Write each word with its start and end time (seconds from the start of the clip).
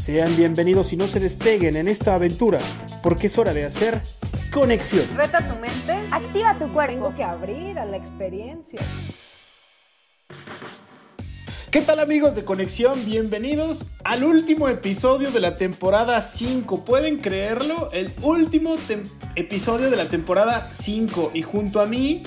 Sean 0.00 0.34
bienvenidos 0.34 0.94
y 0.94 0.96
no 0.96 1.06
se 1.06 1.20
despeguen 1.20 1.76
en 1.76 1.86
esta 1.86 2.14
aventura, 2.14 2.58
porque 3.02 3.26
es 3.26 3.36
hora 3.36 3.52
de 3.52 3.66
hacer 3.66 4.00
conexión. 4.50 5.04
Reta 5.14 5.46
tu 5.46 5.58
mente. 5.58 5.92
Activa 6.10 6.56
tu 6.58 6.72
cuerpo. 6.72 6.94
Tengo 6.94 7.14
que 7.14 7.22
abrir 7.22 7.78
a 7.78 7.84
la 7.84 7.98
experiencia. 7.98 8.80
¿Qué 11.70 11.82
tal 11.82 12.00
amigos 12.00 12.34
de 12.34 12.46
Conexión? 12.46 13.04
Bienvenidos 13.04 13.90
al 14.02 14.24
último 14.24 14.70
episodio 14.70 15.32
de 15.32 15.40
la 15.40 15.56
temporada 15.56 16.22
5. 16.22 16.82
¿Pueden 16.86 17.18
creerlo? 17.18 17.90
El 17.92 18.14
último 18.22 18.76
episodio 19.36 19.90
de 19.90 19.96
la 19.96 20.08
temporada 20.08 20.66
5. 20.72 21.32
Y 21.34 21.42
junto 21.42 21.78
a 21.78 21.84
mí 21.86 22.22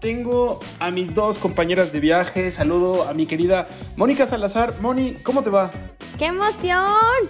tengo 0.00 0.58
a 0.78 0.90
mis 0.90 1.14
dos 1.14 1.38
compañeras 1.38 1.92
de 1.92 2.00
viaje. 2.00 2.50
Saludo 2.50 3.04
a 3.04 3.14
mi 3.14 3.26
querida 3.26 3.68
Mónica 3.96 4.26
Salazar. 4.26 4.80
Moni, 4.80 5.14
¿cómo 5.22 5.42
te 5.42 5.50
va? 5.50 5.70
¡Qué 6.18 6.26
emoción! 6.26 7.28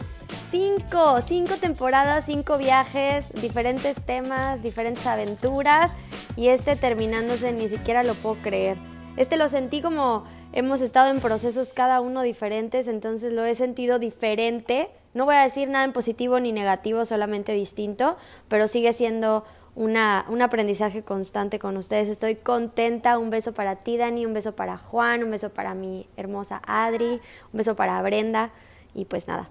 Cinco, 0.51 1.21
cinco 1.21 1.55
temporadas, 1.61 2.25
cinco 2.27 2.59
viajes, 2.59 3.33
diferentes 3.41 4.01
temas, 4.05 4.63
diferentes 4.63 5.07
aventuras 5.07 5.93
y 6.37 6.49
este 6.49 6.75
terminándose 6.75 7.53
ni 7.53 7.69
siquiera 7.69 8.03
lo 8.03 8.15
puedo 8.15 8.37
creer. 8.37 8.77
Este 9.17 9.37
lo 9.37 9.49
sentí 9.49 9.81
como 9.81 10.25
hemos 10.53 10.81
estado 10.81 11.11
en 11.11 11.21
procesos 11.21 11.73
cada 11.73 12.01
uno 12.01 12.23
diferentes, 12.23 12.89
entonces 12.89 13.33
lo 13.33 13.45
he 13.45 13.55
sentido 13.55 13.99
diferente. 13.99 14.91
No 15.15 15.25
voy 15.25 15.37
a 15.37 15.43
decir 15.43 15.69
nada 15.69 15.85
en 15.85 15.93
positivo 15.93 16.41
ni 16.41 16.53
negativo, 16.53 17.05
solamente 17.05 17.53
distinto, 17.53 18.17
pero 18.49 18.67
sigue 18.67 18.93
siendo 18.93 19.45
una, 19.75 20.25
un 20.29 20.43
aprendizaje 20.43 21.03
constante 21.03 21.59
con 21.59 21.77
ustedes. 21.77 22.09
Estoy 22.09 22.37
contenta. 22.37 23.19
Un 23.19 23.31
beso 23.31 23.53
para 23.53 23.77
ti, 23.77 23.97
Dani, 23.97 24.27
un 24.27 24.35
beso 24.35 24.55
para 24.57 24.77
Juan, 24.79 25.23
un 25.25 25.31
beso 25.31 25.51
para 25.51 25.75
mi 25.75 26.07
hermosa 26.17 26.63
Adri, 26.67 27.21
un 27.53 27.59
beso 27.59 27.77
para 27.77 28.01
Brenda 28.03 28.53
y 28.95 29.05
pues 29.05 29.29
nada, 29.29 29.51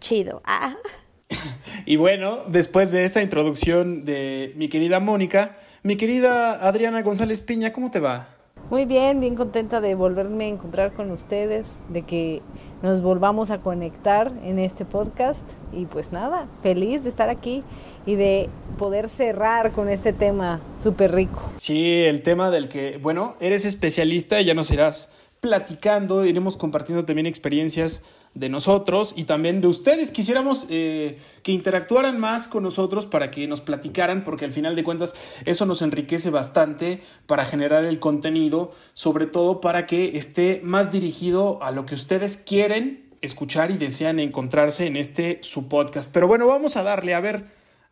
chido. 0.00 0.42
Ah. 0.58 0.76
Y 1.86 1.96
bueno, 1.96 2.38
después 2.46 2.92
de 2.92 3.04
esta 3.04 3.20
introducción 3.20 4.04
de 4.04 4.52
mi 4.54 4.68
querida 4.68 5.00
Mónica, 5.00 5.58
mi 5.82 5.96
querida 5.96 6.66
Adriana 6.68 7.02
González 7.02 7.40
Piña, 7.40 7.72
¿cómo 7.72 7.90
te 7.90 7.98
va? 7.98 8.28
Muy 8.70 8.84
bien, 8.84 9.18
bien 9.18 9.34
contenta 9.34 9.80
de 9.80 9.96
volverme 9.96 10.44
a 10.44 10.48
encontrar 10.48 10.92
con 10.92 11.10
ustedes, 11.10 11.68
de 11.88 12.02
que 12.02 12.42
nos 12.82 13.00
volvamos 13.00 13.50
a 13.50 13.58
conectar 13.58 14.32
en 14.44 14.58
este 14.58 14.84
podcast 14.84 15.42
y 15.72 15.86
pues 15.86 16.12
nada, 16.12 16.46
feliz 16.62 17.02
de 17.04 17.10
estar 17.10 17.28
aquí 17.28 17.62
y 18.04 18.16
de 18.16 18.48
poder 18.78 19.08
cerrar 19.08 19.72
con 19.72 19.88
este 19.88 20.12
tema 20.12 20.60
súper 20.82 21.14
rico. 21.14 21.50
Sí, 21.54 22.04
el 22.04 22.22
tema 22.22 22.50
del 22.50 22.68
que, 22.68 22.98
bueno, 22.98 23.34
eres 23.40 23.64
especialista 23.64 24.40
y 24.40 24.44
ya 24.44 24.54
nos 24.54 24.70
irás 24.70 25.12
platicando, 25.40 26.24
iremos 26.24 26.56
compartiendo 26.56 27.04
también 27.04 27.26
experiencias 27.26 28.02
de 28.34 28.48
nosotros 28.48 29.14
y 29.16 29.24
también 29.24 29.60
de 29.60 29.68
ustedes. 29.68 30.10
Quisiéramos 30.10 30.66
eh, 30.70 31.18
que 31.42 31.52
interactuaran 31.52 32.20
más 32.20 32.48
con 32.48 32.62
nosotros 32.62 33.06
para 33.06 33.30
que 33.30 33.46
nos 33.46 33.60
platicaran, 33.60 34.24
porque 34.24 34.44
al 34.44 34.52
final 34.52 34.76
de 34.76 34.84
cuentas 34.84 35.14
eso 35.44 35.66
nos 35.66 35.82
enriquece 35.82 36.30
bastante 36.30 37.02
para 37.26 37.44
generar 37.44 37.84
el 37.84 37.98
contenido, 37.98 38.72
sobre 38.94 39.26
todo 39.26 39.60
para 39.60 39.86
que 39.86 40.16
esté 40.18 40.60
más 40.62 40.92
dirigido 40.92 41.62
a 41.62 41.70
lo 41.70 41.86
que 41.86 41.94
ustedes 41.94 42.36
quieren 42.36 43.06
escuchar 43.22 43.70
y 43.70 43.76
desean 43.76 44.20
encontrarse 44.20 44.86
en 44.86 44.96
este 44.96 45.38
su 45.42 45.68
podcast. 45.68 46.12
Pero 46.12 46.28
bueno, 46.28 46.46
vamos 46.46 46.76
a 46.76 46.82
darle, 46.82 47.14
a 47.14 47.20
ver, 47.20 47.44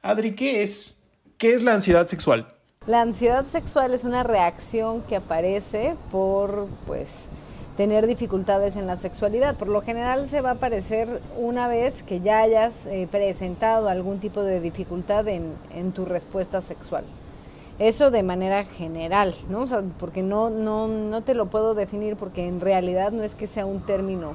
Adri, 0.02 0.34
¿qué 0.34 0.62
es? 0.62 1.02
¿Qué 1.38 1.54
es 1.54 1.62
la 1.62 1.72
ansiedad 1.72 2.06
sexual? 2.06 2.54
La 2.86 3.00
ansiedad 3.00 3.46
sexual 3.46 3.94
es 3.94 4.04
una 4.04 4.24
reacción 4.24 5.00
que 5.02 5.16
aparece 5.16 5.94
por, 6.12 6.66
pues, 6.86 7.28
tener 7.78 8.06
dificultades 8.06 8.76
en 8.76 8.86
la 8.86 8.98
sexualidad. 8.98 9.54
Por 9.54 9.68
lo 9.68 9.80
general 9.80 10.28
se 10.28 10.42
va 10.42 10.50
a 10.50 10.54
aparecer 10.54 11.22
una 11.38 11.66
vez 11.66 12.02
que 12.02 12.20
ya 12.20 12.40
hayas 12.40 12.84
eh, 12.84 13.08
presentado 13.10 13.88
algún 13.88 14.18
tipo 14.18 14.42
de 14.42 14.60
dificultad 14.60 15.26
en, 15.28 15.54
en, 15.74 15.92
tu 15.92 16.04
respuesta 16.04 16.60
sexual. 16.60 17.04
Eso 17.78 18.10
de 18.10 18.22
manera 18.22 18.64
general, 18.64 19.34
¿no? 19.48 19.62
O 19.62 19.66
sea, 19.66 19.82
porque 19.98 20.22
no, 20.22 20.50
no, 20.50 20.86
no 20.86 21.22
te 21.22 21.32
lo 21.32 21.46
puedo 21.46 21.74
definir 21.74 22.16
porque 22.16 22.46
en 22.46 22.60
realidad 22.60 23.12
no 23.12 23.22
es 23.22 23.34
que 23.34 23.46
sea 23.46 23.64
un 23.64 23.80
término 23.80 24.34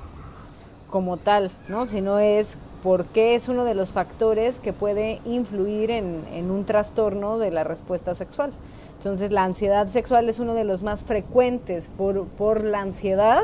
como 0.89 1.17
tal, 1.17 1.51
¿no? 1.67 1.85
Sino 1.85 2.17
es 2.17 2.57
porque 2.83 3.35
es 3.35 3.47
uno 3.49 3.65
de 3.65 3.73
los 3.73 3.91
factores 3.91 4.59
que 4.59 4.73
puede 4.73 5.19
influir 5.25 5.91
en, 5.91 6.49
un 6.49 6.65
trastorno 6.65 7.37
de 7.37 7.51
la 7.51 7.63
respuesta 7.63 8.15
sexual. 8.15 8.51
Entonces 8.97 9.31
la 9.31 9.43
ansiedad 9.43 9.87
sexual 9.87 10.29
es 10.29 10.39
uno 10.39 10.53
de 10.53 10.63
los 10.63 10.81
más 10.81 11.01
frecuentes 11.01 11.89
por, 11.97 12.25
por 12.25 12.63
la 12.63 12.81
ansiedad. 12.81 13.43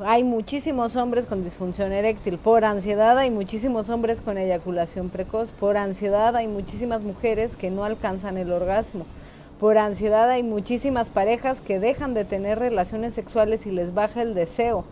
Hay 0.00 0.22
muchísimos 0.24 0.94
hombres 0.96 1.26
con 1.26 1.42
disfunción 1.42 1.92
eréctil 1.92 2.38
por 2.38 2.64
ansiedad, 2.64 3.18
hay 3.18 3.30
muchísimos 3.30 3.88
hombres 3.88 4.20
con 4.20 4.38
eyaculación 4.38 5.08
precoz, 5.08 5.50
por 5.50 5.76
ansiedad 5.76 6.36
hay 6.36 6.46
muchísimas 6.46 7.02
mujeres 7.02 7.56
que 7.56 7.70
no 7.70 7.84
alcanzan 7.84 8.38
el 8.38 8.52
orgasmo, 8.52 9.04
por 9.58 9.76
ansiedad 9.76 10.30
hay 10.30 10.44
muchísimas 10.44 11.10
parejas 11.10 11.60
que 11.60 11.80
dejan 11.80 12.14
de 12.14 12.24
tener 12.24 12.60
relaciones 12.60 13.14
sexuales 13.14 13.66
y 13.66 13.72
les 13.72 13.92
baja 13.92 14.22
el 14.22 14.34
deseo. 14.34 14.84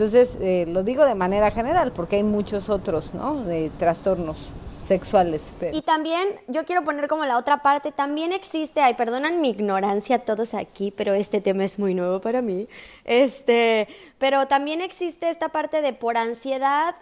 Entonces, 0.00 0.38
eh, 0.40 0.64
lo 0.66 0.82
digo 0.82 1.04
de 1.04 1.14
manera 1.14 1.50
general 1.50 1.92
porque 1.92 2.16
hay 2.16 2.22
muchos 2.22 2.70
otros, 2.70 3.12
¿no? 3.12 3.44
De 3.44 3.70
trastornos 3.78 4.48
sexuales. 4.82 5.52
Pero... 5.60 5.76
Y 5.76 5.82
también 5.82 6.26
yo 6.48 6.64
quiero 6.64 6.82
poner 6.84 7.06
como 7.06 7.26
la 7.26 7.36
otra 7.36 7.60
parte, 7.60 7.92
también 7.92 8.32
existe, 8.32 8.80
ay, 8.80 8.94
perdonan 8.94 9.42
mi 9.42 9.50
ignorancia 9.50 10.20
todos 10.20 10.54
aquí, 10.54 10.90
pero 10.90 11.12
este 11.12 11.42
tema 11.42 11.64
es 11.64 11.78
muy 11.78 11.92
nuevo 11.92 12.18
para 12.22 12.40
mí. 12.40 12.66
Este, 13.04 13.88
pero 14.16 14.48
también 14.48 14.80
existe 14.80 15.28
esta 15.28 15.50
parte 15.50 15.82
de 15.82 15.92
por 15.92 16.16
ansiedad 16.16 16.94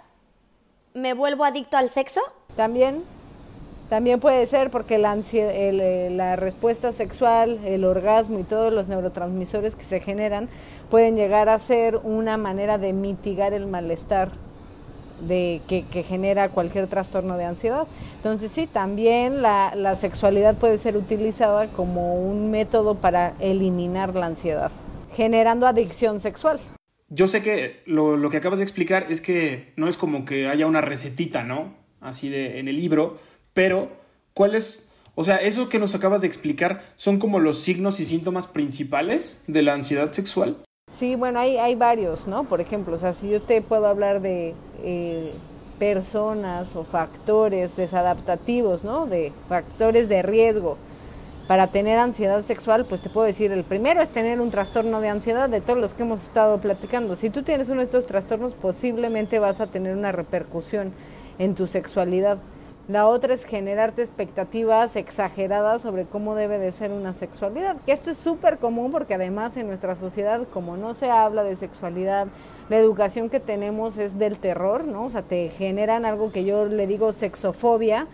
me 0.92 1.14
vuelvo 1.14 1.44
adicto 1.44 1.76
al 1.76 1.91
sexo. 1.91 2.20
También 2.56 3.04
también 3.88 4.21
puede 4.21 4.44
ser 4.47 4.71
porque 4.71 4.99
la, 4.99 5.15
el, 5.15 6.16
la 6.16 6.37
respuesta 6.37 6.93
sexual, 6.93 7.59
el 7.65 7.84
orgasmo 7.84 8.38
y 8.38 8.43
todos 8.43 8.72
los 8.72 8.87
neurotransmisores 8.87 9.75
que 9.75 9.84
se 9.84 10.00
generan 10.00 10.49
pueden 10.91 11.16
llegar 11.16 11.49
a 11.49 11.59
ser 11.59 11.97
una 11.97 12.37
manera 12.37 12.76
de 12.76 12.93
mitigar 12.93 13.54
el 13.54 13.66
malestar 13.66 14.31
de, 15.26 15.62
que, 15.69 15.84
que, 15.91 16.03
genera 16.03 16.50
cualquier 16.50 16.87
trastorno 16.87 17.37
de 17.38 17.44
ansiedad. 17.44 17.87
Entonces 18.16 18.53
sí, 18.53 18.66
también 18.66 19.43
la, 19.43 19.72
la, 19.75 19.94
sexualidad 19.94 20.55
puede 20.55 20.78
ser 20.78 20.97
utilizada 20.97 21.66
como 21.69 22.15
un 22.15 22.50
método 22.50 22.94
para 22.94 23.34
eliminar 23.41 24.15
la 24.15 24.26
ansiedad, 24.26 24.70
generando 25.15 25.66
adicción 25.66 26.20
sexual. 26.20 26.60
Yo 27.09 27.26
sé 27.26 27.43
que 27.43 27.82
lo, 27.87 28.16
lo 28.16 28.28
que 28.28 28.37
acabas 28.37 28.59
de 28.59 28.65
explicar 28.65 29.06
es 29.09 29.20
que 29.20 29.72
no 29.76 29.88
es 29.88 29.97
como 29.97 30.25
que 30.25 30.47
haya 30.47 30.66
una 30.66 30.82
recetita, 30.82 31.43
¿no? 31.43 31.75
Así 32.00 32.28
de 32.28 32.60
en 32.60 32.69
el 32.69 32.76
libro, 32.76 33.19
pero 33.54 33.91
¿cuál 34.34 34.54
es, 34.54 34.91
o 35.14 35.25
sea, 35.25 35.36
eso 35.36 35.69
que 35.69 35.78
nos 35.78 35.94
acabas 35.94 36.20
de 36.20 36.26
explicar 36.26 36.82
son 36.97 37.19
como 37.19 37.41
los 37.41 37.59
signos 37.59 38.00
y 38.00 38.04
síntomas 38.04 38.47
principales 38.47 39.44
de 39.47 39.62
la 39.62 39.75
ansiedad 39.75 40.12
sexual? 40.12 40.56
Sí, 40.97 41.14
bueno, 41.14 41.41
hay, 41.41 41.58
hay 41.58 41.75
varios, 41.75 42.26
¿no? 42.26 42.44
Por 42.44 42.60
ejemplo, 42.60 42.97
o 42.97 42.98
sea, 42.98 43.12
si 43.12 43.28
yo 43.28 43.42
te 43.42 43.60
puedo 43.60 43.87
hablar 43.87 44.20
de 44.20 44.54
eh, 44.82 45.32
personas 45.78 46.75
o 46.75 46.84
factores 46.84 47.76
desadaptativos, 47.76 48.84
¿no? 48.84 49.06
De 49.06 49.32
factores 49.49 50.08
de 50.08 50.22
riesgo 50.22 50.76
para 51.46 51.67
tener 51.67 51.99
ansiedad 51.99 52.44
sexual, 52.44 52.84
pues 52.84 53.00
te 53.00 53.08
puedo 53.08 53.26
decir, 53.26 53.52
el 53.52 53.64
primero 53.64 54.02
es 54.02 54.11
tener 54.11 54.40
un 54.40 54.50
trastorno 54.50 55.00
de 55.00 55.08
ansiedad 55.08 55.49
de 55.49 55.62
todos 55.62 55.78
los 55.78 55.94
que 55.94 56.02
hemos 56.02 56.22
estado 56.22 56.58
platicando. 56.58 57.17
Si 57.17 57.31
tú 57.31 57.43
tienes 57.43 57.69
uno 57.70 57.78
de 57.78 57.84
estos 57.84 58.05
trastornos, 58.05 58.52
posiblemente 58.52 59.38
vas 59.38 59.61
a 59.61 59.67
tener 59.67 59.96
una 59.96 60.12
repercusión 60.12 60.93
en 61.38 61.55
tu 61.55 61.67
sexualidad. 61.67 62.38
La 62.88 63.06
otra 63.06 63.35
es 63.35 63.44
generarte 63.44 64.00
expectativas 64.00 64.96
exageradas 64.96 65.82
sobre 65.82 66.06
cómo 66.06 66.35
debe 66.35 66.58
de 66.58 66.73
ser 66.73 66.90
una 66.90 67.12
sexualidad. 67.12 67.76
Que 67.85 67.93
esto 67.93 68.11
es 68.11 68.17
súper 68.17 68.56
común 68.56 68.90
porque 68.90 69.12
además 69.12 69.58
en 69.58 69.67
nuestra 69.67 69.94
sociedad, 69.94 70.40
como 70.55 70.79
no 70.79 70.94
se 70.94 71.11
habla 71.11 71.44
de 71.44 71.55
sexualidad, 71.55 72.29
la 72.70 72.79
educación 72.79 73.29
que 73.29 73.40
tenemos 73.40 73.99
es 73.99 74.19
del 74.19 74.38
terror, 74.38 74.85
¿no? 74.85 75.05
O 75.05 75.11
sea, 75.11 75.20
te 75.20 75.50
generan 75.50 76.06
algo 76.06 76.32
que 76.32 76.46
yo 76.46 76.64
le 76.64 76.87
digo 76.87 77.12
sexofobia, 77.12 78.06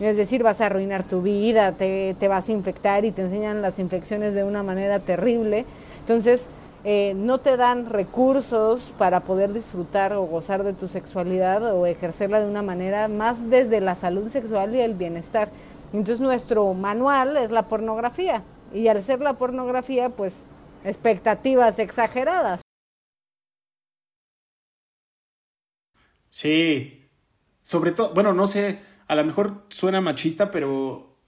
es 0.00 0.16
decir, 0.16 0.42
vas 0.42 0.62
a 0.62 0.66
arruinar 0.66 1.02
tu 1.02 1.20
vida, 1.20 1.72
te, 1.72 2.16
te 2.18 2.26
vas 2.26 2.48
a 2.48 2.52
infectar 2.52 3.04
y 3.04 3.12
te 3.12 3.22
enseñan 3.22 3.60
las 3.60 3.78
infecciones 3.78 4.32
de 4.32 4.44
una 4.44 4.62
manera 4.62 4.98
terrible. 4.98 5.66
Entonces, 6.00 6.48
eh, 6.84 7.14
no 7.14 7.38
te 7.38 7.56
dan 7.56 7.86
recursos 7.86 8.90
para 8.98 9.20
poder 9.20 9.52
disfrutar 9.52 10.12
o 10.14 10.22
gozar 10.22 10.64
de 10.64 10.72
tu 10.72 10.88
sexualidad 10.88 11.74
o 11.74 11.86
ejercerla 11.86 12.40
de 12.40 12.50
una 12.50 12.62
manera 12.62 13.06
más 13.06 13.50
desde 13.50 13.80
la 13.80 13.94
salud 13.94 14.28
sexual 14.28 14.74
y 14.74 14.80
el 14.80 14.94
bienestar. 14.94 15.48
Entonces 15.92 16.18
nuestro 16.18 16.74
manual 16.74 17.36
es 17.36 17.50
la 17.52 17.68
pornografía 17.68 18.42
y 18.74 18.88
al 18.88 19.02
ser 19.02 19.20
la 19.20 19.34
pornografía, 19.34 20.08
pues 20.08 20.44
expectativas 20.84 21.78
exageradas. 21.78 22.62
Sí, 26.24 27.10
sobre 27.62 27.92
todo, 27.92 28.12
bueno, 28.14 28.32
no 28.32 28.46
sé, 28.46 28.80
a 29.06 29.14
lo 29.14 29.24
mejor 29.24 29.66
suena 29.68 30.00
machista, 30.00 30.50
pero 30.50 31.18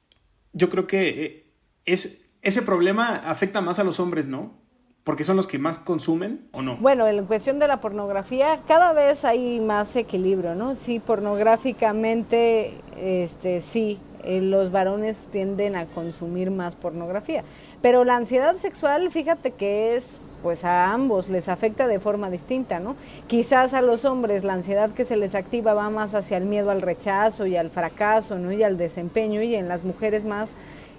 yo 0.52 0.70
creo 0.70 0.86
que 0.86 1.08
eh, 1.08 1.54
es, 1.84 2.30
ese 2.42 2.62
problema 2.62 3.16
afecta 3.16 3.60
más 3.60 3.78
a 3.78 3.84
los 3.84 4.00
hombres, 4.00 4.26
¿no? 4.26 4.63
Porque 5.04 5.22
son 5.22 5.36
los 5.36 5.46
que 5.46 5.58
más 5.58 5.78
consumen 5.78 6.40
o 6.52 6.62
no? 6.62 6.76
Bueno, 6.78 7.06
en 7.06 7.26
cuestión 7.26 7.58
de 7.58 7.68
la 7.68 7.76
pornografía, 7.76 8.60
cada 8.66 8.92
vez 8.92 9.24
hay 9.26 9.60
más 9.60 9.94
equilibrio, 9.96 10.54
¿no? 10.54 10.74
Sí, 10.74 10.98
pornográficamente, 10.98 12.72
este, 12.98 13.60
sí, 13.60 13.98
eh, 14.24 14.40
los 14.40 14.72
varones 14.72 15.18
tienden 15.30 15.76
a 15.76 15.84
consumir 15.84 16.50
más 16.50 16.74
pornografía. 16.74 17.44
Pero 17.82 18.04
la 18.04 18.16
ansiedad 18.16 18.56
sexual, 18.56 19.10
fíjate 19.10 19.50
que 19.50 19.94
es, 19.94 20.16
pues 20.42 20.64
a 20.64 20.90
ambos 20.90 21.28
les 21.28 21.50
afecta 21.50 21.86
de 21.86 22.00
forma 22.00 22.30
distinta, 22.30 22.80
¿no? 22.80 22.96
Quizás 23.26 23.74
a 23.74 23.82
los 23.82 24.06
hombres 24.06 24.42
la 24.42 24.54
ansiedad 24.54 24.90
que 24.90 25.04
se 25.04 25.16
les 25.16 25.34
activa 25.34 25.74
va 25.74 25.90
más 25.90 26.14
hacia 26.14 26.38
el 26.38 26.46
miedo 26.46 26.70
al 26.70 26.80
rechazo 26.80 27.44
y 27.44 27.56
al 27.56 27.68
fracaso, 27.68 28.38
¿no? 28.38 28.52
Y 28.52 28.62
al 28.62 28.78
desempeño, 28.78 29.42
y 29.42 29.54
en 29.54 29.68
las 29.68 29.84
mujeres 29.84 30.24
más 30.24 30.48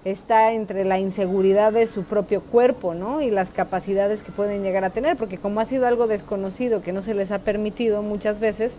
está 0.06 0.54
entre 0.54 0.86
la 0.86 1.00
inseguridad 1.00 1.74
de 1.74 1.88
su 1.88 2.04
propio 2.04 2.42
cuerpo, 2.42 2.94
¿no? 2.94 3.22
Y 3.22 3.32
las 3.32 3.50
capacidades 3.50 4.22
que 4.22 4.32
pueden 4.32 4.62
llegar 4.62 4.86
a 4.86 4.92
tener, 4.92 5.18
porque 5.18 5.40
como 5.40 5.60
ha 5.60 5.66
sido 5.66 5.88
algo 5.88 6.06
desconocido 6.06 6.84
que 6.84 6.94
no 6.94 7.02
se 7.02 7.16
les 7.16 7.32
ha 7.32 7.40
permitido 7.40 8.04
muchas 8.04 8.40
veces, 8.40 8.74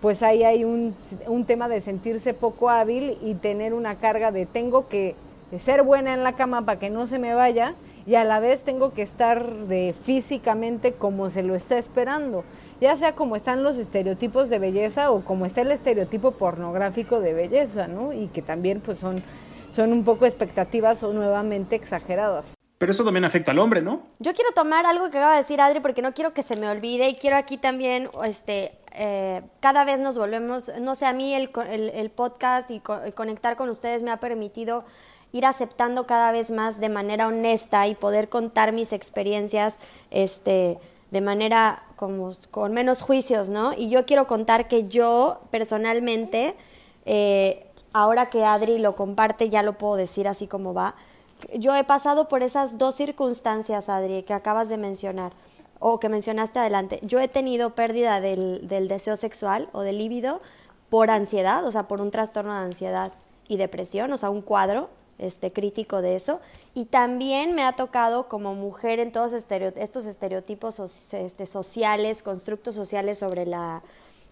pues 0.00 0.24
ahí 0.24 0.42
hay 0.42 0.64
un, 0.64 0.96
un 1.28 1.44
tema 1.44 1.68
de 1.68 1.80
sentirse 1.80 2.34
poco 2.34 2.68
hábil 2.68 3.16
y 3.22 3.34
tener 3.34 3.74
una 3.74 3.94
carga 3.94 4.32
de 4.32 4.44
tengo 4.44 4.88
que 4.88 5.14
ser 5.56 5.84
buena 5.84 6.14
en 6.14 6.24
la 6.24 6.32
cama 6.32 6.62
para 6.62 6.80
que 6.80 6.90
no 6.90 7.06
se 7.06 7.20
me 7.20 7.34
vaya 7.34 7.74
y 8.04 8.16
a 8.16 8.24
la 8.24 8.40
vez 8.40 8.62
tengo 8.62 8.92
que 8.92 9.02
estar 9.02 9.48
de 9.68 9.94
físicamente 10.04 10.92
como 10.92 11.30
se 11.30 11.44
lo 11.44 11.54
está 11.54 11.78
esperando, 11.78 12.42
ya 12.80 12.96
sea 12.96 13.14
como 13.14 13.36
están 13.36 13.62
los 13.62 13.76
estereotipos 13.76 14.48
de 14.48 14.58
belleza 14.58 15.12
o 15.12 15.20
como 15.20 15.46
está 15.46 15.60
el 15.60 15.70
estereotipo 15.70 16.32
pornográfico 16.32 17.20
de 17.20 17.34
belleza, 17.34 17.86
¿no? 17.86 18.12
Y 18.12 18.26
que 18.26 18.42
también 18.42 18.80
pues 18.80 18.98
son 18.98 19.22
son 19.72 19.92
un 19.92 20.04
poco 20.04 20.26
expectativas 20.26 21.02
o 21.02 21.12
nuevamente 21.12 21.76
exageradas. 21.76 22.54
Pero 22.78 22.92
eso 22.92 23.04
también 23.04 23.24
afecta 23.24 23.52
al 23.52 23.60
hombre, 23.60 23.80
¿no? 23.80 24.02
Yo 24.18 24.34
quiero 24.34 24.50
tomar 24.52 24.86
algo 24.86 25.08
que 25.10 25.18
acaba 25.18 25.34
de 25.34 25.38
decir 25.38 25.60
Adri 25.60 25.80
porque 25.80 26.02
no 26.02 26.14
quiero 26.14 26.34
que 26.34 26.42
se 26.42 26.56
me 26.56 26.68
olvide 26.68 27.08
y 27.08 27.14
quiero 27.14 27.36
aquí 27.36 27.56
también, 27.56 28.10
este, 28.24 28.76
eh, 28.94 29.42
cada 29.60 29.84
vez 29.84 30.00
nos 30.00 30.18
volvemos, 30.18 30.70
no 30.80 30.94
sé, 30.96 31.06
a 31.06 31.12
mí 31.12 31.32
el, 31.32 31.50
el, 31.94 32.10
podcast 32.10 32.70
y 32.72 32.80
conectar 32.80 33.56
con 33.56 33.68
ustedes 33.68 34.02
me 34.02 34.10
ha 34.10 34.18
permitido 34.18 34.84
ir 35.30 35.46
aceptando 35.46 36.06
cada 36.06 36.32
vez 36.32 36.50
más 36.50 36.80
de 36.80 36.88
manera 36.88 37.28
honesta 37.28 37.86
y 37.86 37.94
poder 37.94 38.28
contar 38.28 38.72
mis 38.72 38.92
experiencias, 38.92 39.78
este, 40.10 40.78
de 41.12 41.20
manera 41.20 41.84
como 41.96 42.30
con 42.50 42.72
menos 42.72 43.00
juicios, 43.00 43.48
¿no? 43.48 43.72
Y 43.74 43.88
yo 43.88 44.04
quiero 44.06 44.26
contar 44.26 44.66
que 44.66 44.88
yo 44.88 45.40
personalmente 45.50 46.56
eh, 47.06 47.66
ahora 47.92 48.30
que 48.30 48.44
Adri 48.44 48.78
lo 48.78 48.96
comparte, 48.96 49.48
ya 49.48 49.62
lo 49.62 49.78
puedo 49.78 49.96
decir 49.96 50.28
así 50.28 50.46
como 50.46 50.74
va. 50.74 50.94
Yo 51.54 51.74
he 51.74 51.84
pasado 51.84 52.28
por 52.28 52.42
esas 52.42 52.78
dos 52.78 52.94
circunstancias, 52.94 53.88
Adri, 53.88 54.22
que 54.22 54.34
acabas 54.34 54.68
de 54.68 54.78
mencionar 54.78 55.32
o 55.78 55.98
que 55.98 56.08
mencionaste 56.08 56.60
adelante. 56.60 57.00
Yo 57.02 57.18
he 57.20 57.28
tenido 57.28 57.74
pérdida 57.74 58.20
del, 58.20 58.68
del 58.68 58.88
deseo 58.88 59.16
sexual 59.16 59.68
o 59.72 59.80
del 59.80 59.98
líbido 59.98 60.40
por 60.88 61.10
ansiedad, 61.10 61.64
o 61.66 61.72
sea, 61.72 61.88
por 61.88 62.00
un 62.00 62.10
trastorno 62.10 62.52
de 62.52 62.64
ansiedad 62.66 63.12
y 63.48 63.56
depresión, 63.56 64.12
o 64.12 64.16
sea, 64.16 64.30
un 64.30 64.42
cuadro 64.42 64.90
este, 65.18 65.52
crítico 65.52 66.02
de 66.02 66.16
eso. 66.16 66.40
Y 66.74 66.86
también 66.86 67.54
me 67.54 67.64
ha 67.64 67.72
tocado 67.72 68.28
como 68.28 68.54
mujer 68.54 68.98
en 68.98 69.12
todos 69.12 69.32
estos 69.32 70.04
estereotipos 70.06 70.78
este, 71.12 71.46
sociales, 71.46 72.22
constructos 72.22 72.74
sociales 72.74 73.18
sobre 73.18 73.46
la, 73.46 73.82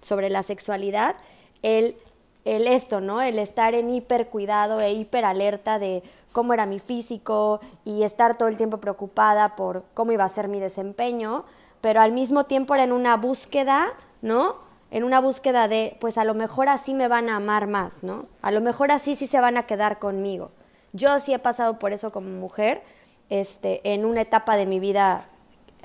sobre 0.00 0.30
la 0.30 0.42
sexualidad, 0.42 1.16
el 1.62 1.96
el 2.44 2.66
esto, 2.66 3.00
¿no? 3.00 3.20
El 3.20 3.38
estar 3.38 3.74
en 3.74 3.90
hipercuidado 3.90 4.80
e 4.80 4.92
hiperalerta 4.92 5.78
de 5.78 6.02
cómo 6.32 6.54
era 6.54 6.66
mi 6.66 6.78
físico 6.78 7.60
y 7.84 8.02
estar 8.02 8.36
todo 8.36 8.48
el 8.48 8.56
tiempo 8.56 8.78
preocupada 8.78 9.56
por 9.56 9.84
cómo 9.94 10.12
iba 10.12 10.24
a 10.24 10.28
ser 10.28 10.48
mi 10.48 10.60
desempeño, 10.60 11.44
pero 11.80 12.00
al 12.00 12.12
mismo 12.12 12.44
tiempo 12.44 12.74
era 12.74 12.84
en 12.84 12.92
una 12.92 13.16
búsqueda, 13.16 13.88
¿no? 14.22 14.56
En 14.90 15.04
una 15.04 15.20
búsqueda 15.20 15.68
de, 15.68 15.96
pues 16.00 16.18
a 16.18 16.24
lo 16.24 16.34
mejor 16.34 16.68
así 16.68 16.94
me 16.94 17.08
van 17.08 17.28
a 17.28 17.36
amar 17.36 17.66
más, 17.66 18.02
¿no? 18.02 18.26
A 18.42 18.50
lo 18.50 18.60
mejor 18.60 18.90
así 18.90 19.16
sí 19.16 19.26
se 19.26 19.40
van 19.40 19.56
a 19.56 19.66
quedar 19.66 19.98
conmigo. 19.98 20.50
Yo 20.92 21.18
sí 21.18 21.32
he 21.32 21.38
pasado 21.38 21.78
por 21.78 21.92
eso 21.92 22.10
como 22.10 22.28
mujer, 22.30 22.82
este, 23.28 23.80
en 23.92 24.04
una 24.04 24.22
etapa 24.22 24.56
de 24.56 24.66
mi 24.66 24.80
vida, 24.80 25.26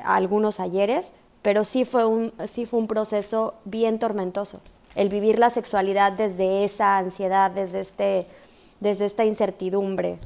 algunos 0.04 0.60
ayeres, 0.60 1.14
pero 1.44 1.64
sí 1.64 1.86
fue 1.86 2.06
un, 2.06 2.34
sí 2.48 2.66
fue 2.66 2.80
un 2.80 2.88
proceso 2.88 3.54
bien 3.66 4.00
tormentoso 4.00 4.62
el 4.96 5.10
vivir 5.10 5.40
la 5.40 5.50
sexualidad 5.50 6.14
desde 6.14 6.64
esa 6.64 6.98
ansiedad, 6.98 7.52
desde 7.52 7.80
este 7.80 8.28
desde 8.80 9.06
esta 9.06 9.24
incertidumbre. 9.24 10.20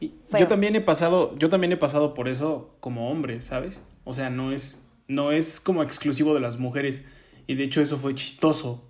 yo 0.00 0.46
también 0.46 0.76
he 0.76 0.80
pasado, 0.80 1.36
yo 1.36 1.50
también 1.50 1.72
he 1.72 1.76
pasado 1.76 2.14
por 2.14 2.28
eso 2.28 2.76
como 2.80 3.10
hombre, 3.10 3.40
¿sabes? 3.40 3.82
O 4.04 4.12
sea, 4.12 4.30
no 4.30 4.52
es 4.52 4.86
no 5.08 5.32
es 5.32 5.60
como 5.60 5.82
exclusivo 5.82 6.34
de 6.34 6.40
las 6.40 6.58
mujeres 6.58 7.04
y 7.46 7.54
de 7.54 7.64
hecho 7.64 7.80
eso 7.80 7.96
fue 7.96 8.14
chistoso, 8.14 8.84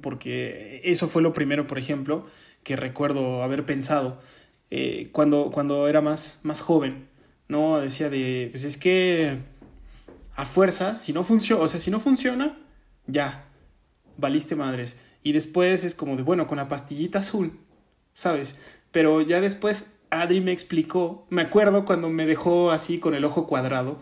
porque 0.00 0.80
eso 0.84 1.08
fue 1.08 1.22
lo 1.22 1.32
primero, 1.32 1.66
por 1.66 1.78
ejemplo, 1.78 2.26
que 2.62 2.76
recuerdo 2.76 3.42
haber 3.42 3.64
pensado 3.64 4.18
eh, 4.70 5.08
cuando, 5.12 5.50
cuando 5.52 5.88
era 5.88 6.00
más, 6.00 6.40
más 6.44 6.60
joven, 6.60 7.08
¿no? 7.48 7.80
Decía 7.80 8.08
de, 8.10 8.48
pues 8.52 8.64
es 8.64 8.76
que 8.76 9.38
a 10.36 10.44
fuerza, 10.44 10.94
si 10.94 11.12
no 11.12 11.24
funciona, 11.24 11.62
o 11.62 11.68
sea, 11.68 11.80
si 11.80 11.90
no 11.90 11.98
funciona, 11.98 12.58
ya, 13.06 13.49
valiste 14.20 14.56
madres. 14.56 14.96
Y 15.22 15.32
después 15.32 15.84
es 15.84 15.94
como 15.94 16.16
de, 16.16 16.22
bueno, 16.22 16.46
con 16.46 16.58
la 16.58 16.68
pastillita 16.68 17.20
azul, 17.20 17.58
¿sabes? 18.12 18.56
Pero 18.92 19.20
ya 19.20 19.40
después 19.40 19.94
Adri 20.10 20.40
me 20.40 20.52
explicó, 20.52 21.26
me 21.30 21.42
acuerdo 21.42 21.84
cuando 21.84 22.10
me 22.10 22.26
dejó 22.26 22.70
así 22.70 22.98
con 22.98 23.14
el 23.14 23.24
ojo 23.24 23.46
cuadrado, 23.46 23.98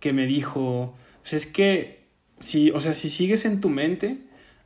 que 0.00 0.12
me 0.12 0.26
dijo, 0.26 0.94
pues 1.22 1.34
es 1.34 1.46
que, 1.46 2.08
si, 2.38 2.70
o 2.72 2.80
sea, 2.80 2.94
si 2.94 3.08
sigues 3.08 3.44
en 3.44 3.60
tu 3.60 3.68
mente, 3.68 4.18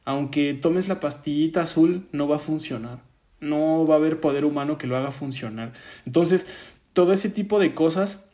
aunque 0.05 0.55
tomes 0.55 0.89
la 0.89 1.01
pastillita 1.01 1.63
azul, 1.63 2.09
no 2.13 2.27
va 2.29 2.37
a 2.37 2.41
funcionar. 2.41 3.03
No 3.41 3.87
va 3.87 3.95
a 3.95 3.99
haber 3.99 4.21
poder 4.21 4.47
humano 4.47 4.79
que 4.79 4.87
lo 4.87 4.97
haga 4.97 5.13
funcionar. 5.13 5.75
Entonces, 6.07 6.47
todo 6.95 7.13
ese 7.13 7.29
tipo 7.29 7.61
de 7.61 7.75
cosas 7.75 8.25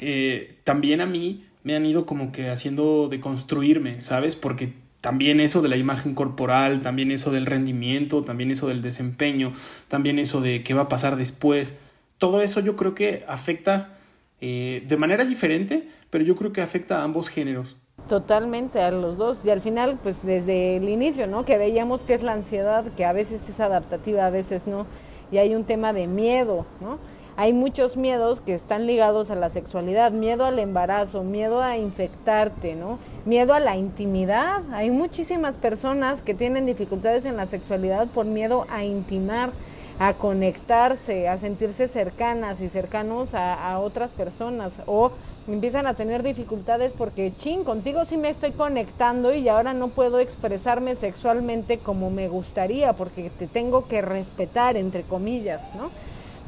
eh, 0.00 0.58
también 0.64 1.00
a 1.00 1.06
mí 1.06 1.46
me 1.62 1.74
han 1.74 1.86
ido 1.86 2.06
como 2.06 2.32
que 2.32 2.50
haciendo 2.50 3.08
de 3.08 3.20
construirme, 3.20 4.00
¿sabes? 4.00 4.36
Porque 4.36 4.74
también 5.00 5.40
eso 5.40 5.62
de 5.62 5.68
la 5.68 5.76
imagen 5.76 6.14
corporal, 6.14 6.82
también 6.82 7.10
eso 7.10 7.30
del 7.30 7.46
rendimiento, 7.46 8.22
también 8.22 8.50
eso 8.50 8.68
del 8.68 8.82
desempeño, 8.82 9.52
también 9.88 10.18
eso 10.18 10.40
de 10.40 10.62
qué 10.62 10.74
va 10.74 10.82
a 10.82 10.88
pasar 10.88 11.16
después. 11.16 11.78
Todo 12.18 12.42
eso 12.42 12.60
yo 12.60 12.76
creo 12.76 12.94
que 12.94 13.24
afecta 13.26 13.96
eh, 14.40 14.84
de 14.86 14.96
manera 14.96 15.24
diferente, 15.24 15.88
pero 16.10 16.24
yo 16.24 16.36
creo 16.36 16.52
que 16.52 16.60
afecta 16.60 17.00
a 17.00 17.04
ambos 17.04 17.28
géneros. 17.28 17.76
Totalmente, 18.08 18.80
a 18.80 18.90
los 18.90 19.16
dos. 19.16 19.44
Y 19.44 19.50
al 19.50 19.60
final, 19.60 19.98
pues 20.02 20.22
desde 20.22 20.76
el 20.76 20.88
inicio, 20.88 21.26
¿no? 21.26 21.44
Que 21.44 21.58
veíamos 21.58 22.02
que 22.02 22.14
es 22.14 22.22
la 22.22 22.32
ansiedad, 22.32 22.84
que 22.96 23.04
a 23.04 23.12
veces 23.12 23.48
es 23.48 23.60
adaptativa, 23.60 24.26
a 24.26 24.30
veces 24.30 24.66
no. 24.66 24.86
Y 25.30 25.38
hay 25.38 25.54
un 25.54 25.64
tema 25.64 25.92
de 25.92 26.06
miedo, 26.06 26.66
¿no? 26.80 26.98
Hay 27.36 27.52
muchos 27.52 27.96
miedos 27.96 28.40
que 28.40 28.54
están 28.54 28.86
ligados 28.86 29.30
a 29.30 29.34
la 29.34 29.48
sexualidad, 29.48 30.12
miedo 30.12 30.44
al 30.44 30.58
embarazo, 30.58 31.22
miedo 31.22 31.62
a 31.62 31.78
infectarte, 31.78 32.74
¿no? 32.74 32.98
Miedo 33.24 33.54
a 33.54 33.60
la 33.60 33.76
intimidad. 33.76 34.62
Hay 34.72 34.90
muchísimas 34.90 35.56
personas 35.56 36.22
que 36.22 36.34
tienen 36.34 36.66
dificultades 36.66 37.24
en 37.24 37.36
la 37.36 37.46
sexualidad 37.46 38.08
por 38.08 38.26
miedo 38.26 38.66
a 38.70 38.84
intimar, 38.84 39.50
a 39.98 40.14
conectarse, 40.14 41.28
a 41.28 41.38
sentirse 41.38 41.86
cercanas 41.86 42.60
y 42.60 42.70
cercanos 42.70 43.34
a, 43.34 43.78
otras 43.80 44.10
personas 44.10 44.72
o 44.86 45.12
empiezan 45.46 45.86
a 45.86 45.94
tener 45.94 46.22
dificultades 46.22 46.94
porque, 46.96 47.32
ching, 47.38 47.64
contigo 47.64 48.04
sí 48.06 48.16
me 48.16 48.30
estoy 48.30 48.52
conectando 48.52 49.34
y 49.34 49.48
ahora 49.48 49.74
no 49.74 49.88
puedo 49.88 50.18
expresarme 50.18 50.96
sexualmente 50.96 51.78
como 51.78 52.10
me 52.10 52.28
gustaría 52.28 52.94
porque 52.94 53.30
te 53.30 53.46
tengo 53.46 53.88
que 53.88 54.00
respetar, 54.00 54.78
entre 54.78 55.02
comillas, 55.02 55.62
¿no? 55.76 55.90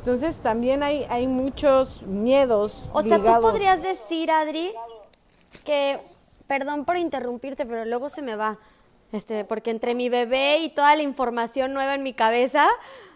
Entonces 0.02 0.36
también 0.38 0.82
hay, 0.82 1.06
hay 1.08 1.28
muchos 1.28 2.02
miedos. 2.02 2.90
O 2.92 3.02
sea, 3.02 3.18
tú 3.18 3.40
podrías 3.40 3.84
decir, 3.84 4.32
Adri, 4.32 4.74
que, 5.64 6.00
perdón 6.48 6.84
por 6.84 6.96
interrumpirte, 6.96 7.64
pero 7.64 7.84
luego 7.84 8.08
se 8.08 8.20
me 8.20 8.34
va, 8.34 8.58
este, 9.12 9.44
porque 9.44 9.70
entre 9.70 9.94
mi 9.94 10.08
bebé 10.08 10.58
y 10.58 10.70
toda 10.70 10.96
la 10.96 11.02
información 11.02 11.72
nueva 11.72 11.94
en 11.94 12.02
mi 12.02 12.14
cabeza, 12.14 12.66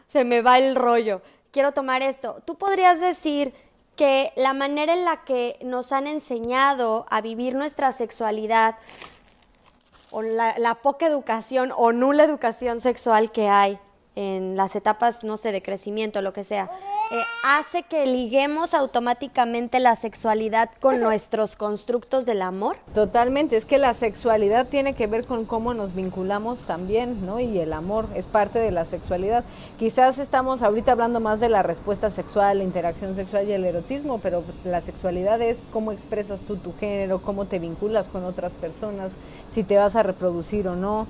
se 0.07 0.23
me 0.23 0.43
va 0.43 0.59
el 0.59 0.77
rollo. 0.77 1.23
Quiero 1.51 1.73
tomar 1.73 2.03
esto. 2.03 2.41
Tú 2.45 2.55
podrías 2.55 3.01
decir 3.01 3.53
que 3.97 4.33
la 4.37 4.53
manera 4.53 4.95
en 4.95 5.05
la 5.05 5.25
que 5.25 5.59
nos 5.65 5.91
han 5.91 6.07
enseñado 6.07 7.05
a 7.11 7.21
vivir 7.21 7.57
nuestra 7.57 7.91
sexualidad 7.91 8.77
o 10.13 10.23
la, 10.23 10.79
poca 10.83 11.07
educación 11.09 11.73
o 11.77 11.91
nula 11.91 12.23
educación 12.23 12.81
sexual 12.81 13.33
que 13.33 13.49
hay 13.49 13.81
en 14.17 14.57
las 14.57 14.75
etapas, 14.77 15.23
no 15.25 15.37
sé, 15.37 15.53
de 15.53 15.63
crecimiento, 15.63 16.23
lo 16.23 16.33
que 16.33 16.43
sea, 16.43 16.71
eh, 17.13 17.23
hace 17.45 17.83
que 17.83 18.07
liguemos 18.07 18.75
automáticamente 18.75 19.79
la 19.79 19.95
sexualidad 19.95 20.71
con 20.81 21.01
nuestros 21.01 21.55
constructos 21.55 22.25
del 22.25 22.43
amor? 22.43 22.79
Totalmente, 22.95 23.57
es 23.57 23.65
que 23.67 23.79
la 23.79 23.95
sexualidad 23.95 24.67
tiene 24.67 24.95
que 24.95 25.07
ver 25.07 25.27
con 25.27 25.45
cómo 25.45 25.75
nos 25.75 25.95
vinculamos 25.95 26.61
también, 26.61 27.25
¿no? 27.27 27.39
Y 27.41 27.59
el 27.59 27.73
amor 27.73 28.07
es 28.15 28.27
parte 28.27 28.59
de 28.59 28.71
la 28.71 28.87
sexualidad. 28.87 29.45
Quizás 29.79 30.19
estamos 30.19 30.63
ahorita 30.63 30.93
hablando 30.93 31.21
más 31.21 31.39
de 31.39 31.51
la 31.51 31.63
respuesta 31.63 32.11
sexual, 32.11 32.59
la 32.59 32.65
interacción 32.65 33.15
sexual 33.15 33.47
y 33.49 33.53
el 33.53 33.65
erotismo, 33.65 34.19
pero 34.23 34.43
la 34.65 34.81
sexualidad 34.81 35.41
es 35.43 35.59
cómo 35.73 35.93
expresas 35.93 36.41
tú 36.41 36.57
tu 36.57 36.75
género, 36.75 37.21
cómo 37.21 37.45
te 37.45 37.59
vinculas 37.59 38.07
con 38.07 38.25
otras 38.25 38.53
personas, 38.55 39.13
si 39.55 39.63
te 39.63 39.77
vas 39.77 39.95
a 39.95 40.03
reproducir 40.03 40.67
o 40.69 40.75
no. 40.75 41.07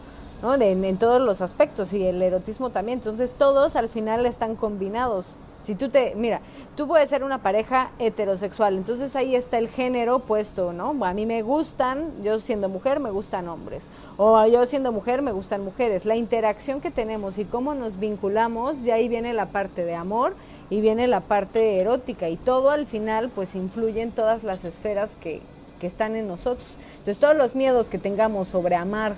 En 0.54 0.96
todos 0.96 1.20
los 1.20 1.40
aspectos 1.40 1.92
y 1.92 2.06
el 2.06 2.22
erotismo 2.22 2.70
también. 2.70 2.98
Entonces 2.98 3.32
todos 3.36 3.76
al 3.76 3.88
final 3.88 4.26
están 4.26 4.56
combinados. 4.56 5.26
Si 5.66 5.74
tú 5.74 5.88
te, 5.88 6.14
mira, 6.14 6.40
tú 6.76 6.86
puedes 6.86 7.08
ser 7.08 7.24
una 7.24 7.38
pareja 7.38 7.90
heterosexual, 7.98 8.76
entonces 8.76 9.16
ahí 9.16 9.34
está 9.34 9.58
el 9.58 9.68
género 9.68 10.20
puesto, 10.20 10.72
¿no? 10.72 11.04
A 11.04 11.12
mí 11.12 11.26
me 11.26 11.42
gustan, 11.42 12.22
yo 12.22 12.38
siendo 12.38 12.68
mujer 12.68 13.00
me 13.00 13.10
gustan 13.10 13.48
hombres, 13.48 13.82
o 14.16 14.46
yo 14.46 14.64
siendo 14.66 14.92
mujer 14.92 15.22
me 15.22 15.32
gustan 15.32 15.64
mujeres. 15.64 16.04
La 16.04 16.14
interacción 16.14 16.80
que 16.80 16.92
tenemos 16.92 17.36
y 17.38 17.44
cómo 17.44 17.74
nos 17.74 17.98
vinculamos, 17.98 18.84
de 18.84 18.92
ahí 18.92 19.08
viene 19.08 19.32
la 19.32 19.46
parte 19.46 19.84
de 19.84 19.96
amor 19.96 20.34
y 20.70 20.80
viene 20.80 21.08
la 21.08 21.20
parte 21.20 21.80
erótica 21.80 22.28
y 22.28 22.36
todo 22.36 22.70
al 22.70 22.86
final 22.86 23.28
pues 23.34 23.56
influye 23.56 24.02
en 24.02 24.12
todas 24.12 24.44
las 24.44 24.64
esferas 24.64 25.16
que, 25.20 25.40
que 25.80 25.88
están 25.88 26.14
en 26.14 26.28
nosotros. 26.28 26.66
Entonces 26.98 27.18
todos 27.18 27.36
los 27.36 27.54
miedos 27.56 27.88
que 27.88 27.98
tengamos 27.98 28.48
sobre 28.48 28.76
amar, 28.76 29.14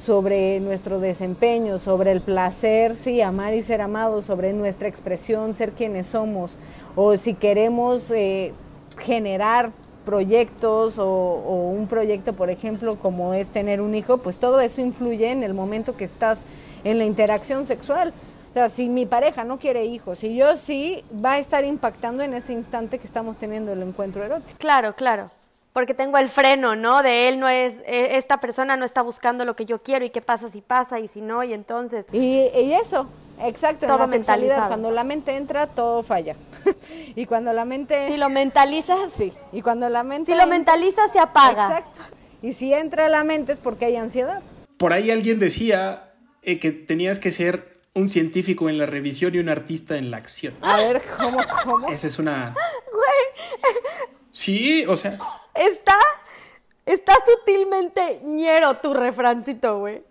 sobre 0.00 0.60
nuestro 0.60 0.98
desempeño, 0.98 1.78
sobre 1.78 2.12
el 2.12 2.20
placer, 2.20 2.96
sí, 2.96 3.20
amar 3.20 3.54
y 3.54 3.62
ser 3.62 3.82
amados, 3.82 4.24
sobre 4.24 4.52
nuestra 4.52 4.88
expresión, 4.88 5.54
ser 5.54 5.72
quienes 5.72 6.06
somos, 6.06 6.52
o 6.96 7.16
si 7.16 7.34
queremos 7.34 8.10
eh, 8.10 8.52
generar 8.98 9.72
proyectos 10.04 10.98
o, 10.98 11.04
o, 11.06 11.70
un 11.70 11.86
proyecto, 11.86 12.32
por 12.32 12.48
ejemplo, 12.48 12.96
como 12.96 13.34
es 13.34 13.48
tener 13.48 13.80
un 13.80 13.94
hijo, 13.94 14.18
pues 14.18 14.38
todo 14.38 14.60
eso 14.60 14.80
influye 14.80 15.30
en 15.30 15.42
el 15.42 15.52
momento 15.52 15.96
que 15.96 16.04
estás 16.04 16.42
en 16.82 16.98
la 16.98 17.04
interacción 17.04 17.66
sexual. 17.66 18.12
O 18.50 18.52
sea, 18.54 18.68
si 18.68 18.88
mi 18.88 19.06
pareja 19.06 19.44
no 19.44 19.58
quiere 19.58 19.84
hijos 19.84 20.24
y 20.24 20.34
yo 20.34 20.56
sí, 20.56 21.04
va 21.24 21.32
a 21.32 21.38
estar 21.38 21.64
impactando 21.64 22.22
en 22.22 22.34
ese 22.34 22.52
instante 22.52 22.98
que 22.98 23.06
estamos 23.06 23.36
teniendo 23.36 23.72
el 23.72 23.82
encuentro 23.82 24.24
erótico. 24.24 24.58
Claro, 24.58 24.94
claro 24.94 25.30
porque 25.72 25.94
tengo 25.94 26.18
el 26.18 26.28
freno, 26.28 26.74
¿no? 26.74 27.02
De 27.02 27.28
él 27.28 27.38
no 27.38 27.48
es, 27.48 27.74
e, 27.86 28.16
esta 28.16 28.40
persona 28.40 28.76
no 28.76 28.84
está 28.84 29.02
buscando 29.02 29.44
lo 29.44 29.54
que 29.54 29.66
yo 29.66 29.82
quiero 29.82 30.04
y 30.04 30.10
qué 30.10 30.20
pasa 30.20 30.48
si 30.48 30.60
pasa 30.60 30.98
y 30.98 31.08
si 31.08 31.20
no, 31.20 31.44
y 31.44 31.52
entonces... 31.52 32.06
Y, 32.12 32.40
eso, 32.72 33.08
exacto. 33.40 33.86
Todo 33.86 34.06
mentalizado. 34.06 34.68
Cuando 34.68 34.90
la 34.90 35.04
mente 35.04 35.36
entra, 35.36 35.66
todo 35.68 36.02
falla. 36.02 36.34
y 37.14 37.26
cuando 37.26 37.52
la 37.52 37.64
mente... 37.64 38.08
Si 38.08 38.16
lo 38.16 38.28
mentalizas... 38.28 39.12
Sí. 39.16 39.32
Y 39.52 39.62
cuando 39.62 39.88
la 39.88 40.02
mente... 40.02 40.32
Si 40.32 40.38
lo 40.38 40.46
mentalizas, 40.46 41.12
se 41.12 41.20
apaga. 41.20 41.78
Exacto. 41.78 42.00
Y 42.42 42.54
si 42.54 42.72
entra 42.72 43.08
la 43.08 43.22
mente 43.22 43.52
es 43.52 43.60
porque 43.60 43.84
hay 43.84 43.96
ansiedad. 43.96 44.42
Por 44.76 44.92
ahí 44.92 45.10
alguien 45.10 45.38
decía 45.38 46.14
eh, 46.42 46.58
que 46.58 46.72
tenías 46.72 47.20
que 47.20 47.30
ser 47.30 47.70
un 47.94 48.08
científico 48.08 48.68
en 48.68 48.78
la 48.78 48.86
revisión 48.86 49.34
y 49.34 49.38
un 49.38 49.48
artista 49.48 49.96
en 49.96 50.10
la 50.10 50.16
acción. 50.16 50.54
A 50.62 50.76
ver, 50.76 51.02
¿cómo? 51.18 51.38
cómo? 51.64 51.88
Esa 51.88 52.06
es 52.06 52.18
una... 52.18 52.54
Sí, 54.32 54.84
o 54.88 54.96
sea. 54.96 55.16
Está. 55.54 55.96
Está 56.86 57.14
sutilmente 57.24 58.20
ñero 58.24 58.76
tu 58.78 58.94
refrancito, 58.94 59.78
güey. 59.78 60.02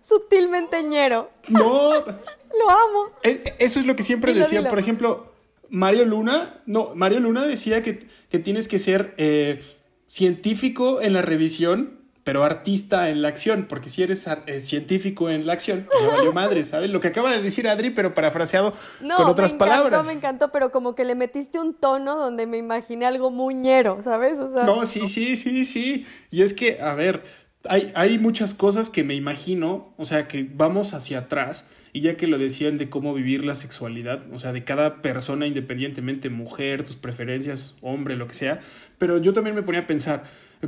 Sutilmente 0.00 0.82
ñero. 0.82 1.30
No. 1.48 1.90
lo 2.58 2.70
amo. 2.70 3.10
eso 3.22 3.80
es 3.80 3.86
lo 3.86 3.96
que 3.96 4.02
siempre 4.02 4.34
decían. 4.34 4.66
Por 4.68 4.78
ejemplo, 4.78 5.32
Mario 5.68 6.04
Luna. 6.04 6.54
No, 6.66 6.94
Mario 6.94 7.20
Luna 7.20 7.46
decía 7.46 7.82
que, 7.82 8.06
que 8.28 8.38
tienes 8.38 8.68
que 8.68 8.78
ser 8.78 9.14
eh, 9.16 9.62
científico 10.06 11.00
en 11.00 11.12
la 11.12 11.22
revisión 11.22 11.95
pero 12.26 12.42
artista 12.42 13.08
en 13.08 13.22
la 13.22 13.28
acción, 13.28 13.66
porque 13.68 13.88
si 13.88 14.02
eres 14.02 14.26
eh, 14.46 14.60
científico 14.60 15.30
en 15.30 15.46
la 15.46 15.52
acción, 15.52 15.86
pues 15.88 16.10
valió 16.10 16.32
madre, 16.34 16.64
¿sabes? 16.64 16.90
Lo 16.90 16.98
que 16.98 17.06
acaba 17.06 17.30
de 17.30 17.40
decir 17.40 17.68
Adri, 17.68 17.90
pero 17.90 18.14
parafraseado 18.14 18.72
con 19.16 19.26
otras 19.28 19.52
me 19.52 19.54
encantó, 19.54 19.58
palabras. 19.58 20.06
me 20.08 20.12
encantó, 20.12 20.50
pero 20.50 20.72
como 20.72 20.96
que 20.96 21.04
le 21.04 21.14
metiste 21.14 21.60
un 21.60 21.72
tono 21.72 22.16
donde 22.16 22.48
me 22.48 22.56
imaginé 22.56 23.06
algo 23.06 23.30
muñero, 23.30 24.02
¿sabes? 24.02 24.34
no, 24.36 24.86
sí, 24.88 25.06
sí, 25.06 25.36
sí, 25.36 25.64
sí. 25.64 26.04
Y 26.32 26.42
es 26.42 26.52
que, 26.52 26.80
a 26.80 26.94
ver, 26.94 27.22
hay, 27.68 27.92
hay, 27.94 28.18
muchas 28.18 28.54
cosas 28.54 28.90
que 28.90 29.04
me 29.04 29.14
imagino, 29.14 29.94
o 29.96 30.04
sea, 30.04 30.26
que 30.26 30.50
vamos 30.52 30.94
hacia 30.94 31.20
atrás, 31.20 31.68
y 31.92 32.00
ya 32.00 32.16
que 32.16 32.26
lo 32.26 32.38
decían 32.38 32.76
de 32.76 32.90
cómo 32.90 33.14
vivir 33.14 33.44
la 33.44 33.54
sexualidad, 33.54 34.24
o 34.32 34.40
sea, 34.40 34.52
de 34.52 34.64
cada 34.64 35.00
persona 35.00 35.46
independientemente, 35.46 36.28
mujer, 36.28 36.84
tus 36.84 36.96
preferencias, 36.96 37.76
hombre, 37.82 38.16
lo 38.16 38.26
que 38.26 38.34
sea, 38.34 38.58
pero 38.98 39.18
yo 39.18 39.32
también 39.32 39.54
me 39.54 39.62
ponía 39.62 39.82
a 39.82 39.86
pensar, 39.86 40.24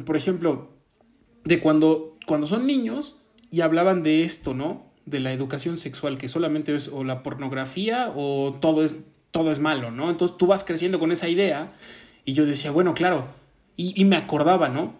por 0.06 0.16
ejemplo, 0.16 0.77
de 1.48 1.60
cuando, 1.60 2.18
cuando 2.26 2.46
son 2.46 2.66
niños 2.66 3.16
y 3.50 3.62
hablaban 3.62 4.02
de 4.02 4.22
esto, 4.22 4.52
¿no? 4.52 4.84
De 5.06 5.18
la 5.18 5.32
educación 5.32 5.78
sexual, 5.78 6.18
que 6.18 6.28
solamente 6.28 6.74
es 6.74 6.88
o 6.88 7.04
la 7.04 7.22
pornografía 7.22 8.12
o 8.14 8.52
todo 8.60 8.84
es, 8.84 9.06
todo 9.30 9.50
es 9.50 9.58
malo, 9.58 9.90
¿no? 9.90 10.10
Entonces 10.10 10.36
tú 10.36 10.46
vas 10.46 10.62
creciendo 10.62 10.98
con 10.98 11.10
esa 11.10 11.26
idea 11.26 11.72
y 12.26 12.34
yo 12.34 12.44
decía, 12.44 12.70
bueno, 12.70 12.92
claro, 12.92 13.28
y, 13.78 14.04
me 14.04 14.16
acordaba, 14.16 14.68
¿no? 14.68 14.92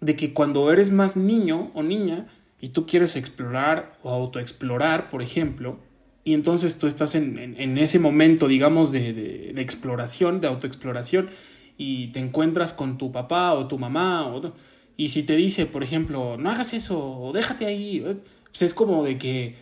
De 0.00 0.14
que 0.14 0.32
cuando 0.32 0.70
eres 0.70 0.92
más 0.92 1.16
niño 1.16 1.72
o 1.74 1.82
niña 1.82 2.28
y 2.60 2.68
tú 2.68 2.86
quieres 2.86 3.16
explorar 3.16 3.98
o 4.04 4.10
autoexplorar, 4.10 5.08
por 5.08 5.22
ejemplo, 5.22 5.80
y 6.22 6.34
entonces 6.34 6.78
tú 6.78 6.86
estás 6.86 7.16
en, 7.16 7.56
en, 7.58 7.78
ese 7.78 7.98
momento, 7.98 8.46
digamos, 8.46 8.92
de, 8.92 9.12
de, 9.12 9.52
de, 9.54 9.62
exploración, 9.62 10.40
de 10.40 10.46
autoexploración, 10.46 11.30
y 11.76 12.08
te 12.08 12.20
encuentras 12.20 12.72
con 12.72 12.96
tu 12.98 13.10
papá 13.10 13.54
o 13.54 13.66
tu 13.66 13.78
mamá, 13.78 14.26
o, 14.26 14.52
y 14.96 15.10
si 15.10 15.22
te 15.22 15.36
dice, 15.36 15.66
por 15.66 15.82
ejemplo, 15.82 16.36
no 16.36 16.50
hagas 16.50 16.72
eso, 16.72 17.20
o 17.20 17.32
déjate 17.32 17.66
ahí, 17.66 18.00
pues 18.00 18.62
es 18.62 18.74
como 18.74 19.04
de 19.04 19.18
que 19.18 19.56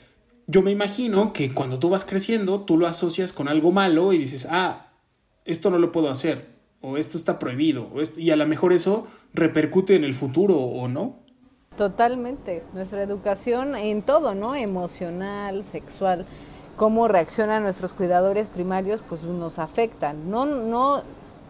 yo 0.46 0.62
me 0.62 0.70
imagino 0.70 1.32
que 1.32 1.52
cuando 1.52 1.78
tú 1.78 1.88
vas 1.88 2.04
creciendo, 2.04 2.60
tú 2.60 2.76
lo 2.76 2.86
asocias 2.86 3.32
con 3.32 3.48
algo 3.48 3.72
malo 3.72 4.12
y 4.12 4.18
dices, 4.18 4.46
ah, 4.50 4.92
esto 5.44 5.70
no 5.70 5.78
lo 5.78 5.90
puedo 5.90 6.08
hacer, 6.08 6.46
o 6.80 6.96
esto 6.96 7.16
está 7.16 7.38
prohibido, 7.38 7.90
y 8.16 8.30
a 8.30 8.36
lo 8.36 8.46
mejor 8.46 8.72
eso 8.72 9.06
repercute 9.32 9.96
en 9.96 10.04
el 10.04 10.14
futuro, 10.14 10.58
¿o 10.58 10.86
no? 10.88 11.24
Totalmente. 11.76 12.62
Nuestra 12.72 13.02
educación 13.02 13.74
en 13.74 14.02
todo, 14.02 14.34
¿no? 14.34 14.54
Emocional, 14.54 15.64
sexual, 15.64 16.24
cómo 16.76 17.08
reaccionan 17.08 17.64
nuestros 17.64 17.92
cuidadores 17.92 18.46
primarios, 18.46 19.00
pues 19.08 19.22
nos 19.24 19.58
afectan. 19.58 20.30
No, 20.30 20.46
no 20.46 21.02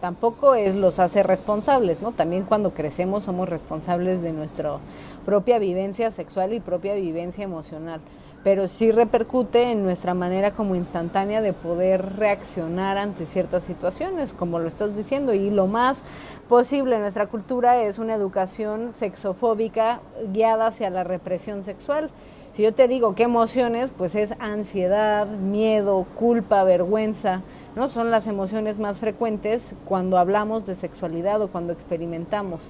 tampoco 0.04 0.54
es 0.54 0.76
los 0.76 0.98
hace 0.98 1.22
responsables, 1.22 2.02
¿no? 2.02 2.12
También 2.12 2.42
cuando 2.42 2.74
crecemos 2.74 3.22
somos 3.22 3.48
responsables 3.48 4.20
de 4.20 4.32
nuestra 4.32 4.76
propia 5.24 5.58
vivencia 5.58 6.10
sexual 6.10 6.52
y 6.52 6.60
propia 6.60 6.92
vivencia 6.92 7.42
emocional, 7.42 8.02
pero 8.42 8.68
sí 8.68 8.92
repercute 8.92 9.70
en 9.70 9.82
nuestra 9.82 10.12
manera 10.12 10.50
como 10.50 10.74
instantánea 10.74 11.40
de 11.40 11.54
poder 11.54 12.16
reaccionar 12.18 12.98
ante 12.98 13.24
ciertas 13.24 13.62
situaciones, 13.62 14.34
como 14.34 14.58
lo 14.58 14.68
estás 14.68 14.94
diciendo, 14.94 15.32
y 15.32 15.48
lo 15.48 15.68
más 15.68 16.02
posible 16.50 16.96
en 16.96 17.00
nuestra 17.00 17.28
cultura 17.28 17.80
es 17.80 17.98
una 17.98 18.14
educación 18.14 18.92
sexofóbica 18.92 20.00
guiada 20.34 20.66
hacia 20.66 20.90
la 20.90 21.04
represión 21.04 21.62
sexual. 21.62 22.10
Si 22.54 22.62
yo 22.62 22.74
te 22.74 22.88
digo 22.88 23.14
qué 23.14 23.22
emociones, 23.22 23.90
pues 23.90 24.14
es 24.16 24.34
ansiedad, 24.38 25.26
miedo, 25.26 26.04
culpa, 26.14 26.62
vergüenza, 26.62 27.40
¿no? 27.76 27.88
Son 27.88 28.10
las 28.10 28.26
emociones 28.26 28.78
más 28.78 29.00
frecuentes 29.00 29.74
cuando 29.84 30.18
hablamos 30.18 30.66
de 30.66 30.74
sexualidad 30.74 31.40
o 31.42 31.48
cuando 31.48 31.72
experimentamos. 31.72 32.60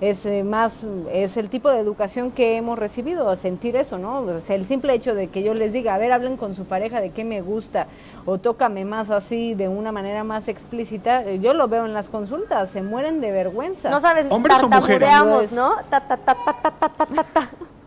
Es 0.00 0.26
eh, 0.26 0.42
más, 0.42 0.84
es 1.12 1.36
el 1.36 1.48
tipo 1.48 1.70
de 1.70 1.78
educación 1.78 2.32
que 2.32 2.56
hemos 2.56 2.76
recibido, 2.76 3.28
a 3.28 3.36
sentir 3.36 3.76
eso, 3.76 3.98
¿no? 3.98 4.28
el 4.32 4.66
simple 4.66 4.94
hecho 4.94 5.14
de 5.14 5.28
que 5.28 5.44
yo 5.44 5.54
les 5.54 5.72
diga, 5.72 5.94
a 5.94 5.98
ver, 5.98 6.10
hablen 6.10 6.36
con 6.36 6.56
su 6.56 6.64
pareja 6.64 7.00
de 7.00 7.10
qué 7.10 7.22
me 7.22 7.40
gusta, 7.40 7.86
o 8.26 8.38
tócame 8.38 8.84
más 8.84 9.10
así, 9.10 9.54
de 9.54 9.68
una 9.68 9.92
manera 9.92 10.24
más 10.24 10.48
explícita, 10.48 11.22
eh, 11.22 11.38
yo 11.38 11.54
lo 11.54 11.68
veo 11.68 11.86
en 11.86 11.94
las 11.94 12.08
consultas, 12.08 12.70
se 12.70 12.82
mueren 12.82 13.20
de 13.20 13.30
vergüenza. 13.30 13.90
No 13.90 14.00
sabes, 14.00 14.26
hombres 14.28 14.60
o 14.64 14.68
mujeres. 14.68 15.52
¿no? 15.52 15.76
Ta, 15.88 16.00
ta, 16.00 16.16
ta, 16.16 16.36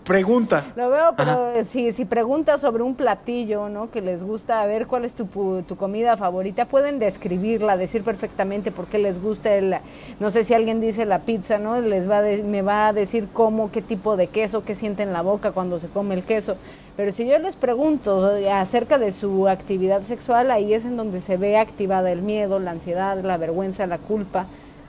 ta, 0.05 0.13
ta, 0.13 0.19
ta, 0.19 0.25
ta, 0.25 0.43
ta. 0.43 0.65
pregunta. 0.65 0.65
Lo 0.75 0.89
veo, 0.89 1.13
pero 1.17 1.65
si, 1.65 1.91
si 1.91 2.05
preguntas 2.05 2.61
sobre 2.61 2.83
un 2.83 2.95
platillo, 2.95 3.69
¿no? 3.69 3.89
Que 3.91 4.01
les 4.01 4.23
gusta, 4.23 4.61
a 4.61 4.65
ver 4.65 4.87
cuál 4.87 5.05
es 5.05 5.13
tu, 5.13 5.25
tu 5.67 5.75
comida 5.75 6.15
favorita, 6.17 6.65
pueden 6.65 6.99
describirla, 6.99 7.77
decir 7.77 8.03
perfectamente 8.03 8.71
por 8.71 8.85
qué 8.87 8.99
les 8.99 9.21
gusta 9.21 9.53
el, 9.53 9.75
no 10.19 10.31
sé 10.31 10.43
si 10.43 10.53
alguien 10.53 10.79
dice 10.79 11.05
la 11.05 11.19
pizza, 11.19 11.57
¿no? 11.57 11.81
Les 11.81 12.09
va 12.09 12.21
me 12.21 12.61
va 12.61 12.87
a 12.87 12.93
decir 12.93 13.27
cómo, 13.31 13.71
qué 13.71 13.81
tipo 13.81 14.15
de 14.15 14.27
queso, 14.27 14.63
qué 14.63 14.75
siente 14.75 15.03
en 15.03 15.13
la 15.13 15.21
boca 15.21 15.51
cuando 15.51 15.79
se 15.79 15.87
come 15.87 16.15
el 16.15 16.23
queso. 16.23 16.55
Pero 16.95 17.11
si 17.11 17.27
yo 17.27 17.37
les 17.39 17.57
pregunto 17.57 18.31
acerca 18.51 18.97
de 18.97 19.11
su 19.11 19.49
actividad 19.49 20.03
sexual, 20.03 20.49
ahí 20.49 20.73
es 20.73 20.85
en 20.85 20.95
donde 20.95 21.19
se 21.19 21.35
ve 21.35 21.57
activada 21.57 22.11
el 22.11 22.21
miedo, 22.21 22.59
la 22.59 22.71
ansiedad, 22.71 23.21
la 23.21 23.37
vergüenza, 23.37 23.85
la 23.85 23.97
culpa 23.97 24.45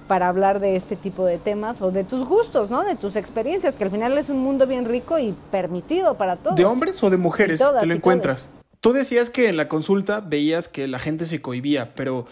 para 0.06 0.28
hablar 0.28 0.60
de 0.60 0.76
este 0.76 0.96
tipo 0.96 1.24
de 1.24 1.38
temas 1.38 1.82
o 1.82 1.90
de 1.90 2.04
tus 2.04 2.26
gustos, 2.26 2.70
¿no? 2.70 2.84
De 2.84 2.96
tus 2.96 3.16
experiencias, 3.16 3.74
que 3.74 3.84
al 3.84 3.90
final 3.90 4.16
es 4.18 4.28
un 4.28 4.38
mundo 4.38 4.66
bien 4.66 4.84
rico 4.84 5.18
y 5.18 5.34
permitido 5.50 6.14
para 6.14 6.36
todos. 6.36 6.56
¿De 6.56 6.64
hombres 6.64 7.02
o 7.02 7.10
de 7.10 7.16
mujeres 7.16 7.62
te 7.80 7.86
lo 7.86 7.94
encuentras? 7.94 8.50
Tú 8.80 8.92
decías 8.92 9.30
que 9.30 9.48
en 9.48 9.56
la 9.56 9.68
consulta 9.68 10.20
veías 10.20 10.68
que 10.68 10.86
la 10.86 10.98
gente 10.98 11.24
se 11.24 11.42
cohibía, 11.42 11.94
pero 11.94 12.26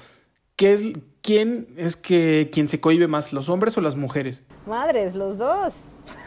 ¿qué 0.56 0.72
es, 0.72 0.82
¿quién 1.20 1.68
es 1.76 1.96
que 1.96 2.50
quien 2.52 2.68
se 2.68 2.80
cohibe 2.80 3.08
más, 3.08 3.32
los 3.32 3.48
hombres 3.48 3.76
o 3.76 3.80
las 3.80 3.96
mujeres? 3.96 4.42
Madres, 4.66 5.14
los 5.14 5.36
dos. 5.38 5.74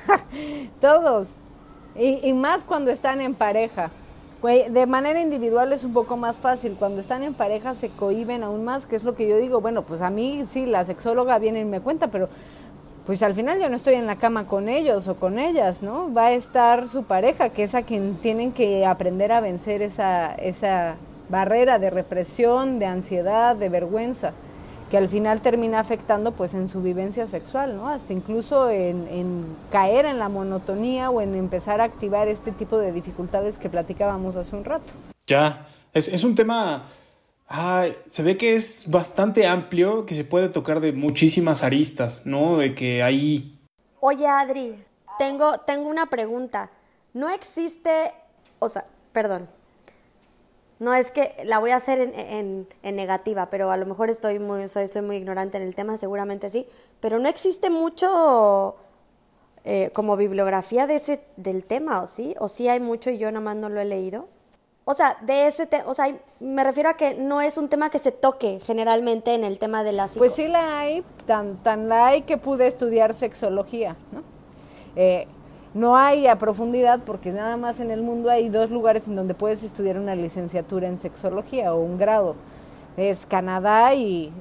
todos. 0.81 1.29
Y, 1.95 2.27
y 2.27 2.33
más 2.33 2.63
cuando 2.63 2.91
están 2.91 3.21
en 3.21 3.33
pareja. 3.33 3.89
De 4.41 4.85
manera 4.85 5.19
individual 5.19 5.73
es 5.73 5.83
un 5.83 5.93
poco 5.93 6.15
más 6.15 6.35
fácil. 6.37 6.75
Cuando 6.77 7.01
están 7.01 7.23
en 7.23 7.33
pareja 7.33 7.73
se 7.73 7.89
cohiben 7.89 8.43
aún 8.43 8.63
más, 8.63 8.85
que 8.85 8.95
es 8.95 9.03
lo 9.03 9.15
que 9.15 9.27
yo 9.27 9.37
digo. 9.37 9.61
Bueno, 9.61 9.81
pues 9.81 10.01
a 10.01 10.09
mí 10.09 10.45
sí, 10.47 10.65
la 10.65 10.85
sexóloga 10.85 11.39
viene 11.39 11.61
y 11.61 11.65
me 11.65 11.81
cuenta, 11.81 12.07
pero 12.07 12.29
pues 13.07 13.23
al 13.23 13.33
final 13.33 13.59
yo 13.59 13.67
no 13.69 13.75
estoy 13.75 13.95
en 13.95 14.05
la 14.05 14.17
cama 14.17 14.45
con 14.45 14.69
ellos 14.69 15.07
o 15.07 15.15
con 15.15 15.39
ellas, 15.39 15.81
¿no? 15.81 16.13
Va 16.13 16.27
a 16.27 16.31
estar 16.33 16.87
su 16.87 17.03
pareja, 17.03 17.49
que 17.49 17.63
es 17.63 17.73
a 17.73 17.81
quien 17.81 18.15
tienen 18.15 18.51
que 18.51 18.85
aprender 18.85 19.31
a 19.31 19.39
vencer 19.39 19.81
esa, 19.81 20.35
esa 20.35 20.95
barrera 21.29 21.79
de 21.79 21.89
represión, 21.89 22.79
de 22.79 22.85
ansiedad, 22.85 23.55
de 23.55 23.69
vergüenza 23.69 24.33
que 24.89 24.97
al 24.97 25.09
final 25.09 25.41
termina 25.41 25.79
afectando 25.79 26.31
pues 26.31 26.53
en 26.53 26.69
su 26.69 26.81
vivencia 26.81 27.27
sexual, 27.27 27.75
¿no? 27.75 27.89
Hasta 27.89 28.13
incluso 28.13 28.69
en, 28.69 29.45
caer 29.71 30.05
en 30.05 30.19
la 30.19 30.29
monotonía 30.29 31.09
o 31.09 31.21
en 31.21 31.35
empezar 31.35 31.81
a 31.81 31.85
activar 31.85 32.27
este 32.27 32.51
tipo 32.51 32.77
de 32.77 32.91
dificultades 32.91 33.57
que 33.57 33.69
platicábamos 33.69 34.35
hace 34.35 34.55
un 34.55 34.63
rato. 34.63 34.93
Ya, 35.27 35.67
es, 35.93 36.23
un 36.23 36.35
tema, 36.35 36.85
se 38.05 38.23
ve 38.23 38.37
que 38.37 38.55
es 38.55 38.89
bastante 38.89 39.45
amplio, 39.45 40.05
que 40.05 40.15
se 40.15 40.23
puede 40.23 40.49
tocar 40.49 40.79
de 40.79 40.93
muchísimas 40.93 41.63
aristas, 41.63 42.25
¿no? 42.25 42.57
De 42.57 42.73
que 42.73 43.03
ahí... 43.03 43.59
Oye 43.99 44.27
Adri, 44.27 44.75
tengo, 45.19 45.57
tengo 45.59 45.89
una 45.89 46.05
pregunta. 46.05 46.69
No 47.13 47.29
existe, 47.29 48.13
o 48.59 48.69
sea, 48.69 48.85
perdón, 49.11 49.49
no 50.79 50.93
es 50.93 51.11
que 51.11 51.35
la 51.43 51.59
voy 51.59 51.71
a 51.71 51.77
hacer 51.77 52.13
en, 52.15 52.67
negativa, 52.83 53.49
pero 53.49 53.71
a 53.71 53.77
lo 53.77 53.85
mejor 53.85 54.09
estoy 54.09 54.39
muy, 54.39 54.67
soy, 54.67 54.87
soy 54.87 55.01
muy 55.01 55.17
ignorante 55.17 55.57
en 55.57 55.63
el 55.63 55.75
tema, 55.75 55.97
seguramente 55.97 56.49
sí, 56.49 56.67
pero 56.99 57.19
no 57.19 57.27
existe 57.29 57.69
mucho 57.69 58.75
eh, 59.63 59.89
como 59.93 60.15
bibliografía 60.15 60.87
de 60.87 60.95
ese, 60.97 61.21
del 61.35 61.63
tema, 61.65 62.01
¿o 62.01 62.07
sí? 62.07 62.35
¿O 62.39 62.47
sí 62.47 62.67
hay 62.67 62.79
mucho 62.79 63.09
y 63.09 63.17
yo 63.17 63.31
nada 63.31 63.43
más 63.43 63.55
no 63.55 63.69
lo 63.69 63.81
he 63.81 63.85
leído? 63.85 64.27
O 64.85 64.93
sea, 64.93 65.17
de 65.21 65.47
ese 65.47 65.65
tema, 65.67 65.83
o 65.87 65.93
sea, 65.93 66.15
me 66.39 66.63
refiero 66.63 66.89
a 66.89 66.93
que 66.93 67.15
no 67.15 67.41
es 67.41 67.57
un 67.57 67.67
tema 67.67 67.89
que 67.89 67.99
se 67.99 68.13
toque 68.13 68.61
generalmente 68.63 69.33
en 69.33 69.43
el 69.43 69.59
tema 69.59 69.83
de 69.83 69.91
la 69.91 70.07
Pues 70.17 70.35
sí 70.35 70.47
la 70.47 70.79
hay, 70.79 71.03
tan, 71.25 71.61
tan 71.61 71.89
la 71.89 72.07
hay 72.07 72.21
que 72.21 72.37
pude 72.37 72.67
estudiar 72.67 73.13
sexología, 73.13 73.97
¿no? 74.13 74.23
Eh, 74.95 75.27
no 75.77 75.95
hay 75.95 76.25
a 76.25 76.39
profundidad 76.39 77.01
porque 77.05 77.31
nada 77.31 77.55
más 77.55 77.79
en 77.79 77.91
el 77.91 78.01
mundo 78.01 78.31
hay 78.31 78.49
dos 78.49 78.71
lugares 78.71 79.07
en 79.07 79.15
donde 79.15 79.35
puedes 79.35 79.63
estudiar 79.63 79.99
una 79.99 80.15
licenciatura 80.15 80.87
en 80.87 80.97
sexología 80.97 81.73
o 81.73 81.79
un 81.79 81.99
grado. 81.99 82.35
Es 82.97 83.27
Canadá 83.27 83.93
y, 83.93 84.33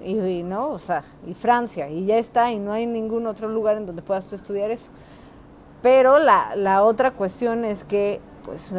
no, 0.45 0.71
o 0.71 0.79
sea, 0.79 1.05
y 1.27 1.35
Francia 1.35 1.91
y 1.91 2.07
ya 2.07 2.17
está 2.17 2.51
y 2.51 2.59
no 2.59 2.73
hay 2.73 2.87
ningún 2.87 3.27
otro 3.27 3.49
lugar 3.51 3.77
en 3.77 3.85
donde 3.85 4.01
puedas 4.01 4.25
tú 4.27 4.35
estudiar 4.35 4.71
eso. 4.71 4.87
Pero 5.83 6.19
la, 6.19 6.57
la 6.57 6.83
otra 6.83 7.11
cuestión 7.11 7.67
es 7.67 7.85
que 7.85 8.19
pues 8.47 8.71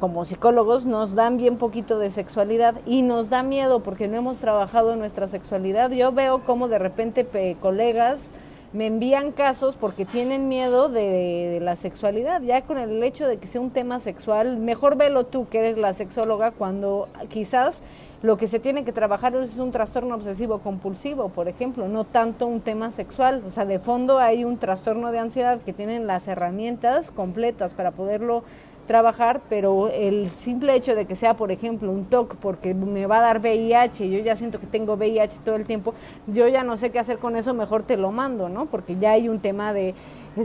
como 0.00 0.24
psicólogos 0.24 0.86
nos 0.86 1.14
dan 1.14 1.36
bien 1.36 1.58
poquito 1.58 1.98
de 1.98 2.10
sexualidad 2.10 2.76
y 2.86 3.02
nos 3.02 3.28
da 3.28 3.42
miedo 3.42 3.80
porque 3.80 4.08
no 4.08 4.16
hemos 4.16 4.38
trabajado 4.38 4.96
nuestra 4.96 5.28
sexualidad. 5.28 5.90
Yo 5.90 6.12
veo 6.12 6.44
como 6.44 6.68
de 6.68 6.78
repente 6.78 7.56
colegas 7.60 8.30
me 8.76 8.86
envían 8.86 9.32
casos 9.32 9.74
porque 9.74 10.04
tienen 10.04 10.48
miedo 10.48 10.90
de, 10.90 11.60
la 11.62 11.76
sexualidad. 11.76 12.42
Ya 12.42 12.60
con 12.60 12.76
el 12.76 13.02
hecho 13.02 13.26
de 13.26 13.38
que 13.38 13.48
sea 13.48 13.62
un 13.62 13.70
tema 13.70 14.00
sexual, 14.00 14.58
mejor 14.58 14.98
velo 14.98 15.24
tú 15.24 15.48
que 15.48 15.60
eres 15.60 15.78
la 15.78 15.94
sexóloga 15.94 16.50
cuando 16.50 17.08
quizás 17.30 17.80
lo 18.22 18.36
que 18.36 18.48
se 18.48 18.58
tiene 18.58 18.84
que 18.84 18.92
trabajar 18.92 19.34
es 19.34 19.56
un 19.56 19.72
trastorno 19.72 20.14
obsesivo 20.14 20.58
compulsivo, 20.58 21.30
por 21.30 21.48
ejemplo, 21.48 21.88
no 21.88 22.04
tanto 22.04 22.46
un 22.46 22.60
tema 22.60 22.90
sexual. 22.90 23.42
O 23.48 23.50
sea, 23.50 23.64
de 23.64 23.78
fondo 23.78 24.18
hay 24.18 24.44
un 24.44 24.58
trastorno 24.58 25.10
de 25.10 25.20
ansiedad 25.20 25.58
que 25.60 25.72
tienen 25.72 26.06
las 26.06 26.28
herramientas 26.28 27.10
completas 27.10 27.72
para 27.72 27.92
poderlo 27.92 28.44
trabajar, 28.86 29.40
pero 29.48 29.90
el 29.90 30.30
simple 30.30 30.74
hecho 30.74 30.94
de 30.94 31.04
que 31.04 31.16
sea, 31.16 31.34
por 31.34 31.52
ejemplo, 31.52 31.90
un 31.90 32.06
TOC 32.06 32.36
porque 32.36 32.74
me 32.74 33.06
va 33.06 33.18
a 33.18 33.20
dar 33.20 33.40
VIH, 33.40 34.08
yo 34.08 34.18
ya 34.20 34.36
siento 34.36 34.60
que 34.60 34.66
tengo 34.66 34.94
VIH 34.94 35.40
todo 35.44 35.56
el 35.56 35.64
tiempo, 35.64 35.94
yo 36.26 36.48
ya 36.48 36.62
no 36.62 36.76
sé 36.76 36.90
qué 36.90 36.98
hacer 36.98 37.18
con 37.18 37.36
eso, 37.36 37.52
mejor 37.54 37.82
te 37.82 37.96
lo 37.96 38.12
mando, 38.12 38.48
¿no? 38.48 38.66
Porque 38.66 38.96
ya 38.96 39.12
hay 39.12 39.28
un 39.28 39.40
tema 39.40 39.72
de, 39.72 39.94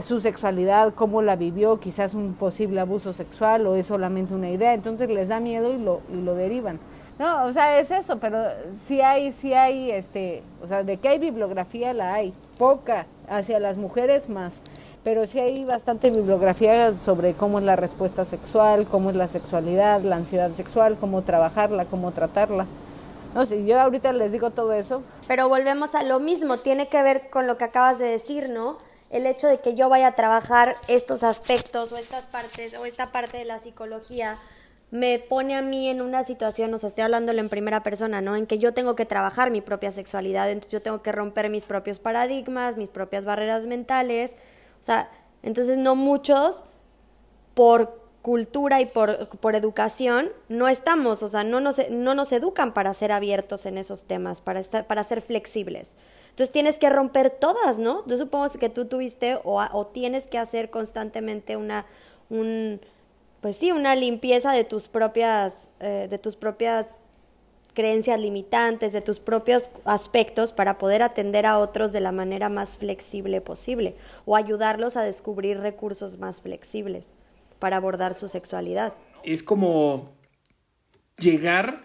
su 0.00 0.22
sexualidad, 0.22 0.94
cómo 0.94 1.20
la 1.20 1.36
vivió, 1.36 1.78
quizás 1.78 2.14
un 2.14 2.32
posible 2.32 2.80
abuso 2.80 3.12
sexual 3.12 3.66
o 3.66 3.74
es 3.74 3.86
solamente 3.86 4.32
una 4.32 4.48
idea, 4.48 4.72
entonces 4.72 5.10
les 5.10 5.28
da 5.28 5.38
miedo 5.38 5.74
y 5.74 5.78
lo, 5.78 6.00
y 6.10 6.22
lo 6.22 6.34
derivan. 6.34 6.80
No, 7.18 7.44
o 7.44 7.52
sea, 7.52 7.78
es 7.78 7.90
eso, 7.90 8.18
pero 8.18 8.38
sí 8.86 9.02
hay, 9.02 9.32
sí 9.32 9.52
hay, 9.52 9.90
este, 9.90 10.42
o 10.62 10.66
sea, 10.66 10.82
de 10.82 10.96
que 10.96 11.08
hay 11.08 11.18
bibliografía 11.18 11.92
la 11.92 12.14
hay, 12.14 12.32
poca, 12.58 13.06
hacia 13.28 13.60
las 13.60 13.76
mujeres 13.76 14.30
más 14.30 14.62
pero 15.04 15.26
sí 15.26 15.40
hay 15.40 15.64
bastante 15.64 16.10
bibliografía 16.10 16.94
sobre 16.94 17.34
cómo 17.34 17.58
es 17.58 17.64
la 17.64 17.76
respuesta 17.76 18.24
sexual, 18.24 18.86
cómo 18.86 19.10
es 19.10 19.16
la 19.16 19.28
sexualidad, 19.28 20.00
la 20.02 20.16
ansiedad 20.16 20.52
sexual, 20.52 20.96
cómo 20.98 21.22
trabajarla, 21.22 21.86
cómo 21.86 22.12
tratarla. 22.12 22.66
No 23.34 23.46
sé, 23.46 23.64
yo 23.64 23.80
ahorita 23.80 24.12
les 24.12 24.30
digo 24.30 24.50
todo 24.50 24.72
eso. 24.72 25.02
Pero 25.26 25.48
volvemos 25.48 25.94
a 25.94 26.02
lo 26.02 26.20
mismo, 26.20 26.58
tiene 26.58 26.88
que 26.88 27.02
ver 27.02 27.30
con 27.30 27.46
lo 27.46 27.56
que 27.56 27.64
acabas 27.64 27.98
de 27.98 28.06
decir, 28.06 28.48
¿no? 28.48 28.78
El 29.10 29.26
hecho 29.26 29.46
de 29.48 29.58
que 29.58 29.74
yo 29.74 29.88
vaya 29.88 30.08
a 30.08 30.12
trabajar 30.12 30.76
estos 30.86 31.22
aspectos 31.22 31.92
o 31.92 31.96
estas 31.96 32.28
partes 32.28 32.74
o 32.74 32.84
esta 32.84 33.10
parte 33.10 33.38
de 33.38 33.44
la 33.44 33.58
psicología 33.58 34.38
me 34.90 35.18
pone 35.18 35.56
a 35.56 35.62
mí 35.62 35.88
en 35.88 36.02
una 36.02 36.22
situación, 36.22 36.72
o 36.74 36.78
sea, 36.78 36.88
estoy 36.88 37.04
hablándolo 37.04 37.40
en 37.40 37.48
primera 37.48 37.82
persona, 37.82 38.20
¿no? 38.20 38.36
En 38.36 38.46
que 38.46 38.58
yo 38.58 38.74
tengo 38.74 38.94
que 38.94 39.06
trabajar 39.06 39.50
mi 39.50 39.62
propia 39.62 39.90
sexualidad, 39.90 40.50
entonces 40.50 40.70
yo 40.70 40.82
tengo 40.82 41.00
que 41.02 41.12
romper 41.12 41.48
mis 41.48 41.64
propios 41.64 41.98
paradigmas, 41.98 42.76
mis 42.76 42.90
propias 42.90 43.24
barreras 43.24 43.66
mentales, 43.66 44.34
o 44.82 44.84
sea, 44.84 45.08
entonces 45.44 45.78
no 45.78 45.94
muchos 45.94 46.64
por 47.54 48.02
cultura 48.20 48.80
y 48.80 48.86
por, 48.86 49.28
por 49.38 49.54
educación 49.54 50.30
no 50.48 50.66
estamos, 50.66 51.22
o 51.22 51.28
sea, 51.28 51.44
no 51.44 51.60
nos, 51.60 51.76
no 51.88 52.16
nos 52.16 52.32
educan 52.32 52.74
para 52.74 52.92
ser 52.92 53.12
abiertos 53.12 53.64
en 53.64 53.78
esos 53.78 54.06
temas, 54.06 54.40
para, 54.40 54.58
estar, 54.58 54.88
para 54.88 55.04
ser 55.04 55.22
flexibles. 55.22 55.94
Entonces 56.30 56.52
tienes 56.52 56.80
que 56.80 56.90
romper 56.90 57.30
todas, 57.30 57.78
¿no? 57.78 58.04
Yo 58.08 58.16
supongo 58.16 58.48
que 58.58 58.68
tú 58.68 58.86
tuviste 58.86 59.38
o, 59.44 59.62
o 59.72 59.86
tienes 59.86 60.26
que 60.26 60.38
hacer 60.38 60.70
constantemente 60.70 61.56
una, 61.56 61.86
un, 62.28 62.80
pues 63.40 63.56
sí, 63.56 63.70
una 63.70 63.94
limpieza 63.94 64.50
de 64.50 64.64
tus 64.64 64.88
propias, 64.88 65.68
eh, 65.78 66.08
de 66.10 66.18
tus 66.18 66.34
propias 66.34 66.98
creencias 67.74 68.20
limitantes, 68.20 68.92
de 68.92 69.00
tus 69.00 69.18
propios 69.18 69.70
aspectos 69.84 70.52
para 70.52 70.78
poder 70.78 71.02
atender 71.02 71.46
a 71.46 71.58
otros 71.58 71.92
de 71.92 72.00
la 72.00 72.12
manera 72.12 72.48
más 72.48 72.76
flexible 72.76 73.40
posible 73.40 73.94
o 74.24 74.36
ayudarlos 74.36 74.96
a 74.96 75.02
descubrir 75.02 75.58
recursos 75.58 76.18
más 76.18 76.40
flexibles 76.40 77.10
para 77.58 77.76
abordar 77.76 78.14
su 78.14 78.28
sexualidad. 78.28 78.92
Es 79.22 79.42
como 79.42 80.12
llegar 81.18 81.84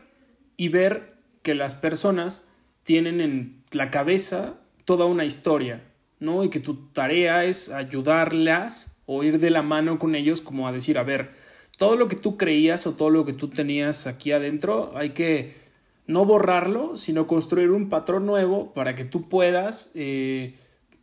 y 0.58 0.69
ver 0.69 1.17
que 1.43 1.56
las 1.56 1.76
personas 1.76 2.45
tienen 2.84 3.21
en 3.21 3.63
la 3.71 3.91
cabeza 3.91 4.56
toda 4.86 5.06
una 5.06 5.26
historia, 5.26 5.84
¿no? 6.19 6.43
Y 6.43 6.50
que 6.50 6.60
tu 6.60 6.88
tarea 6.91 7.45
es 7.45 7.69
ayudarlas 7.69 9.02
o 9.06 9.23
ir 9.23 9.39
de 9.39 9.50
la 9.50 9.62
mano 9.62 10.00
con 10.00 10.15
ellos 10.15 10.41
como 10.41 10.67
a 10.67 10.71
decir, 10.71 10.97
a 10.97 11.04
ver, 11.04 11.32
todo 11.78 11.95
lo 11.95 12.08
que 12.08 12.15
tú 12.15 12.38
creías 12.38 12.88
o 12.88 12.93
todo 12.93 13.10
lo 13.10 13.23
que 13.23 13.34
tú 13.34 13.50
tenías 13.50 14.08
aquí 14.08 14.32
adentro 14.32 14.91
hay 14.95 15.12
que 15.12 15.66
no 16.08 16.26
borrarlo, 16.26 16.96
sino 16.98 17.28
construir 17.28 17.72
un 17.72 17.89
patrón 17.89 18.26
nuevo 18.26 18.74
para 18.74 18.96
que 18.96 19.06
tú 19.06 19.28
puedas 19.30 19.91
eh, 19.93 20.56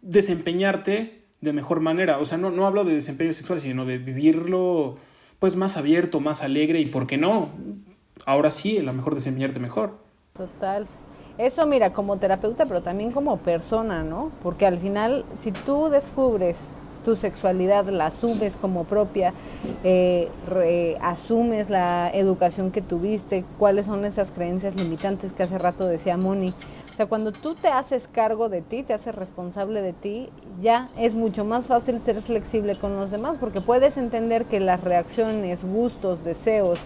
desempeñarte 0.03 1.23
de 1.41 1.53
mejor 1.53 1.81
manera. 1.81 2.19
O 2.19 2.25
sea, 2.25 2.39
no, 2.39 2.51
no 2.51 2.67
hablo 2.67 2.85
de 2.85 2.95
desempeño 2.95 3.33
sexual, 3.33 3.61
sino 3.61 3.85
de 3.85 3.99
vivirlo 3.99 4.97
pues 5.39 5.57
más 5.57 5.77
abierto, 5.77 6.21
más 6.21 6.43
alegre 6.43 6.81
y, 6.81 6.87
¿por 6.87 7.07
qué 7.07 7.19
no? 7.19 7.51
Ahora 8.25 8.51
sí, 8.51 8.79
a 8.79 8.83
lo 8.83 8.93
mejor 8.95 9.15
desempeñarte 9.15 9.61
mejor. 9.61 9.99
Total. 10.33 10.87
Eso, 11.37 11.67
mira, 11.67 11.93
como 11.93 12.17
terapeuta, 12.17 12.65
pero 12.65 12.83
también 12.83 13.13
como 13.13 13.39
persona, 13.39 14.05
¿no? 14.05 14.33
Porque 14.43 14.67
al 14.67 14.79
final, 14.79 15.25
si 15.39 15.53
tú 15.53 15.89
descubres 15.91 16.73
tu 17.05 17.17
sexualidad, 17.17 17.87
la 17.87 18.07
asumes 18.07 18.57
como 18.57 18.85
propia, 18.85 19.33
eh, 19.85 20.29
asumes 21.01 21.71
la 21.71 22.11
educación 22.13 22.71
que 22.71 22.83
tuviste, 22.83 23.45
cuáles 23.59 23.87
son 23.87 24.05
esas 24.05 24.31
creencias 24.31 24.75
limitantes 24.75 25.33
que 25.33 25.45
hace 25.45 25.59
rato 25.59 25.87
decía 25.87 26.17
Moni. 26.17 26.53
O 26.93 26.97
sea, 26.97 27.07
cuando 27.07 27.33
tú 27.33 27.57
te 27.57 27.69
haces 27.69 28.07
cargo 28.07 28.49
de 28.49 28.63
ti, 28.63 28.85
te 28.85 28.95
haces 28.95 29.15
responsable 29.15 29.83
de 29.83 29.93
ti, 29.93 30.29
ya 30.63 30.89
es 30.97 31.17
mucho 31.17 31.45
más 31.45 31.67
fácil 31.67 32.01
ser 32.01 32.23
flexible 32.23 32.77
con 32.77 32.97
los 32.97 33.11
demás, 33.11 33.37
porque 33.39 33.61
puedes 33.61 33.97
entender 33.97 34.45
que 34.45 34.61
las 34.61 34.81
reacciones, 34.81 35.65
gustos, 35.65 36.23
deseos, 36.23 36.79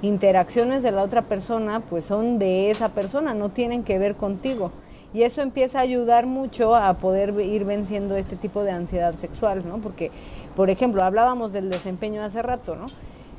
interacciones 0.00 0.82
de 0.82 0.92
la 0.92 1.02
otra 1.02 1.22
persona, 1.22 1.80
pues 1.80 2.06
son 2.06 2.38
de 2.38 2.70
esa 2.70 2.90
persona, 2.90 3.34
no 3.34 3.50
tienen 3.50 3.84
que 3.84 3.98
ver 3.98 4.16
contigo. 4.16 4.72
Y 5.12 5.22
eso 5.22 5.42
empieza 5.42 5.78
a 5.78 5.82
ayudar 5.82 6.26
mucho 6.26 6.76
a 6.76 6.94
poder 6.94 7.38
ir 7.40 7.64
venciendo 7.64 8.16
este 8.16 8.36
tipo 8.36 8.62
de 8.62 8.70
ansiedad 8.70 9.14
sexual, 9.14 9.66
¿no? 9.66 9.78
Porque, 9.78 10.10
por 10.54 10.70
ejemplo, 10.70 11.02
hablábamos 11.02 11.52
del 11.52 11.68
desempeño 11.68 12.22
hace 12.22 12.42
rato, 12.42 12.76
¿no? 12.76 12.86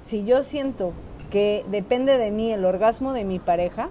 Si 0.02 0.26
yo 0.26 0.44
siento 0.44 0.92
que 1.30 1.64
depende 1.70 2.18
de 2.18 2.32
mí 2.32 2.52
el 2.52 2.66
orgasmo 2.66 3.14
de 3.14 3.24
mi 3.24 3.40
pareja, 3.40 3.90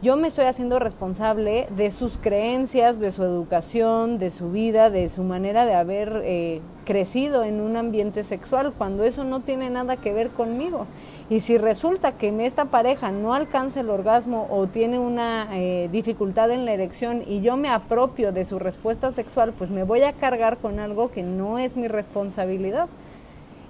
yo 0.00 0.16
me 0.16 0.28
estoy 0.28 0.44
haciendo 0.44 0.78
responsable 0.78 1.66
de 1.76 1.90
sus 1.90 2.18
creencias, 2.18 3.00
de 3.00 3.10
su 3.10 3.24
educación, 3.24 4.18
de 4.18 4.30
su 4.30 4.52
vida, 4.52 4.90
de 4.90 5.08
su 5.08 5.24
manera 5.24 5.64
de 5.66 5.74
haber 5.74 6.22
eh, 6.24 6.60
crecido 6.84 7.42
en 7.42 7.60
un 7.60 7.76
ambiente 7.76 8.22
sexual, 8.22 8.72
cuando 8.78 9.02
eso 9.02 9.24
no 9.24 9.40
tiene 9.40 9.70
nada 9.70 9.96
que 9.96 10.12
ver 10.12 10.30
conmigo. 10.30 10.86
Y 11.30 11.40
si 11.40 11.58
resulta 11.58 12.12
que 12.12 12.34
esta 12.46 12.66
pareja 12.66 13.10
no 13.10 13.34
alcanza 13.34 13.80
el 13.80 13.90
orgasmo 13.90 14.48
o 14.50 14.66
tiene 14.66 14.98
una 14.98 15.46
eh, 15.52 15.90
dificultad 15.92 16.50
en 16.50 16.64
la 16.64 16.72
erección 16.72 17.22
y 17.26 17.42
yo 17.42 17.58
me 17.58 17.68
apropio 17.68 18.32
de 18.32 18.46
su 18.46 18.58
respuesta 18.58 19.12
sexual, 19.12 19.52
pues 19.52 19.68
me 19.68 19.84
voy 19.84 20.02
a 20.02 20.14
cargar 20.14 20.56
con 20.56 20.78
algo 20.78 21.10
que 21.10 21.22
no 21.22 21.58
es 21.58 21.76
mi 21.76 21.86
responsabilidad 21.86 22.88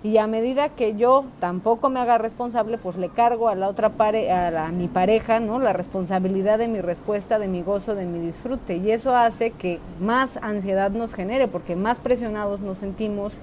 y 0.05 0.19
a 0.19 0.29
medida 0.29 0.69
que 0.69 0.95
yo 0.95 1.25
tampoco 1.41 1.91
me 1.91 1.99
haga 1.99 2.19
responsable, 2.19 2.79
pues 2.79 2.97
le 2.97 3.09
cargo 3.09 3.49
a 3.49 3.57
la 3.57 3.69
otra 3.69 3.91
pare 3.91 4.31
a, 4.31 4.69
mi 4.69 4.87
pareja, 4.87 5.41
¿no? 5.41 5.59
La 5.59 5.73
responsabilidad 5.73 6.59
de 6.59 6.69
mi 6.69 6.81
respuesta, 6.81 7.41
de 7.41 7.49
mi 7.49 7.63
gozo, 7.63 7.97
de 7.97 8.07
mi 8.07 8.21
disfrute 8.21 8.77
y 8.77 8.93
eso 8.93 9.17
hace 9.17 9.51
que 9.51 9.81
más 10.01 10.37
ansiedad 10.37 10.93
nos 10.93 11.15
genere 11.15 11.49
porque 11.49 11.75
más 11.75 11.99
presionados 11.99 12.61
nos 12.61 12.79
sentimos 12.79 13.39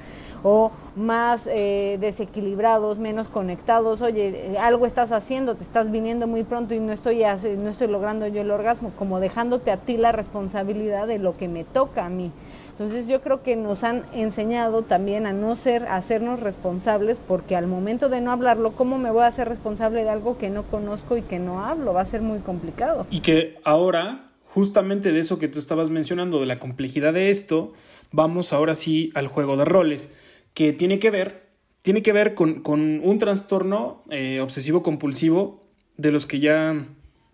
o 0.47 0.71
más 0.95 1.49
eh, 1.51 1.97
desequilibrados, 1.99 2.99
menos 2.99 3.27
conectados. 3.27 4.03
Oye, 4.03 4.53
eh, 4.53 4.57
algo 4.59 4.85
estás 4.85 5.11
haciendo, 5.11 5.55
te 5.55 5.63
estás 5.63 5.89
viniendo 5.89 6.27
muy 6.27 6.43
pronto 6.43 6.75
y 6.75 6.79
no 6.79 6.93
estoy 6.93 7.23
no 7.57 7.69
estoy 7.71 7.87
logrando 7.87 8.27
yo 8.27 8.41
el 8.41 8.51
orgasmo, 8.51 8.91
como 8.95 9.19
dejándote 9.19 9.71
a 9.71 9.77
ti 9.77 9.97
la 9.97 10.11
responsabilidad 10.11 11.07
de 11.07 11.17
lo 11.17 11.35
que 11.35 11.47
me 11.47 11.63
toca 11.63 12.05
a 12.05 12.09
mí. 12.09 12.31
Entonces 12.69 13.07
yo 13.07 13.21
creo 13.21 13.41
que 13.41 13.55
nos 13.55 13.83
han 13.83 14.03
enseñado 14.13 14.83
también 14.83 15.25
a 15.25 15.33
no 15.33 15.55
ser, 15.55 15.85
a 15.85 15.95
hacernos 15.95 16.39
responsables, 16.41 17.19
porque 17.27 17.55
al 17.55 17.65
momento 17.65 18.07
de 18.09 18.21
no 18.21 18.31
hablarlo, 18.31 18.73
¿cómo 18.73 18.99
me 18.99 19.09
voy 19.09 19.23
a 19.23 19.27
hacer 19.27 19.49
responsable 19.49 20.03
de 20.03 20.09
algo 20.09 20.37
que 20.37 20.51
no 20.51 20.61
conozco 20.61 21.17
y 21.17 21.23
que 21.23 21.39
no 21.39 21.65
hablo? 21.65 21.93
Va 21.93 22.01
a 22.01 22.05
ser 22.05 22.21
muy 22.21 22.39
complicado. 22.39 23.07
Y 23.09 23.21
que 23.21 23.57
ahora, 23.63 24.29
justamente 24.53 25.11
de 25.11 25.21
eso 25.21 25.39
que 25.39 25.47
tú 25.47 25.57
estabas 25.57 25.89
mencionando, 25.89 26.39
de 26.39 26.45
la 26.45 26.59
complejidad 26.59 27.13
de 27.13 27.31
esto, 27.31 27.73
vamos 28.11 28.53
ahora 28.53 28.75
sí 28.75 29.11
al 29.15 29.27
juego 29.27 29.57
de 29.57 29.65
roles, 29.65 30.09
que 30.55 30.73
tiene 30.73 30.97
que 30.97 31.11
ver, 31.11 31.49
tiene 31.83 32.01
que 32.01 32.13
ver 32.13 32.33
con, 32.33 32.63
un 33.03 33.17
trastorno 33.19 34.03
eh, 34.09 34.39
obsesivo 34.39 34.81
compulsivo 34.81 35.67
de 35.97 36.11
los 36.11 36.25
que 36.25 36.39
ya 36.39 36.87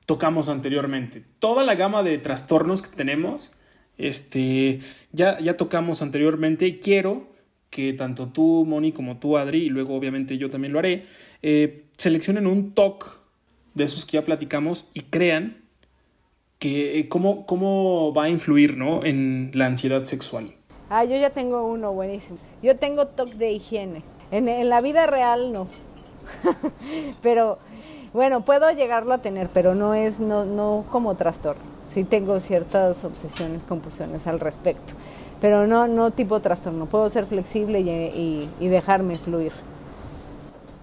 tocamos 0.06 0.50
anteriormente. 0.50 1.24
Toda 1.40 1.64
la 1.64 1.76
gama 1.76 2.04
de 2.04 2.18
trastornos 2.18 2.82
que 2.82 2.94
tenemos 2.94 3.54
este, 3.98 4.80
ya, 5.14 5.40
ya 5.40 5.56
tocamos 5.56 6.02
anteriormente 6.02 6.68
y 6.68 6.80
quiero 6.80 7.32
que 7.70 7.94
tanto 7.94 8.28
tú, 8.28 8.66
Moni, 8.68 8.92
como 8.92 9.18
tú, 9.18 9.38
Adri, 9.38 9.64
y 9.64 9.70
luego 9.70 9.96
obviamente 9.96 10.38
yo 10.38 10.50
también 10.50 10.74
lo 10.74 10.80
haré, 10.80 11.06
eh, 11.42 11.86
seleccionen 11.98 12.48
un 12.48 12.74
TOC 12.74 13.22
de 13.76 13.86
esos 13.86 14.06
que 14.06 14.18
ya 14.18 14.26
platicamos 14.26 14.88
y 14.94 15.02
crean 15.02 15.62
que, 16.60 17.00
eh, 17.00 17.08
cómo, 17.08 17.46
cómo 17.46 18.14
va 18.14 18.26
a 18.26 18.30
influir 18.30 18.76
¿no? 18.76 19.06
en 19.06 19.52
la 19.54 19.68
ansiedad 19.68 20.04
sexual. 20.04 20.56
Ah, 20.92 21.06
yo 21.06 21.16
ya 21.16 21.32
tengo 21.32 21.66
uno 21.66 21.92
buenísimo. 21.94 22.38
Yo 22.62 22.76
tengo 22.76 23.08
TOC 23.08 23.30
de 23.30 23.52
higiene. 23.52 24.04
En, 24.30 24.48
en 24.48 24.70
la 24.70 24.82
vida 24.82 25.08
real 25.08 25.52
no. 25.52 25.68
pero 27.24 27.58
bueno, 28.14 28.42
puedo 28.42 28.70
llegarlo 28.72 29.14
a 29.14 29.18
tener, 29.18 29.50
pero 29.50 29.74
no 29.74 29.96
es 29.96 30.20
no, 30.20 30.46
no 30.46 30.86
como 30.92 31.16
trastorno 31.16 31.72
sí 31.94 32.04
tengo 32.04 32.40
ciertas 32.40 33.04
obsesiones, 33.04 33.64
compulsiones 33.64 34.28
al 34.28 34.40
respecto, 34.40 34.94
pero 35.40 35.68
no, 35.68 35.88
no 35.88 36.12
tipo 36.12 36.40
trastorno, 36.40 36.86
puedo 36.86 37.10
ser 37.10 37.26
flexible 37.26 37.82
y, 37.82 38.50
dejarme 38.60 39.18
fluir. 39.18 39.52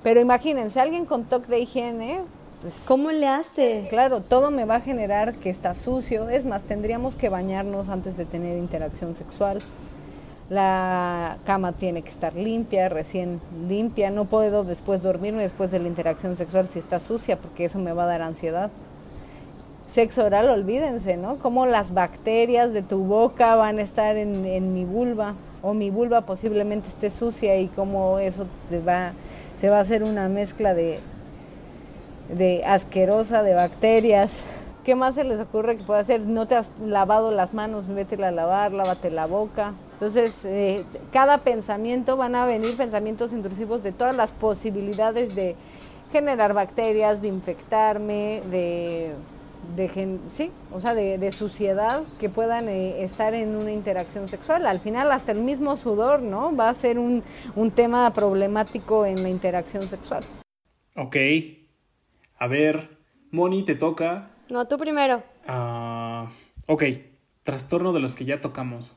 Pero 0.02 0.20
imagínense, 0.20 0.80
alguien 0.80 1.06
con 1.06 1.24
TOC 1.24 1.46
de 1.46 1.58
higiene, 1.60 2.20
pues, 2.44 2.84
¿cómo 2.86 3.10
le 3.10 3.26
hace? 3.26 3.86
Claro, 3.90 4.20
todo 4.20 4.50
me 4.50 4.64
va 4.64 4.76
a 4.76 4.80
generar 4.80 5.34
que 5.34 5.50
está 5.50 5.74
sucio. 5.74 6.28
Es 6.28 6.44
más, 6.44 6.62
tendríamos 6.62 7.16
que 7.16 7.28
bañarnos 7.28 7.88
antes 7.88 8.16
de 8.16 8.24
tener 8.24 8.56
interacción 8.58 9.16
sexual. 9.16 9.60
La 10.50 11.36
cama 11.44 11.72
tiene 11.72 12.02
que 12.02 12.08
estar 12.08 12.34
limpia, 12.34 12.88
recién 12.88 13.40
limpia. 13.68 14.10
No 14.10 14.24
puedo 14.24 14.64
después 14.64 15.02
dormirme 15.02 15.42
después 15.42 15.70
de 15.70 15.78
la 15.78 15.88
interacción 15.88 16.36
sexual 16.36 16.68
si 16.68 16.78
está 16.78 17.00
sucia, 17.00 17.36
porque 17.36 17.66
eso 17.66 17.78
me 17.78 17.92
va 17.92 18.04
a 18.04 18.06
dar 18.06 18.22
ansiedad 18.22 18.70
sexo 19.88 20.24
oral, 20.24 20.50
olvídense, 20.50 21.16
¿no? 21.16 21.36
Cómo 21.36 21.66
las 21.66 21.92
bacterias 21.92 22.72
de 22.72 22.82
tu 22.82 22.98
boca 22.98 23.56
van 23.56 23.78
a 23.78 23.82
estar 23.82 24.16
en, 24.16 24.74
mi 24.74 24.84
vulva 24.84 25.34
o 25.62 25.74
mi 25.74 25.90
vulva 25.90 26.20
posiblemente 26.20 26.88
esté 26.88 27.10
sucia 27.10 27.58
y 27.58 27.68
cómo 27.68 28.18
eso 28.18 28.46
te 28.68 28.78
va, 28.78 29.12
se 29.56 29.70
va 29.70 29.78
a 29.78 29.80
hacer 29.80 30.04
una 30.04 30.28
mezcla 30.28 30.74
de, 30.74 31.00
de 32.36 32.62
asquerosa 32.64 33.42
de 33.42 33.54
bacterias. 33.54 34.30
¿Qué 34.84 34.94
más 34.94 35.14
se 35.14 35.24
les 35.24 35.40
ocurre 35.40 35.76
que 35.76 35.84
pueda 35.84 36.00
hacer? 36.00 36.20
No 36.20 36.46
te 36.46 36.54
has 36.54 36.70
lavado 36.84 37.30
las 37.30 37.54
manos, 37.54 37.88
vete 37.88 38.22
a 38.22 38.30
lavar, 38.30 38.72
lávate 38.72 39.10
la 39.10 39.26
boca. 39.26 39.72
Entonces, 39.98 40.44
eh, 40.44 40.84
cada 41.12 41.38
pensamiento 41.38 42.16
van 42.16 42.36
a 42.36 42.46
venir 42.46 42.76
pensamientos 42.76 43.32
intrusivos 43.32 43.82
de 43.82 43.90
todas 43.90 44.14
las 44.14 44.30
posibilidades 44.30 45.34
de 45.34 45.56
generar 46.12 46.54
bacterias, 46.54 47.20
de 47.20 47.28
infectarme, 47.28 48.42
de 48.50 49.12
de, 49.76 50.18
sí, 50.28 50.50
o 50.72 50.80
sea, 50.80 50.94
de, 50.94 51.32
suciedad 51.32 52.02
que 52.18 52.28
puedan 52.28 52.68
eh, 52.68 53.02
estar 53.02 53.34
en 53.34 53.54
una 53.54 53.72
interacción 53.72 54.28
sexual. 54.28 54.66
Al 54.66 54.80
final, 54.80 55.10
hasta 55.12 55.32
el 55.32 55.40
mismo 55.40 55.76
sudor, 55.76 56.20
¿no? 56.22 56.54
Va 56.54 56.68
a 56.68 56.74
ser 56.74 56.98
un, 56.98 57.22
tema 57.74 58.12
problemático 58.12 59.04
en 59.04 59.22
la 59.22 59.28
interacción 59.28 59.86
sexual. 59.88 60.24
Ok. 60.96 61.16
A 62.38 62.46
ver, 62.46 62.98
Moni, 63.30 63.62
te 63.62 63.74
toca. 63.74 64.30
No, 64.48 64.66
tú 64.66 64.78
primero. 64.78 65.22
Ah, 65.46 66.28
ok, 66.66 66.84
trastorno 67.42 67.92
de 67.92 68.00
los 68.00 68.14
que 68.14 68.24
ya 68.24 68.40
tocamos. 68.40 68.96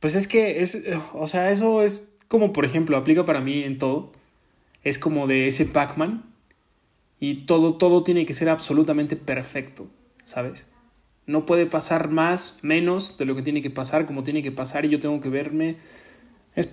Pues 0.00 0.14
es 0.14 0.28
que 0.28 0.62
es, 0.62 0.84
o 1.12 1.26
sea, 1.26 1.50
eso 1.50 1.82
es 1.82 2.10
como, 2.28 2.52
por 2.52 2.64
ejemplo, 2.64 2.96
aplica 2.96 3.24
para 3.24 3.40
mí 3.40 3.62
en 3.62 3.78
todo. 3.78 4.12
Es 4.84 4.98
como 4.98 5.26
de 5.26 5.48
ese 5.48 5.66
Pac-Man. 5.66 6.24
Y 7.20 7.46
todo, 7.46 7.74
todo 7.74 8.04
tiene 8.04 8.26
que 8.26 8.34
ser 8.34 8.48
absolutamente 8.48 9.16
perfecto. 9.16 9.88
¿sabes? 10.28 10.66
No 11.26 11.46
puede 11.46 11.64
pasar 11.64 12.10
más, 12.10 12.58
menos 12.60 13.16
de 13.16 13.24
lo 13.24 13.34
que 13.34 13.40
tiene 13.40 13.62
que 13.62 13.70
pasar, 13.70 14.04
como 14.04 14.24
tiene 14.24 14.42
que 14.42 14.52
pasar, 14.52 14.84
y 14.84 14.90
yo 14.90 15.00
tengo 15.00 15.22
que 15.22 15.30
verme 15.30 15.76
es 16.54 16.68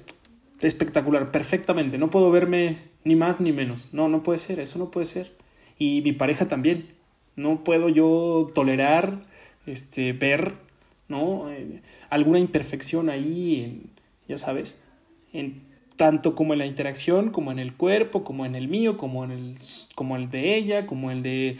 espectacular, 0.60 1.32
perfectamente. 1.32 1.98
No 1.98 2.10
puedo 2.10 2.32
verme 2.32 2.78
ni 3.06 3.16
más 3.16 3.40
ni 3.40 3.54
menos. 3.54 3.94
No, 3.94 4.10
no 4.10 4.24
puede 4.24 4.40
ser, 4.40 4.60
eso 4.60 4.78
no 4.78 4.92
puede 4.92 5.06
ser. 5.06 5.32
Y 5.80 6.02
mi 6.02 6.12
pareja 6.12 6.50
también. 6.50 6.90
No 7.38 7.64
puedo 7.64 7.88
yo 7.88 8.48
tolerar, 8.54 9.26
este, 9.66 10.12
ver, 10.12 10.56
¿no? 11.08 11.52
Eh, 11.52 11.82
alguna 12.10 12.40
imperfección 12.40 13.10
ahí, 13.10 13.90
ya 14.28 14.38
sabes, 14.38 14.82
en 15.34 15.64
tanto 15.96 16.36
como 16.36 16.54
en 16.54 16.60
la 16.60 16.66
interacción, 16.66 17.32
como 17.32 17.52
en 17.52 17.60
el 17.60 17.76
cuerpo, 17.76 18.24
como 18.24 18.46
en 18.46 18.56
el 18.56 18.68
mío, 18.68 18.98
como 18.98 19.24
en 19.24 19.32
el, 19.32 19.58
como 19.96 20.16
el 20.16 20.30
de 20.30 20.56
ella, 20.56 20.88
como 20.88 21.12
el 21.12 21.24
de 21.24 21.58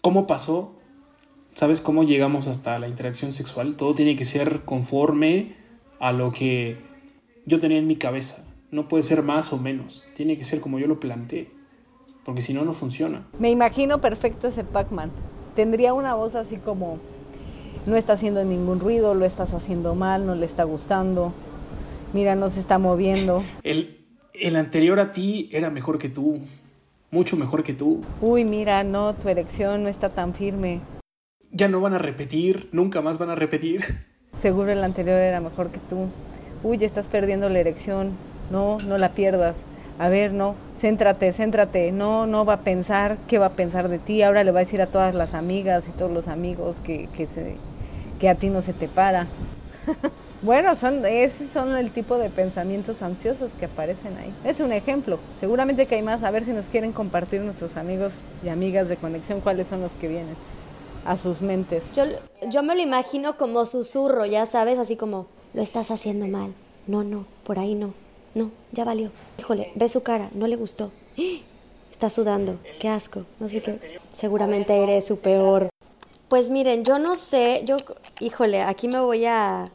cómo 0.00 0.26
pasó, 0.26 0.78
¿Sabes 1.54 1.82
cómo 1.82 2.02
llegamos 2.02 2.46
hasta 2.46 2.78
la 2.78 2.88
interacción 2.88 3.30
sexual? 3.30 3.76
Todo 3.76 3.94
tiene 3.94 4.16
que 4.16 4.24
ser 4.24 4.62
conforme 4.64 5.54
a 6.00 6.10
lo 6.10 6.32
que 6.32 6.78
yo 7.44 7.60
tenía 7.60 7.76
en 7.76 7.86
mi 7.86 7.96
cabeza. 7.96 8.44
No 8.70 8.88
puede 8.88 9.02
ser 9.02 9.22
más 9.22 9.52
o 9.52 9.58
menos. 9.58 10.06
Tiene 10.16 10.38
que 10.38 10.44
ser 10.44 10.60
como 10.60 10.78
yo 10.78 10.86
lo 10.86 10.98
planteé. 10.98 11.50
Porque 12.24 12.40
si 12.40 12.54
no, 12.54 12.64
no 12.64 12.72
funciona. 12.72 13.26
Me 13.38 13.50
imagino 13.50 14.00
perfecto 14.00 14.48
ese 14.48 14.64
Pac-Man. 14.64 15.10
Tendría 15.54 15.92
una 15.92 16.14
voz 16.14 16.36
así 16.36 16.56
como, 16.56 16.98
no 17.86 17.96
está 17.96 18.14
haciendo 18.14 18.44
ningún 18.44 18.80
ruido, 18.80 19.14
lo 19.14 19.24
estás 19.24 19.54
haciendo 19.54 19.94
mal, 19.94 20.26
no 20.26 20.34
le 20.34 20.46
está 20.46 20.64
gustando. 20.64 21.32
Mira, 22.12 22.34
no 22.34 22.50
se 22.50 22.60
está 22.60 22.78
moviendo. 22.78 23.42
El, 23.62 24.04
el 24.34 24.56
anterior 24.56 25.00
a 25.00 25.12
ti 25.12 25.48
era 25.52 25.70
mejor 25.70 25.98
que 25.98 26.08
tú. 26.08 26.40
Mucho 27.10 27.36
mejor 27.36 27.62
que 27.62 27.74
tú. 27.74 28.02
Uy, 28.20 28.44
mira, 28.44 28.84
no, 28.84 29.14
tu 29.14 29.28
erección 29.28 29.82
no 29.82 29.88
está 29.88 30.10
tan 30.10 30.34
firme 30.34 30.80
ya 31.52 31.68
no 31.68 31.80
van 31.80 31.92
a 31.94 31.98
repetir, 31.98 32.68
nunca 32.72 33.02
más 33.02 33.18
van 33.18 33.30
a 33.30 33.34
repetir. 33.34 33.84
Seguro 34.38 34.72
el 34.72 34.82
anterior 34.82 35.18
era 35.20 35.40
mejor 35.40 35.70
que 35.70 35.78
tú. 35.90 36.08
uy, 36.62 36.82
estás 36.82 37.08
perdiendo 37.08 37.48
la 37.48 37.58
erección, 37.60 38.12
no, 38.50 38.78
no 38.88 38.98
la 38.98 39.10
pierdas. 39.10 39.62
A 40.02 40.08
ver, 40.08 40.32
no, 40.32 40.56
céntrate, 40.80 41.32
céntrate, 41.32 41.92
no, 41.92 42.26
no 42.26 42.44
va 42.44 42.54
a 42.54 42.60
pensar 42.62 43.18
qué 43.28 43.38
va 43.38 43.46
a 43.46 43.52
pensar 43.52 43.88
de 43.88 44.00
ti, 44.00 44.22
ahora 44.22 44.42
le 44.42 44.50
va 44.50 44.58
a 44.58 44.64
decir 44.64 44.82
a 44.82 44.88
todas 44.88 45.14
las 45.14 45.32
amigas 45.32 45.86
y 45.86 45.92
todos 45.92 46.10
los 46.10 46.26
amigos 46.26 46.80
que, 46.82 47.08
que, 48.18 48.28
a 48.28 48.34
ti 48.34 48.48
no 48.48 48.62
se 48.62 48.72
te 48.72 48.88
para. 48.88 49.28
Bueno, 50.42 50.74
son, 50.74 51.06
esos 51.06 51.48
son 51.50 51.76
el 51.76 51.92
tipo 51.92 52.18
de 52.18 52.28
pensamientos 52.28 53.00
ansiosos 53.00 53.54
que 53.54 53.66
aparecen 53.66 54.16
ahí. 54.16 54.34
Es 54.44 54.58
un 54.58 54.72
ejemplo. 54.72 55.20
Seguramente 55.38 55.86
que 55.86 55.94
hay 55.94 56.02
más. 56.02 56.24
A 56.24 56.32
ver 56.32 56.44
si 56.44 56.50
nos 56.50 56.66
quieren 56.66 56.90
compartir 56.90 57.42
nuestros 57.42 57.76
amigos 57.76 58.22
y 58.44 58.48
amigas 58.48 58.88
de 58.88 58.96
conexión 58.96 59.40
cuáles 59.40 59.68
son 59.68 59.82
los 59.82 59.92
que 59.92 60.08
vienen 60.08 60.34
a 61.06 61.16
sus 61.16 61.42
mentes. 61.42 61.92
Yo, 61.92 62.06
yo 62.50 62.64
me 62.64 62.74
lo 62.74 62.80
imagino 62.80 63.36
como 63.36 63.66
susurro, 63.66 64.26
ya 64.26 64.44
sabes, 64.44 64.80
así 64.80 64.96
como, 64.96 65.28
lo 65.54 65.62
estás 65.62 65.92
haciendo 65.92 66.26
mal. 66.26 66.52
No, 66.88 67.04
no, 67.04 67.24
por 67.44 67.60
ahí 67.60 67.76
no. 67.76 68.01
No, 68.34 68.50
ya 68.72 68.84
valió. 68.84 69.10
Híjole, 69.38 69.66
ve 69.74 69.88
su 69.88 70.02
cara, 70.02 70.30
no 70.32 70.46
le 70.46 70.56
gustó. 70.56 70.90
Está 71.90 72.10
sudando, 72.10 72.58
qué 72.80 72.88
asco, 72.88 73.24
no 73.38 73.48
sé 73.48 73.62
qué. 73.62 73.78
Seguramente 74.10 74.82
eres 74.82 75.06
su 75.06 75.18
peor. 75.18 75.68
Pues 76.28 76.50
miren, 76.50 76.84
yo 76.84 76.98
no 76.98 77.14
sé, 77.14 77.62
yo, 77.64 77.76
híjole, 78.18 78.62
aquí 78.62 78.88
me 78.88 78.98
voy 78.98 79.26
a 79.26 79.70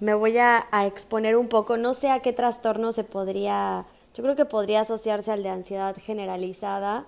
me 0.00 0.14
voy 0.14 0.38
a, 0.38 0.66
exponer 0.86 1.36
un 1.36 1.48
poco. 1.48 1.76
No 1.76 1.94
sé 1.94 2.10
a 2.10 2.20
qué 2.20 2.32
trastorno 2.32 2.92
se 2.92 3.04
podría, 3.04 3.86
yo 4.14 4.22
creo 4.22 4.36
que 4.36 4.44
podría 4.44 4.80
asociarse 4.80 5.32
al 5.32 5.42
de 5.42 5.50
ansiedad 5.50 5.96
generalizada, 5.96 7.06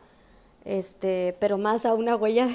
este, 0.64 1.36
pero 1.40 1.58
más 1.58 1.86
a 1.86 1.94
una 1.94 2.16
huella, 2.16 2.48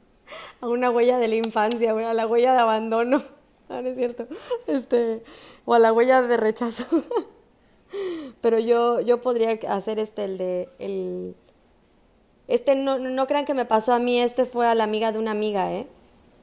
a 0.60 0.68
una 0.68 0.90
huella 0.90 1.18
de 1.18 1.28
la 1.28 1.36
infancia, 1.36 1.92
a 1.92 2.14
la 2.14 2.26
huella 2.26 2.54
de 2.54 2.60
abandono, 2.60 3.22
no, 3.68 3.78
es 3.78 3.96
cierto, 3.96 4.26
este, 4.66 5.22
o 5.64 5.74
a 5.74 5.78
la 5.78 5.92
huella 5.92 6.22
de 6.22 6.36
rechazo. 6.36 6.84
pero 8.40 8.58
yo, 8.58 9.00
yo 9.00 9.20
podría 9.20 9.58
hacer 9.68 9.98
este, 9.98 10.24
el 10.24 10.38
de, 10.38 10.68
el, 10.78 11.34
este, 12.48 12.74
no, 12.76 12.98
no 12.98 13.26
crean 13.26 13.44
que 13.44 13.54
me 13.54 13.64
pasó 13.64 13.92
a 13.92 13.98
mí, 13.98 14.20
este 14.20 14.44
fue 14.44 14.66
a 14.66 14.74
la 14.74 14.84
amiga 14.84 15.12
de 15.12 15.18
una 15.18 15.30
amiga, 15.30 15.72
¿eh? 15.72 15.86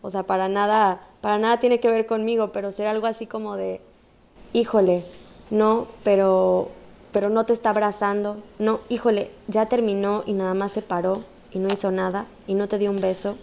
O 0.02 0.10
sea, 0.10 0.24
para 0.24 0.48
nada, 0.48 1.02
para 1.22 1.38
nada 1.38 1.60
tiene 1.60 1.80
que 1.80 1.92
ver 1.92 2.08
conmigo, 2.08 2.52
pero 2.52 2.72
ser 2.72 2.88
algo 2.88 3.06
así 3.06 3.28
como 3.28 3.56
de, 3.56 3.82
híjole, 4.54 5.06
no, 5.52 5.88
pero, 6.04 6.70
pero 7.12 7.30
no 7.30 7.46
te 7.46 7.54
está 7.54 7.70
abrazando, 7.70 8.38
no, 8.58 8.80
híjole, 8.90 9.30
ya 9.48 9.68
terminó 9.68 10.24
y 10.26 10.34
nada 10.34 10.56
más 10.56 10.72
se 10.72 10.82
paró 10.82 11.24
y 11.52 11.60
no 11.60 11.72
hizo 11.72 11.92
nada 11.92 12.26
y 12.48 12.56
no 12.56 12.68
te 12.68 12.80
dio 12.80 12.90
un 12.90 13.02
beso, 13.02 13.36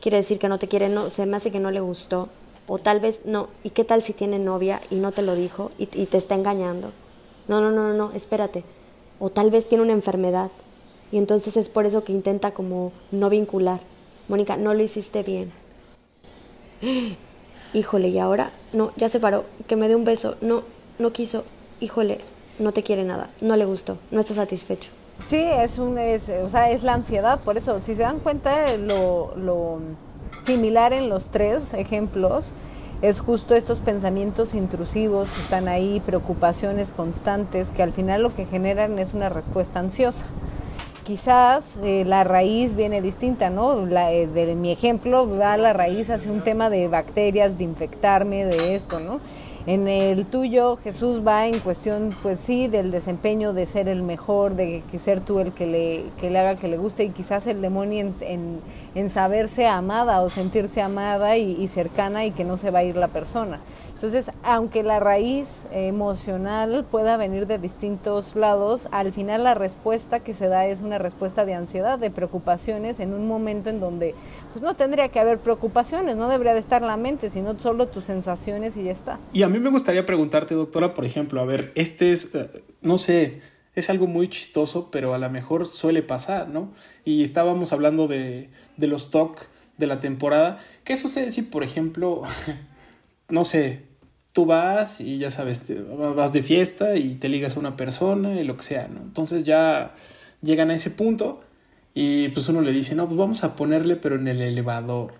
quiere 0.00 0.18
decir 0.18 0.38
que 0.38 0.48
no 0.48 0.58
te 0.58 0.68
quiere, 0.68 0.88
no, 0.88 1.10
se 1.10 1.26
me 1.26 1.38
hace 1.38 1.50
que 1.50 1.60
no 1.60 1.72
le 1.72 1.80
gustó, 1.80 2.28
o 2.68 2.78
tal 2.78 3.00
vez 3.00 3.26
no, 3.26 3.48
¿y 3.64 3.70
qué 3.70 3.82
tal 3.82 4.00
si 4.00 4.12
tiene 4.12 4.38
novia 4.38 4.80
y 4.90 4.96
no 4.96 5.10
te 5.10 5.22
lo 5.22 5.34
dijo 5.34 5.72
y 5.76 5.86
te 5.86 6.18
está 6.18 6.36
engañando? 6.36 6.92
No, 7.50 7.60
no, 7.60 7.72
no, 7.72 7.92
no, 7.92 8.12
espérate, 8.12 8.62
o 9.18 9.28
tal 9.28 9.50
vez 9.50 9.68
tiene 9.68 9.82
una 9.82 9.92
enfermedad. 9.92 10.52
Y 11.10 11.18
entonces 11.18 11.56
es 11.56 11.68
por 11.68 11.84
eso 11.84 12.04
que 12.04 12.12
intenta 12.12 12.52
como 12.52 12.92
no 13.10 13.28
vincular. 13.28 13.80
Mónica, 14.28 14.56
no 14.56 14.72
lo 14.72 14.80
hiciste 14.84 15.24
bien. 15.24 15.48
Híjole, 17.74 18.06
y 18.10 18.20
ahora, 18.20 18.52
no, 18.72 18.92
ya 18.94 19.08
se 19.08 19.18
paró, 19.18 19.46
que 19.66 19.74
me 19.74 19.88
dé 19.88 19.96
un 19.96 20.04
beso, 20.04 20.36
no, 20.40 20.62
no 21.00 21.10
quiso, 21.10 21.42
híjole, 21.80 22.20
no 22.60 22.70
te 22.70 22.84
quiere 22.84 23.02
nada, 23.02 23.30
no 23.40 23.56
le 23.56 23.64
gustó, 23.64 23.98
no 24.12 24.20
está 24.20 24.32
satisfecho. 24.34 24.90
Sí, 25.26 25.40
es 25.40 25.78
un, 25.78 25.98
es, 25.98 26.28
o 26.28 26.50
sea, 26.50 26.70
es 26.70 26.84
la 26.84 26.94
ansiedad, 26.94 27.40
por 27.40 27.58
eso, 27.58 27.80
si 27.80 27.96
se 27.96 28.02
dan 28.02 28.20
cuenta, 28.20 28.76
lo, 28.76 29.34
lo 29.36 29.80
similar 30.46 30.92
en 30.92 31.08
los 31.08 31.26
tres 31.32 31.74
ejemplos 31.74 32.44
es 33.02 33.20
justo 33.20 33.54
estos 33.54 33.80
pensamientos 33.80 34.54
intrusivos 34.54 35.28
que 35.30 35.40
están 35.40 35.68
ahí, 35.68 36.02
preocupaciones 36.04 36.90
constantes, 36.90 37.70
que 37.70 37.82
al 37.82 37.92
final 37.92 38.22
lo 38.22 38.34
que 38.34 38.46
generan 38.46 38.98
es 38.98 39.14
una 39.14 39.28
respuesta 39.28 39.80
ansiosa 39.80 40.24
quizás 41.10 41.76
eh, 41.82 42.04
la 42.06 42.22
raíz 42.22 42.76
viene 42.76 43.02
distinta, 43.02 43.50
¿no? 43.50 43.84
La, 43.84 44.12
eh, 44.12 44.28
de 44.28 44.54
mi 44.54 44.70
ejemplo 44.70 45.28
va 45.28 45.56
la 45.56 45.72
raíz 45.72 46.08
hacia 46.08 46.30
un 46.30 46.42
tema 46.42 46.70
de 46.70 46.86
bacterias, 46.86 47.58
de 47.58 47.64
infectarme, 47.64 48.44
de 48.44 48.76
esto, 48.76 49.00
¿no? 49.00 49.18
En 49.66 49.88
el 49.88 50.24
tuyo, 50.24 50.76
Jesús 50.76 51.20
va 51.26 51.46
en 51.46 51.58
cuestión, 51.58 52.14
pues 52.22 52.40
sí, 52.40 52.66
del 52.66 52.90
desempeño 52.90 53.52
de 53.52 53.66
ser 53.66 53.88
el 53.88 54.02
mejor, 54.02 54.54
de 54.54 54.82
que 54.90 54.98
ser 54.98 55.20
tú 55.20 55.38
el 55.38 55.52
que 55.52 55.66
le, 55.66 56.04
que 56.18 56.30
le 56.30 56.38
haga 56.38 56.56
que 56.56 56.66
le 56.66 56.78
guste 56.78 57.04
y 57.04 57.10
quizás 57.10 57.46
el 57.46 57.60
demonio 57.60 58.10
en, 58.22 58.60
en, 58.94 59.10
saberse 59.10 59.66
amada 59.66 60.22
o 60.22 60.30
sentirse 60.30 60.80
amada 60.80 61.36
y, 61.36 61.68
cercana 61.68 62.24
y 62.24 62.30
que 62.30 62.44
no 62.44 62.56
se 62.56 62.70
va 62.70 62.78
a 62.78 62.84
ir 62.84 62.96
la 62.96 63.08
persona. 63.08 63.60
Entonces, 64.02 64.34
aunque 64.42 64.82
la 64.82 64.98
raíz 64.98 65.66
emocional 65.72 66.86
pueda 66.90 67.18
venir 67.18 67.46
de 67.46 67.58
distintos 67.58 68.34
lados, 68.34 68.88
al 68.92 69.12
final 69.12 69.44
la 69.44 69.52
respuesta 69.52 70.20
que 70.20 70.32
se 70.32 70.48
da 70.48 70.66
es 70.66 70.80
una 70.80 70.96
respuesta 70.96 71.44
de 71.44 71.52
ansiedad, 71.52 71.98
de 71.98 72.10
preocupaciones 72.10 72.98
en 72.98 73.12
un 73.12 73.28
momento 73.28 73.68
en 73.68 73.78
donde 73.78 74.14
pues 74.54 74.62
no 74.62 74.74
tendría 74.74 75.10
que 75.10 75.20
haber 75.20 75.36
preocupaciones, 75.36 76.16
no 76.16 76.30
debería 76.30 76.54
de 76.54 76.60
estar 76.60 76.80
la 76.80 76.96
mente, 76.96 77.28
sino 77.28 77.58
solo 77.58 77.88
tus 77.88 78.04
sensaciones 78.04 78.74
y 78.78 78.84
ya 78.84 78.92
está. 78.92 79.18
Y 79.34 79.42
a 79.42 79.50
mí 79.50 79.58
me 79.58 79.68
gustaría 79.68 80.06
preguntarte, 80.06 80.54
doctora, 80.54 80.94
por 80.94 81.04
ejemplo, 81.04 81.38
a 81.42 81.44
ver, 81.44 81.70
este 81.74 82.10
es, 82.10 82.34
eh, 82.34 82.48
no 82.80 82.96
sé, 82.96 83.32
es 83.74 83.90
algo 83.90 84.06
muy 84.06 84.28
chistoso, 84.28 84.90
pero 84.90 85.12
a 85.12 85.18
lo 85.18 85.28
mejor 85.28 85.66
suele 85.66 86.02
pasar, 86.02 86.48
¿no? 86.48 86.72
Y 87.04 87.22
estábamos 87.22 87.74
hablando 87.74 88.08
de, 88.08 88.48
de 88.78 88.86
los 88.86 89.10
TOC 89.10 89.46
de 89.76 89.86
la 89.86 90.00
temporada. 90.00 90.58
¿Qué 90.84 90.96
sucede 90.96 91.30
si, 91.30 91.42
por 91.42 91.64
ejemplo, 91.64 92.22
no 93.28 93.44
sé, 93.44 93.89
tú 94.32 94.46
vas 94.46 95.00
y 95.00 95.18
ya 95.18 95.30
sabes, 95.30 95.66
te, 95.66 95.80
vas 95.80 96.32
de 96.32 96.42
fiesta 96.42 96.96
y 96.96 97.14
te 97.14 97.28
ligas 97.28 97.56
a 97.56 97.60
una 97.60 97.76
persona 97.76 98.40
y 98.40 98.44
lo 98.44 98.56
que 98.56 98.62
sea, 98.62 98.88
¿no? 98.88 99.00
Entonces 99.00 99.44
ya 99.44 99.94
llegan 100.42 100.70
a 100.70 100.74
ese 100.74 100.90
punto 100.90 101.40
y 101.94 102.28
pues 102.28 102.48
uno 102.48 102.60
le 102.60 102.72
dice, 102.72 102.94
no, 102.94 103.06
pues 103.06 103.18
vamos 103.18 103.44
a 103.44 103.56
ponerle 103.56 103.96
pero 103.96 104.16
en 104.16 104.28
el 104.28 104.40
elevador. 104.40 105.14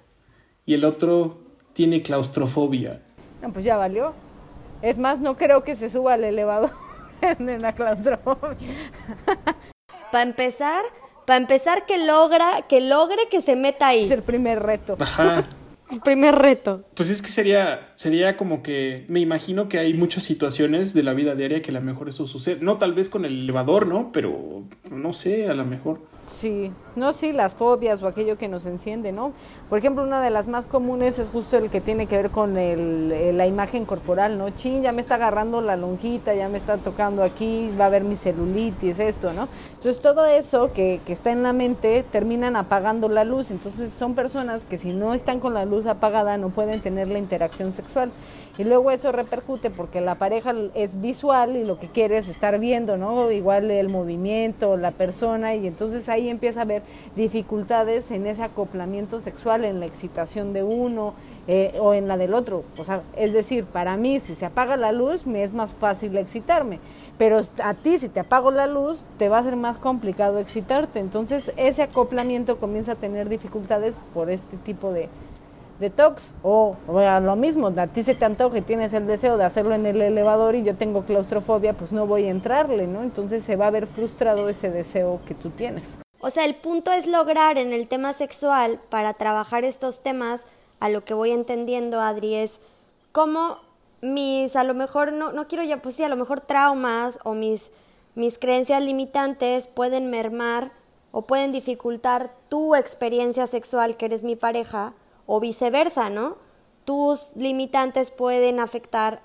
Y 0.67 0.75
el 0.75 0.85
otro 0.85 1.39
tiene 1.73 2.03
claustrofobia. 2.03 3.01
No, 3.43 3.53
pues 3.53 3.65
ya 3.65 3.77
valió. 3.77 4.15
Es 4.83 4.99
más, 4.99 5.21
no 5.21 5.37
creo 5.37 5.65
que 5.65 5.75
se 5.75 5.91
suba 5.91 6.15
al 6.15 6.25
elevador 6.25 6.71
en 7.23 7.61
la 7.61 7.75
claustrofobia. 7.75 8.75
Para 10.13 10.25
empezar, 10.25 10.83
para 11.25 11.37
empezar 11.37 11.87
que 11.87 11.99
logra, 11.99 12.67
que 12.69 12.81
logre 12.81 13.29
que 13.31 13.41
se 13.41 13.55
meta 13.55 13.89
ahí. 13.89 14.07
Es 14.07 14.11
el 14.11 14.23
primer 14.23 14.61
reto. 14.61 14.97
Ajá. 14.99 15.47
primer 15.99 16.37
reto. 16.37 16.85
Pues 16.95 17.11
es 17.11 17.23
que 17.23 17.29
sería, 17.29 17.93
sería 17.95 18.37
como 18.37 18.63
que 18.63 19.05
me 19.09 19.21
imagino 19.21 19.69
que 19.69 19.79
hay 19.79 19.95
muchas 19.95 20.23
situaciones 20.23 20.95
de 20.95 21.03
la 21.03 21.15
vida 21.15 21.35
diaria 21.35 21.63
que 21.63 21.71
a 21.71 21.75
lo 21.75 21.81
mejor 21.81 22.09
eso 22.09 22.27
sucede. 22.27 22.59
No 22.61 22.79
tal 22.79 22.95
vez 22.95 23.09
con 23.09 23.25
el 23.25 23.41
elevador, 23.41 23.87
¿no? 23.87 24.13
Pero 24.13 24.65
no 24.91 25.13
sé, 25.13 25.49
a 25.49 25.55
lo 25.55 25.65
mejor. 25.65 26.10
Sí, 26.31 26.71
no, 26.95 27.13
sí, 27.13 27.33
las 27.33 27.57
fobias 27.57 28.05
o 28.05 28.07
aquello 28.07 28.39
que 28.39 28.47
nos 28.47 28.65
enciende, 28.65 29.11
¿no? 29.11 29.33
Por 29.69 29.81
ejemplo, 29.81 30.05
una 30.05 30.23
de 30.23 30.31
las 30.31 30.47
más 30.47 30.65
comunes 30.65 31.19
es 31.19 31.29
justo 31.29 31.57
el 31.57 31.71
que 31.71 31.81
tiene 31.81 32.07
que 32.07 32.17
ver 32.17 32.31
con 32.31 32.57
el, 32.57 33.37
la 33.37 33.49
imagen 33.49 33.85
corporal, 33.85 34.39
¿no? 34.39 34.49
Chin, 34.51 34.81
ya 34.81 34.93
me 34.93 35.01
está 35.01 35.17
agarrando 35.17 35.61
la 35.61 35.77
lonjita, 35.77 36.33
ya 36.33 36.49
me 36.49 36.57
está 36.57 36.77
tocando 36.77 37.25
aquí, 37.25 37.73
va 37.79 37.87
a 37.87 37.89
ver 37.89 38.05
mi 38.05 38.17
celulitis, 38.17 39.01
esto, 39.01 39.33
¿no? 39.33 39.49
Entonces, 39.75 40.01
todo 40.01 40.25
eso 40.25 40.73
que, 40.73 41.01
que 41.05 41.13
está 41.13 41.33
en 41.33 41.43
la 41.43 41.53
mente 41.53 42.05
terminan 42.13 42.55
apagando 42.55 43.09
la 43.09 43.25
luz. 43.25 43.51
Entonces, 43.51 43.93
son 43.93 44.15
personas 44.15 44.65
que 44.65 44.79
si 44.79 44.93
no 44.93 45.15
están 45.15 45.41
con 45.41 45.53
la 45.53 45.65
luz 45.65 45.87
apagada 45.87 46.39
no 46.39 46.51
pueden 46.51 46.81
tener 46.81 47.09
la 47.09 47.19
interacción 47.19 47.73
sexual. 47.73 48.13
Y 48.61 48.65
luego 48.65 48.91
eso 48.91 49.11
repercute 49.11 49.71
porque 49.71 50.03
la 50.03 50.17
pareja 50.17 50.53
es 50.75 51.01
visual 51.01 51.57
y 51.57 51.65
lo 51.65 51.79
que 51.79 51.87
quiere 51.87 52.19
es 52.19 52.29
estar 52.29 52.59
viendo, 52.59 52.99
¿no? 52.99 53.31
Igual 53.31 53.71
el 53.71 53.89
movimiento, 53.89 54.77
la 54.77 54.91
persona, 54.91 55.55
y 55.55 55.67
entonces 55.67 56.11
ahí 56.11 56.29
empieza 56.29 56.61
a 56.61 56.63
haber 56.65 56.83
dificultades 57.17 58.11
en 58.11 58.27
ese 58.27 58.43
acoplamiento 58.43 59.19
sexual, 59.21 59.65
en 59.65 59.81
la 59.81 59.87
excitación 59.87 60.53
de 60.53 60.63
uno 60.63 61.15
eh, 61.49 61.73
o 61.81 61.95
en 61.95 62.07
la 62.07 62.19
del 62.19 62.35
otro. 62.35 62.65
O 62.77 62.85
sea, 62.85 63.01
es 63.17 63.33
decir, 63.33 63.65
para 63.65 63.97
mí, 63.97 64.21
si 64.21 64.35
se 64.35 64.45
apaga 64.45 64.77
la 64.77 64.93
luz, 64.93 65.27
me 65.27 65.43
es 65.43 65.55
más 65.55 65.73
fácil 65.73 66.19
excitarme. 66.19 66.81
Pero 67.17 67.41
a 67.65 67.73
ti, 67.73 67.99
si 67.99 68.11
te 68.11 68.21
apago 68.21 68.51
la 68.51 68.67
luz, 68.67 69.05
te 69.17 69.31
va 69.31 69.39
a 69.39 69.43
ser 69.43 69.57
más 69.57 69.79
complicado 69.79 70.39
excitarte. 70.39 71.01
Entonces, 71.01 71.51
ese 71.57 71.83
acoplamiento 71.83 72.59
comienza 72.59 72.93
a 72.93 72.97
tener 72.97 73.31
dificultades 73.31 74.05
por 74.13 74.29
este 74.29 74.59
tipo 74.59 74.93
de, 74.93 75.09
detox 75.81 76.31
o, 76.43 76.77
o 76.87 77.21
lo 77.21 77.37
mismo, 77.37 77.73
a 77.77 77.87
ti 77.87 78.05
se 78.05 78.15
te 78.15 78.25
antoja 78.25 78.59
y 78.59 78.61
tienes 78.63 78.93
el 78.93 79.07
deseo 79.07 79.37
de 79.37 79.45
hacerlo 79.45 79.75
en 79.75 79.87
el 79.87 80.01
elevador 80.01 80.55
y 80.55 80.63
yo 80.63 80.77
tengo 80.77 81.05
claustrofobia, 81.05 81.73
pues 81.73 81.91
no 81.91 82.07
voy 82.07 82.27
a 82.27 82.31
entrarle, 82.31 82.87
¿no? 82.87 83.03
Entonces 83.03 83.43
se 83.43 83.57
va 83.57 83.67
a 83.67 83.71
ver 83.71 83.87
frustrado 83.87 84.49
ese 84.49 84.71
deseo 84.71 85.21
que 85.27 85.35
tú 85.35 85.51
tienes. 85.51 85.97
O 86.21 86.31
sea, 86.31 86.45
el 86.45 86.55
punto 86.55 86.93
es 86.93 87.07
lograr 87.07 87.57
en 87.57 87.73
el 87.73 87.89
tema 87.89 88.13
sexual, 88.13 88.79
para 88.91 89.15
trabajar 89.15 89.65
estos 89.65 90.03
temas, 90.03 90.45
a 90.79 90.91
lo 90.91 91.05
que 91.05 91.15
voy 91.15 91.31
entendiendo, 91.31 92.01
Adri, 92.01 92.35
es 92.35 92.61
cómo 93.13 93.57
mis, 94.03 94.55
a 94.57 94.65
lo 94.65 94.75
mejor, 94.75 95.13
no, 95.13 95.33
no 95.33 95.49
quiero 95.49 95.65
ya, 95.65 95.81
pues 95.81 95.97
sí, 95.97 96.03
a 96.03 96.09
lo 96.09 96.17
mejor 96.17 96.41
traumas 96.41 97.19
o 97.25 97.35
mis, 97.35 97.71
mis 98.15 98.39
creencias 98.39 98.83
limitantes 98.83 99.67
pueden 99.67 100.11
mermar 100.11 100.73
o 101.11 101.23
pueden 101.23 101.53
dificultar 101.53 102.31
tu 102.49 102.75
experiencia 102.75 103.47
sexual, 103.47 103.97
que 103.97 104.07
eres 104.07 104.23
mi 104.23 104.37
pareja, 104.37 104.93
o 105.33 105.39
viceversa, 105.39 106.11
¿no? 106.11 106.39
Tus 106.85 107.31
limitantes 107.37 108.11
pueden 108.11 108.59
afectar 108.59 109.23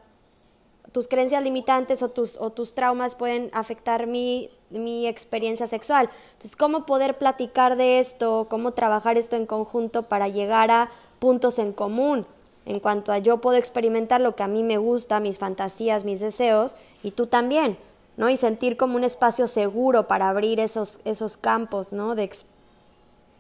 tus 0.92 1.08
creencias 1.08 1.44
limitantes 1.44 2.04
o 2.04 2.10
tus, 2.10 2.38
o 2.38 2.52
tus 2.52 2.76
traumas 2.76 3.16
pueden 3.16 3.50
afectar 3.54 4.06
mi, 4.06 4.50
mi 4.70 5.08
experiencia 5.08 5.66
sexual. 5.66 6.10
Entonces, 6.34 6.56
¿cómo 6.56 6.86
poder 6.86 7.18
platicar 7.18 7.76
de 7.76 8.00
esto? 8.00 8.46
¿Cómo 8.52 8.72
trabajar 8.72 9.18
esto 9.18 9.36
en 9.36 9.48
conjunto 9.48 10.04
para 10.04 10.28
llegar 10.28 10.70
a 10.70 10.90
puntos 11.18 11.58
en 11.58 11.74
común? 11.74 12.26
En 12.66 12.80
cuanto 12.80 13.12
a 13.12 13.18
yo 13.18 13.42
puedo 13.42 13.58
experimentar 13.58 14.22
lo 14.22 14.36
que 14.36 14.44
a 14.44 14.48
mí 14.48 14.62
me 14.62 14.78
gusta, 14.78 15.20
mis 15.20 15.40
fantasías, 15.40 16.06
mis 16.06 16.20
deseos, 16.20 16.76
y 17.04 17.12
tú 17.12 17.28
también, 17.28 17.78
¿no? 18.16 18.30
Y 18.30 18.38
sentir 18.38 18.78
como 18.78 18.96
un 18.96 19.04
espacio 19.04 19.48
seguro 19.48 20.08
para 20.08 20.30
abrir 20.30 20.60
esos, 20.60 21.00
esos 21.04 21.36
campos, 21.36 21.94
¿no? 21.94 22.14
De, 22.14 22.30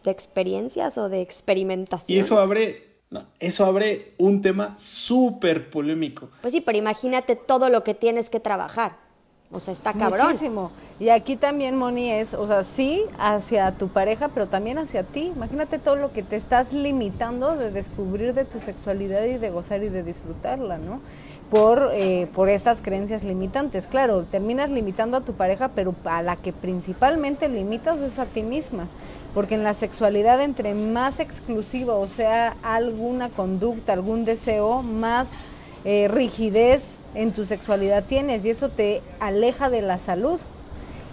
de 0.05 0.11
experiencias 0.11 0.97
o 0.97 1.09
de 1.09 1.21
experimentación. 1.21 2.15
Y 2.15 2.19
eso 2.19 2.39
abre 2.39 2.85
eso 3.39 3.65
abre 3.65 4.13
un 4.17 4.41
tema 4.41 4.77
súper 4.77 5.69
polémico. 5.69 6.29
Pues 6.41 6.53
sí, 6.53 6.61
pero 6.61 6.77
imagínate 6.77 7.35
todo 7.35 7.69
lo 7.69 7.83
que 7.83 7.93
tienes 7.93 8.29
que 8.29 8.39
trabajar. 8.39 8.97
O 9.51 9.59
sea, 9.59 9.73
está 9.73 9.93
cabrón. 9.93 10.27
Muchísimo. 10.27 10.71
Y 10.99 11.09
aquí 11.09 11.35
también, 11.35 11.77
Moni, 11.77 12.11
es, 12.11 12.33
o 12.33 12.47
sea, 12.47 12.63
sí 12.63 13.03
hacia 13.19 13.71
tu 13.73 13.87
pareja, 13.89 14.29
pero 14.29 14.47
también 14.47 14.77
hacia 14.79 15.03
ti. 15.03 15.31
Imagínate 15.35 15.77
todo 15.77 15.95
lo 15.95 16.11
que 16.11 16.23
te 16.23 16.35
estás 16.35 16.73
limitando 16.73 17.55
de 17.55 17.71
descubrir 17.71 18.33
de 18.33 18.43
tu 18.43 18.59
sexualidad 18.59 19.23
y 19.25 19.37
de 19.37 19.49
gozar 19.51 19.83
y 19.83 19.89
de 19.89 20.03
disfrutarla, 20.03 20.77
¿no? 20.77 20.99
Por, 21.51 21.91
eh, 21.93 22.27
por 22.33 22.49
esas 22.49 22.81
creencias 22.81 23.23
limitantes. 23.23 23.85
Claro, 23.85 24.23
terminas 24.23 24.71
limitando 24.71 25.17
a 25.17 25.21
tu 25.21 25.33
pareja, 25.33 25.69
pero 25.69 25.93
a 26.05 26.23
la 26.23 26.37
que 26.37 26.51
principalmente 26.51 27.47
limitas 27.47 27.99
es 27.99 28.17
a 28.17 28.25
ti 28.25 28.41
misma 28.41 28.87
porque 29.35 29.55
en 29.55 29.63
la 29.63 29.73
sexualidad 29.73 30.41
entre 30.41 30.73
más 30.73 31.19
exclusiva 31.19 31.93
o 31.93 32.07
sea 32.07 32.55
alguna 32.63 33.29
conducta, 33.29 33.91
algún 33.93 34.23
deseo, 34.23 34.81
más 34.81 35.27
eh, 35.83 36.07
rigidez 36.07 36.95
en 37.13 37.33
tu 37.33 37.45
sexualidad 37.45 38.05
tienes 38.05 38.45
y 38.45 38.49
eso 38.49 38.69
te 38.69 39.03
aleja 39.19 39.69
de 39.69 39.81
la 39.81 39.99
salud. 39.99 40.39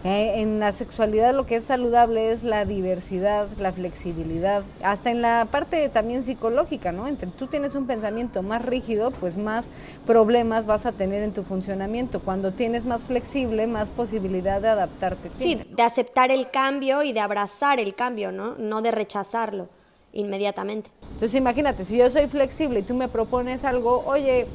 Eh, 0.05 0.41
en 0.41 0.59
la 0.59 0.73
sexualidad 0.73 1.33
lo 1.33 1.47
que 1.47 1.57
es 1.57 1.65
saludable 1.65 2.33
es 2.33 2.43
la 2.43 2.65
diversidad, 2.65 3.47
la 3.59 3.73
flexibilidad, 3.73 4.65
hasta 4.83 5.13
en 5.13 5.23
la 5.23 5.47
parte 5.51 5.89
también 5.89 6.25
psicológica, 6.25 6.91
¿no? 6.91 7.07
Entre 7.07 7.29
tú 7.31 7.47
tienes 7.47 7.77
un 7.77 7.87
pensamiento 7.87 8.43
más 8.43 8.65
rígido, 8.65 9.13
pues 9.13 9.37
más 9.37 9.67
problemas 10.05 10.67
vas 10.67 10.87
a 10.87 10.93
tener 10.93 11.23
en 11.23 11.33
tu 11.33 11.45
funcionamiento. 11.45 12.19
Cuando 12.19 12.51
tienes 12.51 12.85
más 12.85 13.05
flexible, 13.05 13.69
más 13.69 13.91
posibilidad 13.91 14.61
de 14.61 14.69
adaptarte. 14.69 15.31
Sí, 15.35 15.61
de 15.71 15.83
aceptar 15.83 16.33
el 16.33 16.51
cambio 16.51 17.05
y 17.05 17.13
de 17.13 17.21
abrazar 17.21 17.79
el 17.79 17.95
cambio, 17.95 18.33
¿no? 18.33 18.57
No 18.59 18.83
de 18.83 18.91
rechazarlo 18.91 19.69
inmediatamente. 20.13 20.91
Entonces 21.15 21.35
imagínate, 21.35 21.85
si 21.85 21.97
yo 21.97 22.11
soy 22.11 22.27
flexible 22.27 22.81
y 22.81 22.83
tú 22.83 22.95
me 22.95 23.09
propones 23.09 23.65
algo, 23.65 24.03
oye, 24.05 24.47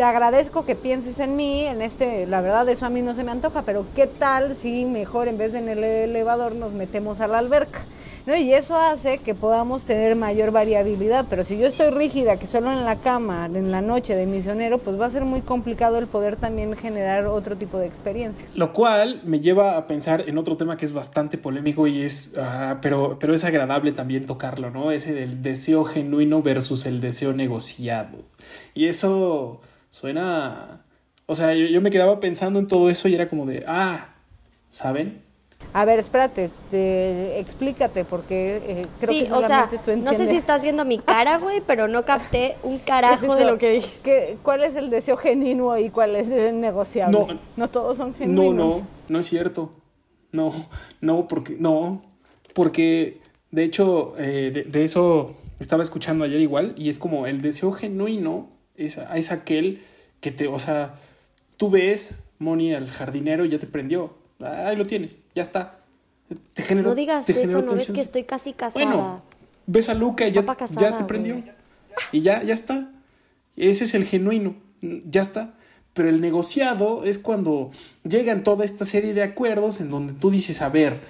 te 0.00 0.04
agradezco 0.04 0.64
que 0.64 0.76
pienses 0.76 1.18
en 1.18 1.36
mí, 1.36 1.66
en 1.66 1.82
este, 1.82 2.26
la 2.26 2.40
verdad 2.40 2.66
eso 2.70 2.86
a 2.86 2.88
mí 2.88 3.02
no 3.02 3.14
se 3.14 3.22
me 3.22 3.32
antoja, 3.32 3.64
pero 3.66 3.84
¿qué 3.94 4.06
tal 4.06 4.56
si 4.56 4.86
mejor 4.86 5.28
en 5.28 5.36
vez 5.36 5.52
de 5.52 5.58
en 5.58 5.68
el 5.68 5.84
elevador 5.84 6.54
nos 6.54 6.72
metemos 6.72 7.20
a 7.20 7.26
la 7.26 7.36
alberca? 7.36 7.80
¿No? 8.24 8.34
Y 8.34 8.54
eso 8.54 8.78
hace 8.78 9.18
que 9.18 9.34
podamos 9.34 9.84
tener 9.84 10.16
mayor 10.16 10.52
variabilidad, 10.52 11.26
pero 11.28 11.44
si 11.44 11.58
yo 11.58 11.66
estoy 11.66 11.90
rígida, 11.90 12.38
que 12.38 12.46
solo 12.46 12.72
en 12.72 12.86
la 12.86 12.96
cama, 12.96 13.44
en 13.44 13.70
la 13.70 13.82
noche 13.82 14.16
de 14.16 14.24
misionero, 14.24 14.78
pues 14.78 14.98
va 14.98 15.04
a 15.04 15.10
ser 15.10 15.26
muy 15.26 15.42
complicado 15.42 15.98
el 15.98 16.06
poder 16.06 16.36
también 16.36 16.74
generar 16.76 17.26
otro 17.26 17.56
tipo 17.56 17.76
de 17.76 17.86
experiencias. 17.86 18.56
Lo 18.56 18.72
cual 18.72 19.20
me 19.24 19.40
lleva 19.40 19.76
a 19.76 19.86
pensar 19.86 20.24
en 20.26 20.38
otro 20.38 20.56
tema 20.56 20.78
que 20.78 20.86
es 20.86 20.94
bastante 20.94 21.36
polémico 21.36 21.86
y 21.86 22.00
es, 22.00 22.38
ah, 22.38 22.78
pero, 22.80 23.18
pero 23.20 23.34
es 23.34 23.44
agradable 23.44 23.92
también 23.92 24.24
tocarlo, 24.24 24.70
¿no? 24.70 24.92
Ese 24.92 25.12
del 25.12 25.42
deseo 25.42 25.84
genuino 25.84 26.40
versus 26.40 26.86
el 26.86 27.02
deseo 27.02 27.34
negociado. 27.34 28.24
Y 28.72 28.86
eso 28.86 29.60
suena... 29.90 30.84
O 31.26 31.34
sea, 31.34 31.54
yo, 31.54 31.80
me 31.80 31.90
quedaba 31.90 32.18
pensando 32.18 32.58
en 32.58 32.66
todo 32.66 32.90
eso 32.90 33.06
y 33.06 33.14
era 33.14 33.28
como 33.28 33.46
de, 33.46 33.64
ah, 33.68 34.14
¿saben? 34.70 35.22
A 35.72 35.84
ver, 35.84 36.00
espérate, 36.00 36.50
te, 36.72 37.38
explícate, 37.38 38.04
porque 38.04 38.56
eh, 38.56 38.86
creo 38.98 39.12
sí, 39.12 39.26
que 39.26 39.32
o 39.32 39.40
sea, 39.40 39.70
no 39.96 40.12
sé 40.12 40.26
si 40.26 40.34
estás 40.34 40.62
viendo 40.62 40.84
mi 40.84 40.98
cara, 40.98 41.38
güey, 41.38 41.62
pero 41.64 41.86
no 41.86 42.04
capté 42.04 42.56
un 42.64 42.78
carajo 42.84 43.36
de 43.36 43.44
lo 43.44 43.58
que 43.58 43.70
dije. 43.70 44.38
¿Cuál 44.42 44.64
es 44.64 44.74
el 44.74 44.90
deseo 44.90 45.16
genuino 45.16 45.78
y 45.78 45.90
cuál 45.90 46.16
es 46.16 46.28
el 46.30 46.60
negociable? 46.60 47.16
No, 47.16 47.38
no 47.56 47.68
todos 47.68 47.98
son 47.98 48.12
genuinos. 48.14 48.56
No, 48.56 48.78
no, 48.78 48.86
no 49.08 49.18
es 49.20 49.26
cierto. 49.26 49.72
No, 50.32 50.52
no, 51.00 51.28
porque, 51.28 51.56
no, 51.60 52.02
porque, 52.54 53.20
de 53.52 53.64
hecho, 53.64 54.14
eh, 54.18 54.66
de, 54.66 54.84
eso 54.84 55.36
estaba 55.60 55.84
escuchando 55.84 56.24
ayer 56.24 56.40
igual, 56.40 56.74
y 56.76 56.88
es 56.88 56.98
como 56.98 57.26
el 57.26 57.40
deseo 57.40 57.70
genuino 57.70 58.48
es, 58.86 58.98
es 58.98 59.30
aquel 59.30 59.82
que 60.20 60.30
te, 60.30 60.48
o 60.48 60.58
sea, 60.58 60.98
tú 61.56 61.70
ves, 61.70 62.20
Moni, 62.38 62.74
al 62.74 62.90
jardinero 62.90 63.44
y 63.44 63.50
ya 63.50 63.58
te 63.58 63.66
prendió. 63.66 64.14
Ahí 64.40 64.76
lo 64.76 64.86
tienes, 64.86 65.16
ya 65.34 65.42
está. 65.42 65.80
Te 66.54 66.62
generó, 66.62 66.90
no 66.90 66.94
digas 66.94 67.28
eso, 67.28 67.62
no 67.62 67.74
ves 67.74 67.90
que 67.90 68.00
estoy 68.00 68.24
casi 68.24 68.52
casada. 68.52 68.84
Bueno, 68.84 69.22
ves 69.66 69.88
a 69.88 69.94
Luca 69.94 70.26
y 70.26 70.32
ya, 70.32 70.44
ya 70.78 70.98
te 70.98 71.04
prendió. 71.04 71.42
Y 72.12 72.20
ya, 72.20 72.42
ya 72.42 72.54
está. 72.54 72.90
Ese 73.56 73.84
es 73.84 73.94
el 73.94 74.04
genuino, 74.04 74.54
ya 74.80 75.22
está. 75.22 75.54
Pero 75.92 76.08
el 76.08 76.20
negociado 76.20 77.04
es 77.04 77.18
cuando 77.18 77.72
llegan 78.04 78.44
toda 78.44 78.64
esta 78.64 78.84
serie 78.84 79.12
de 79.12 79.22
acuerdos 79.22 79.80
en 79.80 79.90
donde 79.90 80.12
tú 80.12 80.30
dices, 80.30 80.62
a 80.62 80.68
ver, 80.68 81.00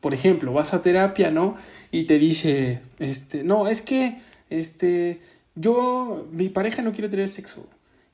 por 0.00 0.14
ejemplo, 0.14 0.52
vas 0.52 0.74
a 0.74 0.82
terapia, 0.82 1.30
¿no? 1.30 1.56
Y 1.90 2.04
te 2.04 2.18
dice, 2.18 2.80
este, 2.98 3.42
no, 3.42 3.66
es 3.66 3.82
que, 3.82 4.22
este, 4.48 5.20
yo, 5.60 6.26
mi 6.32 6.48
pareja 6.48 6.82
no 6.82 6.92
quiere 6.92 7.08
tener 7.08 7.28
sexo. 7.28 7.66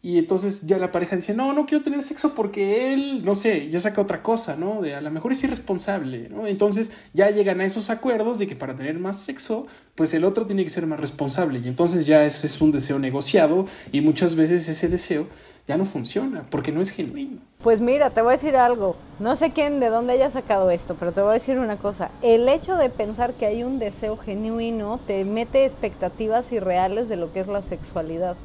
Y 0.05 0.19
entonces 0.19 0.67
ya 0.67 0.77
la 0.77 0.93
pareja 0.93 1.17
dice, 1.17 1.33
no, 1.33 1.55
no 1.55 1.65
quiero 1.65 1.83
tener 1.83 2.03
sexo 2.03 2.35
porque 2.35 2.93
él, 2.93 3.25
no 3.25 3.35
sé, 3.35 3.71
ya 3.71 3.81
saca 3.81 4.03
otra 4.03 4.23
cosa, 4.23 4.55
¿no? 4.55 4.83
De 4.83 4.95
a 4.95 5.01
lo 5.01 5.11
mejor 5.11 5.33
es 5.33 5.43
irresponsable, 5.43 6.29
¿no? 6.29 6.47
Entonces 6.47 6.93
ya 7.15 7.31
llegan 7.31 7.63
a 7.63 7.65
esos 7.65 7.89
acuerdos 7.89 8.39
de 8.39 8.47
que 8.47 8.55
para 8.55 8.77
tener 8.77 8.99
más 8.99 9.19
sexo, 9.19 9.67
pues 9.95 10.13
el 10.13 10.27
otro 10.27 10.45
tiene 10.45 10.63
que 10.63 10.69
ser 10.69 10.87
más 10.87 11.01
responsable. 11.01 11.61
Y 11.65 11.69
entonces 11.69 12.05
ya 12.05 12.23
ese 12.27 12.49
es 12.49 12.61
un 12.61 12.71
deseo 12.71 12.99
negociado 12.99 13.65
y 13.93 14.03
muchas 14.03 14.35
veces 14.35 14.69
ese 14.69 14.91
deseo 14.91 15.27
ya 15.67 15.79
no 15.79 15.87
funciona 15.87 16.45
porque 16.51 16.71
no 16.71 16.83
es 16.83 16.91
genuino. 16.91 17.39
Pues 17.63 17.81
mira, 17.81 18.11
te 18.11 18.21
voy 18.21 18.35
a 18.35 18.37
decir 18.37 18.57
algo. 18.57 18.97
No 19.21 19.37
sé 19.37 19.53
quién, 19.53 19.81
de 19.81 19.89
dónde 19.89 20.13
haya 20.13 20.29
sacado 20.29 20.71
esto, 20.71 20.97
pero 21.01 21.13
te 21.13 21.23
voy 21.23 21.31
a 21.31 21.35
decir 21.35 21.59
una 21.59 21.79
cosa. 21.79 22.11
El 22.21 22.47
hecho 22.51 22.77
de 22.77 22.91
pensar 22.91 23.33
que 23.33 23.47
hay 23.47 23.65
un 23.65 23.79
deseo 23.79 24.19
genuino 24.19 25.01
te 25.07 25.25
mete 25.25 25.65
expectativas 25.65 26.53
irreales 26.53 27.09
de 27.09 27.17
lo 27.17 27.33
que 27.33 27.41
es 27.41 27.47
la 27.47 27.63
sexualidad 27.63 28.37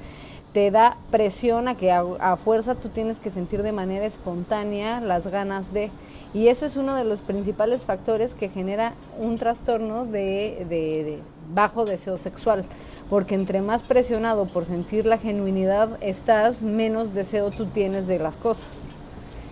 te 0.54 0.72
da 0.72 0.98
presión 1.12 1.68
a 1.68 1.76
que 1.76 1.92
a, 1.92 2.36
fuerza 2.38 2.76
tú 2.76 2.90
tienes 2.90 3.20
que 3.20 3.30
sentir 3.30 3.62
de 3.62 3.72
manera 3.72 4.06
espontánea 4.06 5.00
las 5.00 5.28
ganas 5.28 5.74
de... 5.74 5.92
Y 6.34 6.48
eso 6.48 6.66
es 6.66 6.76
uno 6.76 6.96
de 6.96 7.06
los 7.06 7.22
principales 7.22 7.82
factores 7.82 8.36
que 8.36 8.50
genera 8.50 8.94
un 9.20 9.38
trastorno 9.38 10.06
de, 10.06 11.20
bajo 11.54 11.86
deseo 11.86 12.18
sexual, 12.18 12.64
porque 13.10 13.34
entre 13.34 13.62
más 13.62 13.84
presionado 13.84 14.46
por 14.46 14.66
sentir 14.66 15.08
la 15.08 15.18
genuinidad 15.18 15.90
estás, 16.02 16.62
menos 16.62 17.16
deseo 17.16 17.50
tú 17.50 17.66
tienes 17.66 18.06
de 18.06 18.20
las 18.20 18.36
cosas. 18.36 18.86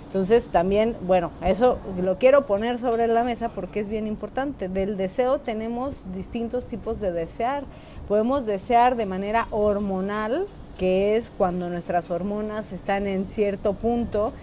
Entonces 0.07 0.47
también, 0.47 0.95
bueno, 1.01 1.31
eso 1.43 1.79
lo 2.01 2.17
quiero 2.17 2.45
poner 2.45 2.79
sobre 2.79 3.07
la 3.07 3.23
mesa 3.23 3.49
porque 3.49 3.79
es 3.79 3.89
bien 3.89 4.07
importante. 4.07 4.69
Del 4.69 4.97
deseo 4.97 5.39
tenemos 5.39 6.01
distintos 6.15 6.65
tipos 6.65 6.99
de 6.99 7.11
desear. 7.11 7.63
Podemos 8.07 8.45
desear 8.45 8.95
de 8.95 9.05
manera 9.05 9.47
hormonal, 9.51 10.45
que 10.77 11.15
es 11.15 11.29
cuando 11.29 11.69
nuestras 11.69 12.11
hormonas 12.11 12.71
están 12.71 13.07
en 13.07 13.25
cierto 13.25 13.73
punto. 13.73 14.33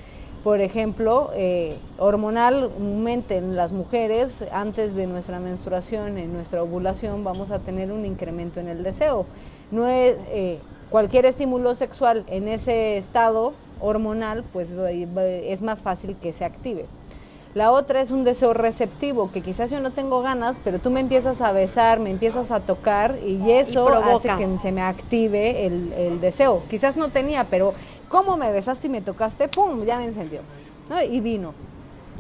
Por 0.43 0.61
ejemplo, 0.61 1.31
eh, 1.35 1.79
hormonalmente 1.99 3.39
en 3.39 3.57
las 3.57 3.73
mujeres, 3.73 4.45
antes 4.53 4.95
de 4.95 5.07
nuestra 5.07 5.41
menstruación, 5.41 6.19
en 6.19 6.35
nuestra 6.35 6.63
ovulación, 6.63 7.25
vamos 7.25 7.51
a 7.51 7.61
tener 7.61 7.91
un 7.91 8.05
incremento 8.05 8.61
en 8.61 8.69
el 8.69 8.83
deseo. 8.83 9.25
No 9.71 9.89
es, 9.89 10.17
eh, 10.29 10.59
cualquier 10.91 11.25
estímulo 11.25 11.75
sexual 11.75 12.25
en 12.29 12.49
ese 12.49 12.99
estado 12.99 13.55
hormonal, 13.81 14.45
pues 14.53 14.69
es 14.71 15.63
más 15.63 15.81
fácil 15.81 16.17
que 16.21 16.33
se 16.33 16.45
active. 16.45 16.87
La 17.55 17.71
otra 17.71 18.01
es 18.01 18.11
un 18.11 18.25
deseo 18.25 18.53
receptivo, 18.53 19.31
que 19.31 19.41
quizás 19.41 19.71
yo 19.71 19.79
no 19.79 19.93
tengo 19.93 20.23
ganas, 20.23 20.59
pero 20.65 20.81
tú 20.81 20.91
me 20.91 20.99
empiezas 20.99 21.41
a 21.41 21.53
besar, 21.53 22.01
me 22.01 22.11
empiezas 22.11 22.51
a 22.51 22.59
tocar 22.59 23.17
y 23.25 23.53
eso 23.53 23.89
hace 23.89 24.29
que 24.37 24.59
se 24.59 24.73
me 24.73 24.81
active 24.81 25.65
el, 25.67 26.21
deseo. 26.21 26.65
Quizás 26.69 26.97
no 26.97 27.11
tenía, 27.11 27.45
pero 27.45 27.73
como 28.09 28.37
me 28.37 28.51
besaste 28.51 28.89
y 28.89 28.91
me 28.91 29.03
tocaste, 29.03 29.47
¡pum! 29.47 29.85
Ya 29.85 29.99
me 29.99 30.07
encendió. 30.07 30.41
Y 31.09 31.21
vino. 31.21 31.55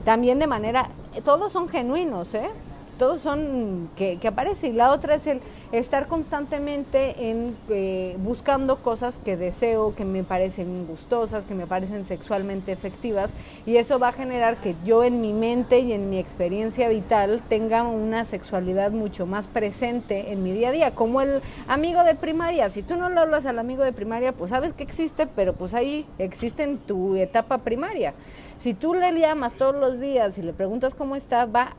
También 0.04 0.38
de 0.38 0.46
manera, 0.46 0.90
todos 1.24 1.52
son 1.52 1.68
genuinos, 1.68 2.32
¿eh? 2.34 2.50
Todos 2.94 3.20
son 3.20 3.88
que, 3.96 4.18
aparece. 4.26 4.68
Y 4.68 4.72
la 4.72 4.92
otra 4.92 5.14
es 5.14 5.26
el 5.26 5.40
estar 5.72 6.06
constantemente 6.06 7.30
en 7.30 7.56
eh, 7.68 8.16
buscando 8.20 8.76
cosas 8.76 9.18
que 9.24 9.36
deseo, 9.36 9.94
que 9.94 10.04
me 10.04 10.22
parecen 10.22 10.86
gustosas, 10.86 11.44
que 11.44 11.54
me 11.54 11.66
parecen 11.66 12.04
sexualmente 12.04 12.72
efectivas. 12.72 13.32
Y 13.66 13.76
eso 13.76 13.98
va 13.98 14.08
a 14.08 14.12
generar 14.12 14.56
que 14.58 14.74
yo 14.84 15.04
en 15.04 15.20
mi 15.20 15.32
mente 15.32 15.80
y 15.80 15.92
en 15.92 16.10
mi 16.10 16.18
experiencia 16.18 16.88
vital 16.88 17.42
tenga 17.48 17.82
una 17.82 18.24
sexualidad 18.24 18.90
mucho 18.90 19.26
más 19.26 19.48
presente 19.48 20.32
en 20.32 20.42
mi 20.42 20.52
día 20.52 20.68
a 20.68 20.72
día. 20.72 20.94
Como 20.94 21.20
el 21.20 21.40
amigo 21.68 22.04
de 22.04 22.14
primaria. 22.14 22.70
Si 22.70 22.82
tú 22.82 22.96
no 22.96 23.08
le 23.10 23.20
hablas 23.20 23.46
al 23.46 23.58
amigo 23.58 23.82
de 23.82 23.92
primaria, 23.92 24.32
pues 24.32 24.50
sabes 24.50 24.72
que 24.72 24.82
existe, 24.82 25.26
pero 25.26 25.52
pues 25.54 25.74
ahí 25.74 26.06
existe 26.18 26.62
en 26.62 26.78
tu 26.78 27.16
etapa 27.16 27.58
primaria. 27.58 28.14
Si 28.58 28.72
tú 28.72 28.94
le 28.94 29.12
llamas 29.18 29.54
todos 29.54 29.74
los 29.74 30.00
días 30.00 30.38
y 30.38 30.42
le 30.42 30.52
preguntas 30.52 30.94
cómo 30.94 31.16
está, 31.16 31.44
va 31.44 31.74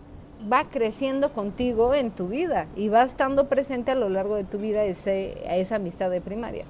va 0.51 0.69
creciendo 0.69 1.31
contigo 1.33 1.93
en 1.93 2.11
tu 2.11 2.27
vida 2.27 2.67
y 2.75 2.87
va 2.87 3.03
estando 3.03 3.47
presente 3.47 3.91
a 3.91 3.95
lo 3.95 4.09
largo 4.09 4.35
de 4.35 4.43
tu 4.43 4.57
vida 4.57 4.83
ese, 4.83 5.37
esa 5.49 5.75
amistad 5.75 6.09
de 6.09 6.21
primaria. 6.21 6.65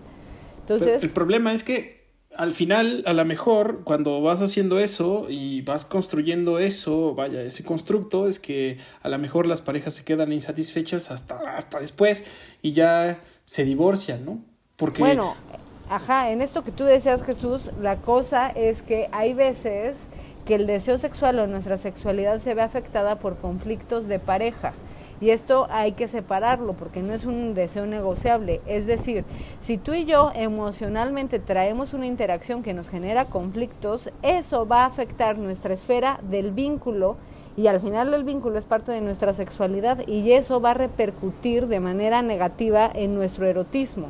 Entonces, 0.61 1.03
el 1.03 1.11
problema 1.11 1.53
es 1.53 1.63
que 1.63 2.05
al 2.37 2.53
final, 2.53 3.03
a 3.05 3.13
lo 3.13 3.23
mejor, 3.25 3.83
cuando 3.83 4.21
vas 4.21 4.41
haciendo 4.41 4.79
eso 4.79 5.27
y 5.29 5.61
vas 5.61 5.85
construyendo 5.85 6.59
eso, 6.59 7.15
vaya, 7.15 7.41
ese 7.41 7.63
constructo, 7.63 8.27
es 8.27 8.39
que 8.39 8.77
a 9.01 9.09
lo 9.09 9.17
mejor 9.17 9.47
las 9.47 9.61
parejas 9.61 9.93
se 9.93 10.03
quedan 10.03 10.33
insatisfechas 10.33 11.11
hasta, 11.11 11.35
hasta 11.55 11.79
después 11.79 12.25
y 12.61 12.73
ya 12.73 13.19
se 13.45 13.63
divorcian, 13.63 14.25
¿no? 14.25 14.39
Porque... 14.75 14.99
Bueno, 14.99 15.35
ajá, 15.89 16.31
en 16.31 16.41
esto 16.41 16.63
que 16.63 16.71
tú 16.71 16.83
decías, 16.83 17.23
Jesús, 17.23 17.69
la 17.81 17.97
cosa 17.97 18.49
es 18.49 18.81
que 18.81 19.07
hay 19.11 19.33
veces 19.33 20.01
que 20.45 20.55
el 20.55 20.67
deseo 20.67 20.97
sexual 20.97 21.39
o 21.39 21.47
nuestra 21.47 21.77
sexualidad 21.77 22.39
se 22.39 22.53
ve 22.53 22.61
afectada 22.61 23.15
por 23.15 23.37
conflictos 23.37 24.07
de 24.07 24.19
pareja. 24.19 24.73
Y 25.21 25.29
esto 25.29 25.67
hay 25.69 25.93
que 25.93 26.07
separarlo 26.07 26.73
porque 26.73 27.01
no 27.01 27.13
es 27.13 27.25
un 27.25 27.53
deseo 27.53 27.85
negociable. 27.85 28.61
Es 28.65 28.85
decir, 28.85 29.23
si 29.61 29.77
tú 29.77 29.93
y 29.93 30.05
yo 30.05 30.31
emocionalmente 30.35 31.39
traemos 31.39 31.93
una 31.93 32.05
interacción 32.05 32.63
que 32.63 32.73
nos 32.73 32.89
genera 32.89 33.25
conflictos, 33.25 34.11
eso 34.21 34.67
va 34.67 34.83
a 34.83 34.87
afectar 34.87 35.37
nuestra 35.37 35.73
esfera 35.73 36.19
del 36.29 36.51
vínculo 36.51 37.15
y 37.57 37.67
al 37.67 37.79
final 37.79 38.13
el 38.13 38.25
vínculo 38.25 38.59
es 38.59 38.65
parte 38.65 38.91
de 38.91 38.99
nuestra 38.99 39.33
sexualidad 39.33 40.05
y 40.05 40.33
eso 40.33 40.59
va 40.59 40.71
a 40.71 40.73
repercutir 40.73 41.67
de 41.67 41.79
manera 41.79 42.21
negativa 42.21 42.91
en 42.93 43.15
nuestro 43.15 43.47
erotismo. 43.47 44.09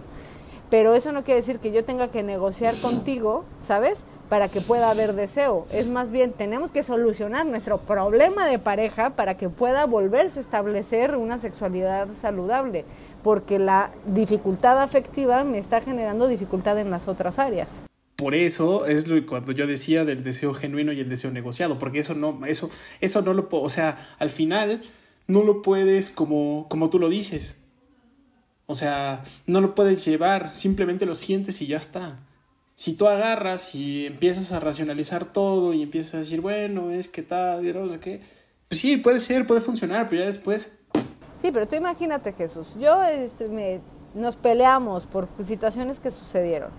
Pero 0.72 0.96
eso 0.96 1.12
no 1.12 1.24
quiere 1.24 1.42
decir 1.42 1.60
que 1.60 1.72
yo 1.72 1.86
tenga 1.86 2.08
que 2.08 2.24
negociar 2.24 2.74
contigo, 2.82 3.46
¿sabes? 3.62 4.04
Para 4.30 4.50
que 4.50 4.62
pueda 4.62 4.90
haber 4.90 5.14
deseo. 5.14 5.68
Es 5.72 5.88
más 5.88 6.12
bien, 6.12 6.32
tenemos 6.32 6.72
que 6.72 6.84
solucionar 6.84 7.46
nuestro 7.46 7.80
problema 7.80 8.48
de 8.48 8.60
pareja 8.60 9.12
para 9.12 9.38
que 9.38 9.50
pueda 9.50 9.86
volverse 9.86 10.40
a 10.40 10.42
establecer 10.42 11.16
una 11.16 11.40
sexualidad 11.40 12.08
saludable, 12.20 12.86
porque 13.24 13.60
la 13.60 13.92
dificultad 14.06 14.82
afectiva 14.82 15.44
me 15.44 15.58
está 15.58 15.82
generando 15.82 16.28
dificultad 16.28 16.80
en 16.80 16.92
las 16.92 17.08
otras 17.08 17.40
áreas. 17.40 17.82
Por 18.16 18.34
eso 18.34 18.86
es 18.86 19.08
lo 19.08 19.24
cuando 19.26 19.52
yo 19.52 19.68
decía 19.68 20.06
del 20.06 20.24
deseo 20.24 20.54
genuino 20.54 20.94
y 20.94 21.02
el 21.02 21.10
deseo 21.10 21.32
negociado, 21.32 21.78
porque 21.78 22.00
eso 22.00 22.16
no, 22.16 22.46
eso, 22.46 22.70
eso 23.02 23.22
no 23.22 23.34
lo 23.34 23.50
puedo, 23.50 23.64
o 23.64 23.70
sea, 23.70 24.16
al 24.20 24.30
final 24.30 24.82
no 25.28 25.44
lo 25.44 25.62
puedes 25.62 26.10
como, 26.10 26.68
como 26.70 26.90
tú 26.90 26.98
lo 26.98 27.10
dices. 27.10 27.58
O 28.68 28.74
sea, 28.74 29.24
no 29.46 29.62
lo 29.62 29.76
puedes 29.76 30.04
llevar, 30.06 30.56
simplemente 30.56 31.06
lo 31.06 31.14
sientes 31.14 31.62
y 31.62 31.68
ya 31.68 31.78
está 31.78 32.18
si 32.76 32.94
tú 32.94 33.08
agarras 33.08 33.74
y 33.74 34.06
empiezas 34.06 34.52
a 34.52 34.60
racionalizar 34.60 35.26
todo 35.26 35.74
y 35.74 35.82
empiezas 35.82 36.16
a 36.16 36.18
decir, 36.20 36.42
bueno, 36.42 36.92
es 36.92 37.08
que 37.08 37.24
tal, 37.24 37.64
no 37.74 37.90
sé 37.90 38.00
qué, 38.00 38.22
pues 38.68 38.82
sí, 38.82 38.98
puede 38.98 39.20
ser, 39.20 39.48
puede 39.48 39.62
funcionar, 39.62 40.10
pero 40.10 40.22
ya 40.22 40.28
después... 40.28 40.80
Sí, 41.42 41.52
pero 41.52 41.68
tú 41.68 41.76
imagínate, 41.76 42.34
Jesús, 42.34 42.68
yo 42.80 43.04
este, 43.04 43.48
me, 43.48 43.80
nos 44.14 44.36
peleamos 44.36 45.06
por 45.06 45.28
situaciones 45.44 46.00
que 46.00 46.12
sucedieron 46.12 46.70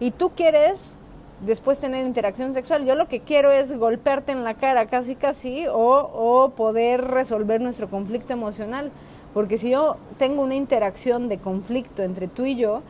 y 0.00 0.10
tú 0.10 0.30
quieres 0.30 0.94
después 1.40 1.78
tener 1.78 2.04
interacción 2.04 2.52
sexual. 2.54 2.84
Yo 2.84 2.94
lo 2.94 3.08
que 3.08 3.20
quiero 3.20 3.52
es 3.52 3.72
golpearte 3.76 4.32
en 4.32 4.44
la 4.44 4.54
cara 4.54 4.86
casi 4.86 5.14
casi 5.14 5.66
o, 5.68 5.76
o 5.76 6.50
poder 6.50 7.02
resolver 7.04 7.60
nuestro 7.60 7.88
conflicto 7.88 8.32
emocional. 8.32 8.90
Porque 9.34 9.58
si 9.58 9.70
yo 9.70 9.96
tengo 10.18 10.42
una 10.42 10.56
interacción 10.56 11.28
de 11.28 11.38
conflicto 11.38 12.02
entre 12.02 12.28
tú 12.28 12.44
y 12.44 12.56
yo, 12.56 12.82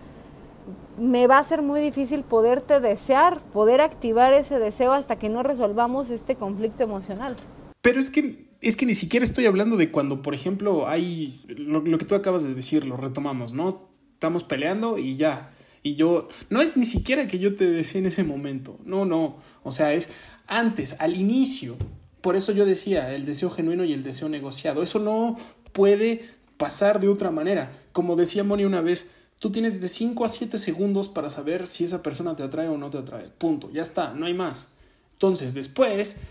me 0.98 1.26
va 1.26 1.38
a 1.38 1.44
ser 1.44 1.62
muy 1.62 1.80
difícil 1.80 2.22
poderte 2.22 2.80
desear, 2.80 3.40
poder 3.52 3.80
activar 3.80 4.32
ese 4.34 4.58
deseo 4.58 4.92
hasta 4.92 5.18
que 5.18 5.28
no 5.28 5.42
resolvamos 5.42 6.10
este 6.10 6.36
conflicto 6.36 6.82
emocional. 6.82 7.36
Pero 7.80 8.00
es 8.00 8.10
que 8.10 8.48
es 8.60 8.76
que 8.76 8.86
ni 8.86 8.94
siquiera 8.94 9.24
estoy 9.24 9.46
hablando 9.46 9.76
de 9.76 9.90
cuando, 9.90 10.22
por 10.22 10.34
ejemplo, 10.34 10.88
hay 10.88 11.40
lo, 11.46 11.82
que 11.98 12.04
tú 12.04 12.14
acabas 12.14 12.42
de 12.42 12.54
decir, 12.54 12.86
lo 12.86 12.96
retomamos, 12.96 13.54
¿no? 13.54 13.88
Estamos 14.14 14.42
peleando 14.42 14.98
y 14.98 15.16
ya. 15.16 15.52
Y 15.82 15.94
yo, 15.94 16.28
no 16.50 16.60
es 16.60 16.76
ni 16.76 16.86
siquiera 16.86 17.28
que 17.28 17.38
yo 17.38 17.54
te 17.54 17.70
desee 17.70 18.00
en 18.00 18.06
ese 18.06 18.24
momento, 18.24 18.78
no, 18.84 19.04
no, 19.04 19.38
o 19.62 19.70
sea, 19.70 19.94
es 19.94 20.08
antes, 20.48 21.00
al 21.00 21.16
inicio. 21.16 21.76
Por 22.20 22.34
eso 22.34 22.50
yo 22.50 22.66
decía, 22.66 23.14
el 23.14 23.24
deseo 23.24 23.48
genuino 23.48 23.84
y 23.84 23.92
el 23.92 24.02
deseo 24.02 24.28
negociado, 24.28 24.82
eso 24.82 24.98
no 24.98 25.38
puede 25.72 26.28
pasar 26.56 26.98
de 26.98 27.08
otra 27.08 27.30
manera. 27.30 27.70
Como 27.92 28.16
decía 28.16 28.42
Moni 28.42 28.64
una 28.64 28.80
vez, 28.80 29.08
Tú 29.38 29.50
tienes 29.50 29.80
de 29.80 29.88
5 29.88 30.24
a 30.24 30.28
7 30.28 30.58
segundos 30.58 31.08
para 31.08 31.30
saber 31.30 31.66
si 31.66 31.84
esa 31.84 32.02
persona 32.02 32.34
te 32.34 32.42
atrae 32.42 32.68
o 32.68 32.76
no 32.76 32.90
te 32.90 32.98
atrae. 32.98 33.28
Punto, 33.28 33.70
ya 33.70 33.82
está, 33.82 34.12
no 34.12 34.26
hay 34.26 34.34
más. 34.34 34.74
Entonces, 35.12 35.54
después 35.54 36.22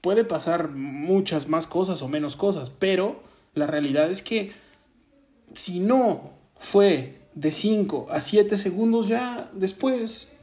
puede 0.00 0.24
pasar 0.24 0.70
muchas 0.70 1.48
más 1.48 1.66
cosas 1.66 2.02
o 2.02 2.08
menos 2.08 2.36
cosas, 2.36 2.70
pero 2.70 3.22
la 3.54 3.66
realidad 3.66 4.10
es 4.10 4.22
que 4.22 4.52
si 5.52 5.80
no 5.80 6.30
fue 6.58 7.20
de 7.34 7.52
5 7.52 8.08
a 8.10 8.20
7 8.20 8.56
segundos, 8.56 9.08
ya 9.08 9.48
después 9.52 10.36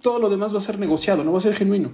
todo 0.00 0.18
lo 0.18 0.30
demás 0.30 0.52
va 0.52 0.58
a 0.58 0.62
ser 0.62 0.78
negociado, 0.78 1.22
no 1.22 1.32
va 1.32 1.38
a 1.38 1.42
ser 1.42 1.54
genuino. 1.54 1.92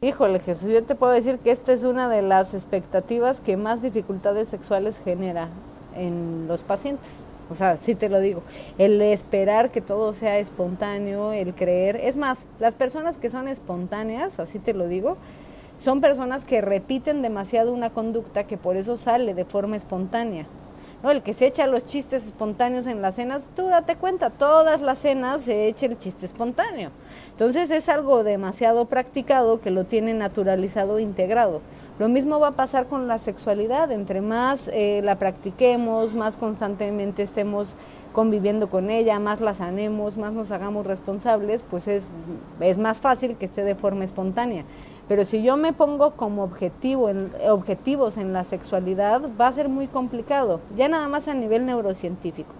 Híjole 0.00 0.38
Jesús, 0.38 0.70
yo 0.70 0.84
te 0.84 0.94
puedo 0.94 1.12
decir 1.12 1.38
que 1.38 1.50
esta 1.50 1.72
es 1.72 1.82
una 1.82 2.08
de 2.08 2.22
las 2.22 2.52
expectativas 2.52 3.40
que 3.40 3.56
más 3.56 3.82
dificultades 3.82 4.48
sexuales 4.48 4.96
genera 5.02 5.48
en 5.96 6.46
los 6.46 6.62
pacientes. 6.62 7.24
O 7.50 7.54
sea, 7.54 7.76
sí 7.76 7.94
te 7.94 8.08
lo 8.08 8.20
digo. 8.20 8.42
El 8.78 9.00
esperar 9.02 9.70
que 9.70 9.80
todo 9.80 10.12
sea 10.12 10.38
espontáneo, 10.38 11.32
el 11.32 11.54
creer. 11.54 11.96
Es 11.96 12.16
más, 12.16 12.46
las 12.58 12.74
personas 12.74 13.18
que 13.18 13.30
son 13.30 13.48
espontáneas, 13.48 14.40
así 14.40 14.58
te 14.58 14.74
lo 14.74 14.88
digo, 14.88 15.16
son 15.78 16.00
personas 16.00 16.44
que 16.44 16.60
repiten 16.60 17.22
demasiado 17.22 17.72
una 17.72 17.90
conducta 17.90 18.44
que 18.44 18.56
por 18.56 18.76
eso 18.76 18.96
sale 18.96 19.34
de 19.34 19.44
forma 19.44 19.76
espontánea. 19.76 20.46
¿No? 21.02 21.10
El 21.10 21.22
que 21.22 21.34
se 21.34 21.46
echa 21.46 21.66
los 21.66 21.84
chistes 21.84 22.24
espontáneos 22.24 22.86
en 22.86 23.02
las 23.02 23.16
cenas, 23.16 23.50
tú 23.54 23.66
date 23.66 23.96
cuenta, 23.96 24.30
todas 24.30 24.80
las 24.80 25.00
cenas 25.00 25.42
se 25.42 25.66
echa 25.68 25.84
el 25.84 25.98
chiste 25.98 26.24
espontáneo. 26.24 26.90
Entonces 27.34 27.70
es 27.70 27.88
algo 27.88 28.22
demasiado 28.22 28.84
practicado 28.84 29.60
que 29.60 29.72
lo 29.72 29.82
tiene 29.82 30.14
naturalizado, 30.14 31.00
integrado. 31.00 31.62
Lo 31.98 32.08
mismo 32.08 32.38
va 32.38 32.48
a 32.48 32.52
pasar 32.52 32.86
con 32.86 33.08
la 33.08 33.18
sexualidad, 33.18 33.90
entre 33.90 34.20
más 34.20 34.68
eh, 34.72 35.00
la 35.02 35.18
practiquemos, 35.18 36.14
más 36.14 36.36
constantemente 36.36 37.24
estemos 37.24 37.74
conviviendo 38.12 38.70
con 38.70 38.88
ella, 38.88 39.18
más 39.18 39.40
la 39.40 39.52
sanemos, 39.52 40.16
más 40.16 40.32
nos 40.32 40.52
hagamos 40.52 40.86
responsables, 40.86 41.64
pues 41.68 41.88
es, 41.88 42.04
es 42.60 42.78
más 42.78 43.00
fácil 43.00 43.36
que 43.36 43.46
esté 43.46 43.64
de 43.64 43.74
forma 43.74 44.04
espontánea. 44.04 44.64
Pero 45.08 45.24
si 45.24 45.42
yo 45.42 45.56
me 45.56 45.72
pongo 45.72 46.12
como 46.12 46.44
objetivo 46.44 47.10
en, 47.10 47.32
objetivos 47.48 48.16
en 48.16 48.32
la 48.32 48.44
sexualidad, 48.44 49.22
va 49.38 49.48
a 49.48 49.52
ser 49.52 49.68
muy 49.68 49.88
complicado, 49.88 50.60
ya 50.76 50.88
nada 50.88 51.08
más 51.08 51.26
a 51.26 51.34
nivel 51.34 51.66
neurocientífico. 51.66 52.54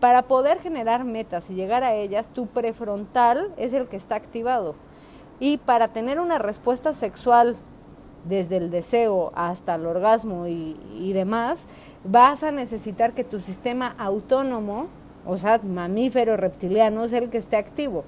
Para 0.00 0.22
poder 0.22 0.60
generar 0.60 1.04
metas 1.04 1.48
y 1.48 1.54
llegar 1.54 1.82
a 1.82 1.94
ellas, 1.94 2.28
tu 2.28 2.46
prefrontal 2.46 3.52
es 3.56 3.72
el 3.72 3.88
que 3.88 3.96
está 3.96 4.14
activado. 4.14 4.74
Y 5.40 5.58
para 5.58 5.88
tener 5.88 6.20
una 6.20 6.38
respuesta 6.38 6.92
sexual 6.92 7.56
desde 8.24 8.56
el 8.56 8.70
deseo 8.70 9.32
hasta 9.34 9.74
el 9.74 9.86
orgasmo 9.86 10.46
y, 10.46 11.12
demás, 11.12 11.66
vas 12.04 12.42
a 12.42 12.50
necesitar 12.50 13.12
que 13.12 13.24
tu 13.24 13.40
sistema 13.40 13.94
autónomo, 13.98 14.88
o 15.24 15.38
sea, 15.38 15.60
mamífero, 15.62 16.36
reptiliano, 16.36 17.08
sea 17.08 17.20
el 17.20 17.30
que 17.30 17.38
esté 17.38 17.56
activo. 17.56 18.04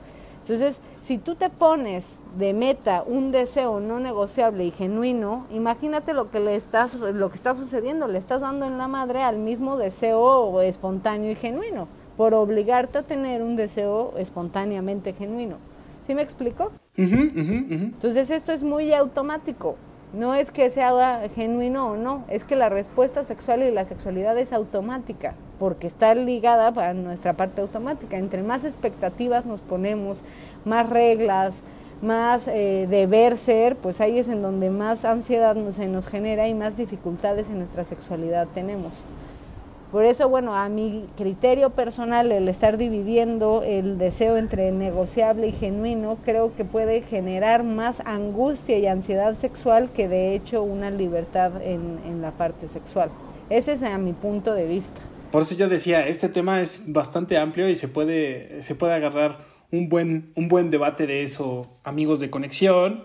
Entonces, 0.49 0.81
si 1.03 1.19
tú 1.19 1.35
te 1.35 1.51
pones 1.51 2.19
de 2.39 2.55
meta 2.55 3.05
un 3.07 3.33
deseo 3.33 3.81
no 3.81 4.01
negociable 4.01 4.65
y 4.65 4.71
genuino, 4.71 5.47
imagínate 5.51 6.15
lo 6.15 6.31
que 6.31 6.41
le 6.41 6.57
estás, 6.57 6.95
lo 6.95 7.29
que 7.29 7.37
está 7.37 7.55
sucediendo, 7.55 8.09
le 8.09 8.19
estás 8.19 8.41
dando 8.41 8.65
en 8.65 8.79
la 8.79 8.89
madre 8.89 9.23
al 9.23 9.37
mismo 9.37 9.77
deseo 9.77 10.63
espontáneo 10.63 11.31
y 11.31 11.35
genuino, 11.35 11.87
por 12.17 12.33
obligarte 12.33 12.97
a 12.97 13.03
tener 13.03 13.43
un 13.43 13.57
deseo 13.57 14.15
espontáneamente 14.17 15.13
genuino. 15.13 15.57
¿Sí 16.07 16.15
me 16.15 16.23
explico? 16.23 16.73
Entonces 16.97 18.31
esto 18.31 18.51
es 18.53 18.63
muy 18.63 18.95
automático. 18.95 19.77
No 20.13 20.35
es 20.35 20.51
que 20.51 20.71
sea 20.71 21.29
genuino 21.35 21.89
o 21.89 21.97
no, 21.97 22.25
es 22.29 22.45
que 22.45 22.57
la 22.57 22.71
respuesta 22.71 23.25
sexual 23.25 23.63
y 23.63 23.71
la 23.71 23.85
sexualidad 23.85 24.39
es 24.39 24.55
automática, 24.55 25.35
porque 25.59 25.87
está 25.87 26.15
ligada 26.15 26.73
para 26.73 26.95
nuestra 26.95 27.35
parte 27.35 27.61
automática. 27.61 28.17
Entre 28.17 28.43
más 28.43 28.65
expectativas 28.65 29.45
nos 29.45 29.61
ponemos, 29.61 30.19
más 30.65 30.89
reglas, 30.89 31.61
más 32.01 32.49
eh, 32.49 32.87
deber 32.89 33.37
ser, 33.37 33.77
pues 33.77 34.01
ahí 34.01 34.19
es 34.19 34.29
en 34.29 34.41
donde 34.41 34.71
más 34.71 35.05
ansiedad 35.05 35.57
se 35.73 35.89
nos 35.89 36.07
genera 36.07 36.49
y 36.49 36.55
más 36.55 36.77
dificultades 36.77 37.51
en 37.51 37.59
nuestra 37.59 37.85
sexualidad 37.85 38.47
tenemos. 38.55 38.93
Por 39.91 40.05
eso, 40.05 40.29
bueno, 40.29 40.55
a 40.55 40.69
mi 40.69 41.07
criterio 41.17 41.71
personal, 41.71 42.31
el 42.31 42.49
estar 42.49 42.77
dividiendo 42.77 43.63
el 43.65 43.97
deseo 43.97 44.37
entre 44.37 44.71
negociable 44.71 45.49
y 45.49 45.53
genuino, 45.53 46.19
creo 46.25 46.55
que 46.55 46.67
puede 46.67 47.01
generar 47.01 47.65
más 47.65 48.01
angustia 48.05 48.77
y 48.79 48.87
ansiedad 48.87 49.35
sexual 49.35 49.91
que 49.91 50.07
de 50.07 50.35
hecho 50.35 50.63
una 50.63 50.91
libertad 50.91 51.63
en, 51.63 52.01
en 52.05 52.21
la 52.21 52.33
parte 52.33 52.69
sexual. 52.69 53.11
Ese 53.49 53.73
es 53.73 53.83
a 53.83 53.97
mi 53.97 54.13
punto 54.13 54.53
de 54.53 54.67
vista. 54.67 55.01
Por 55.31 55.43
eso 55.43 55.55
yo 55.55 55.69
decía, 55.69 56.07
este 56.07 56.29
tema 56.29 56.61
es 56.61 56.93
bastante 56.93 57.39
amplio 57.39 57.69
y 57.69 57.75
se 57.75 57.89
puede, 57.89 58.63
se 58.63 58.75
puede 58.75 58.93
agarrar 58.93 59.39
un 59.71 59.89
buen, 59.89 60.33
un 60.37 60.49
buen 60.49 60.71
debate 60.71 61.07
de 61.07 61.23
eso, 61.23 61.67
amigos 61.85 62.21
de 62.21 62.31
conexión. 62.31 63.05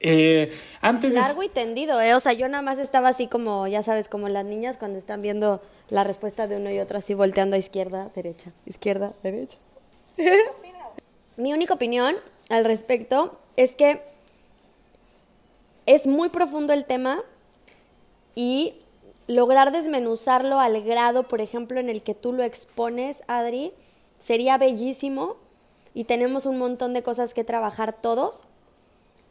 Eh, 0.00 0.52
antes 0.80 1.14
Largo 1.14 1.42
y 1.42 1.48
tendido, 1.48 2.00
¿eh? 2.00 2.14
O 2.14 2.20
sea, 2.20 2.32
yo 2.34 2.48
nada 2.48 2.62
más 2.62 2.78
estaba 2.78 3.08
así 3.08 3.28
como, 3.28 3.66
ya 3.66 3.82
sabes, 3.82 4.08
como 4.08 4.28
las 4.28 4.44
niñas 4.44 4.76
cuando 4.76 4.98
están 4.98 5.22
viendo 5.22 5.62
la 5.88 6.04
respuesta 6.04 6.46
de 6.46 6.56
uno 6.56 6.70
y 6.70 6.78
otro 6.78 6.98
así 6.98 7.14
volteando 7.14 7.56
a 7.56 7.58
izquierda, 7.58 8.10
derecha, 8.14 8.52
izquierda, 8.66 9.14
derecha. 9.22 9.58
Mi 11.36 11.52
única 11.52 11.74
opinión 11.74 12.16
al 12.48 12.64
respecto 12.64 13.38
es 13.56 13.74
que 13.74 14.02
es 15.86 16.06
muy 16.06 16.28
profundo 16.28 16.72
el 16.72 16.84
tema 16.84 17.22
y 18.34 18.74
lograr 19.26 19.72
desmenuzarlo 19.72 20.60
al 20.60 20.82
grado, 20.82 21.24
por 21.24 21.40
ejemplo, 21.40 21.80
en 21.80 21.88
el 21.88 22.02
que 22.02 22.14
tú 22.14 22.32
lo 22.32 22.42
expones, 22.42 23.22
Adri, 23.26 23.72
sería 24.18 24.58
bellísimo 24.58 25.36
y 25.94 26.04
tenemos 26.04 26.46
un 26.46 26.58
montón 26.58 26.92
de 26.92 27.02
cosas 27.02 27.34
que 27.34 27.44
trabajar 27.44 27.92
todos 28.00 28.44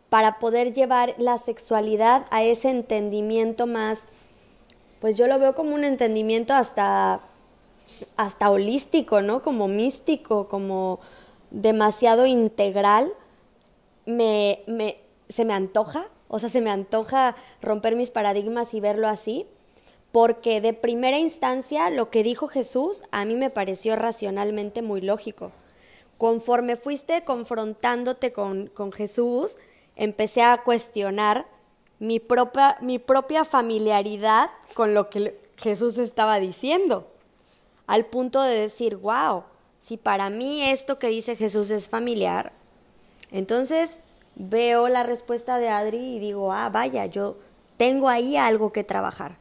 para 0.10 0.40
poder 0.40 0.74
llevar 0.74 1.16
la 1.18 1.38
sexualidad 1.38 2.26
a 2.30 2.44
ese 2.44 2.70
entendimiento 2.70 3.68
más 3.68 4.06
pues 5.06 5.18
yo 5.18 5.28
lo 5.28 5.38
veo 5.38 5.54
como 5.54 5.76
un 5.76 5.84
entendimiento 5.84 6.56
hasta, 6.56 7.20
hasta 8.18 8.50
holístico, 8.50 9.22
¿no? 9.22 9.44
Como 9.44 9.68
místico, 9.68 10.48
como 10.48 11.00
demasiado 11.52 12.26
integral. 12.26 13.14
Me, 14.08 14.64
me, 14.66 14.98
se 15.30 15.46
me 15.46 15.54
antoja, 15.54 16.08
o 16.28 16.40
sea, 16.40 16.50
se 16.50 16.60
me 16.60 16.72
antoja 16.72 17.36
romper 17.62 17.96
mis 17.96 18.10
paradigmas 18.10 18.74
y 18.74 18.80
verlo 18.80 19.08
así, 19.08 19.46
porque 20.12 20.60
de 20.60 20.74
primera 20.74 21.20
instancia 21.20 21.92
lo 21.92 22.10
que 22.10 22.24
dijo 22.24 22.48
Jesús 22.48 23.04
a 23.12 23.26
mí 23.26 23.36
me 23.36 23.52
pareció 23.52 23.96
racionalmente 23.96 24.82
muy 24.82 25.02
lógico. 25.02 25.52
Conforme 26.18 26.78
fuiste 26.78 27.24
confrontándote 27.24 28.34
con, 28.34 28.70
con 28.70 28.92
Jesús, 28.92 29.60
empecé 29.96 30.42
a 30.42 30.64
cuestionar 30.64 31.46
mi 32.00 32.20
propia, 32.20 32.78
mi 32.82 33.00
propia 33.00 33.46
familiaridad 33.46 34.50
con 34.74 34.94
lo 34.94 35.10
que 35.10 35.40
Jesús 35.58 35.98
estaba 35.98 36.40
diciendo, 36.40 37.08
al 37.88 38.06
punto 38.06 38.42
de 38.42 38.60
decir, 38.60 38.98
wow, 38.98 39.44
si 39.80 39.98
para 39.98 40.30
mí 40.30 40.64
esto 40.64 41.00
que 41.00 41.08
dice 41.08 41.36
Jesús 41.36 41.70
es 41.70 41.88
familiar, 41.88 42.52
entonces 43.32 44.00
veo 44.36 44.90
la 44.90 45.04
respuesta 45.04 45.60
de 45.60 45.70
Adri 45.70 46.16
y 46.16 46.20
digo, 46.20 46.52
ah, 46.52 46.70
vaya, 46.70 47.06
yo 47.06 47.38
tengo 47.78 48.10
ahí 48.10 48.38
algo 48.38 48.72
que 48.72 48.84
trabajar. 48.84 49.38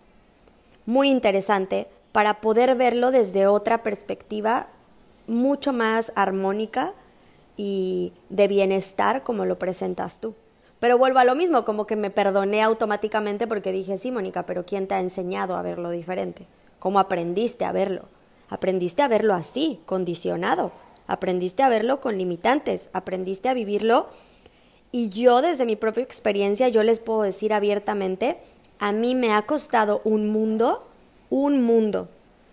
Muy 0.86 1.10
interesante 1.10 1.88
para 2.12 2.40
poder 2.40 2.74
verlo 2.76 3.10
desde 3.10 3.46
otra 3.46 3.82
perspectiva 3.82 4.68
mucho 5.26 5.72
más 5.72 6.12
armónica 6.14 6.92
y 7.56 8.12
de 8.28 8.48
bienestar 8.48 9.22
como 9.22 9.44
lo 9.46 9.58
presentas 9.58 10.20
tú. 10.20 10.34
Pero 10.84 10.98
vuelvo 10.98 11.18
a 11.18 11.24
lo 11.24 11.34
mismo, 11.34 11.64
como 11.64 11.86
que 11.86 11.96
me 11.96 12.10
perdoné 12.10 12.60
automáticamente 12.62 13.46
porque 13.46 13.72
dije, 13.72 13.96
sí, 13.96 14.10
Mónica, 14.10 14.44
pero 14.44 14.66
¿quién 14.66 14.86
te 14.86 14.92
ha 14.92 15.00
enseñado 15.00 15.56
a 15.56 15.62
verlo 15.62 15.88
diferente? 15.88 16.46
¿Cómo 16.78 16.98
aprendiste 16.98 17.64
a 17.64 17.72
verlo? 17.72 18.02
Aprendiste 18.50 19.00
a 19.00 19.08
verlo 19.08 19.32
así, 19.32 19.80
condicionado. 19.86 20.72
Aprendiste 21.06 21.62
a 21.62 21.70
verlo 21.70 22.02
con 22.02 22.18
limitantes. 22.18 22.90
Aprendiste 22.92 23.48
a 23.48 23.54
vivirlo. 23.54 24.08
Y 24.92 25.08
yo 25.08 25.40
desde 25.40 25.64
mi 25.64 25.74
propia 25.74 26.02
experiencia, 26.02 26.68
yo 26.68 26.82
les 26.82 27.00
puedo 27.00 27.22
decir 27.22 27.54
abiertamente, 27.54 28.36
a 28.78 28.92
mí 28.92 29.14
me 29.14 29.32
ha 29.32 29.40
costado 29.40 30.02
un 30.04 30.28
mundo, 30.28 30.86
un 31.30 31.62
mundo, 31.62 32.10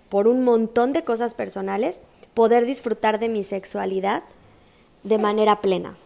por 0.07 0.29
un 0.29 0.45
montón 0.45 0.93
de 0.93 1.03
cosas 1.03 1.33
personales, 1.33 2.01
poder 2.33 2.65
disfrutar 2.65 3.19
de 3.19 3.27
mi 3.27 3.43
sexualidad 3.43 4.23
de 5.03 5.17
manera 5.17 5.59
plena. 5.59 5.97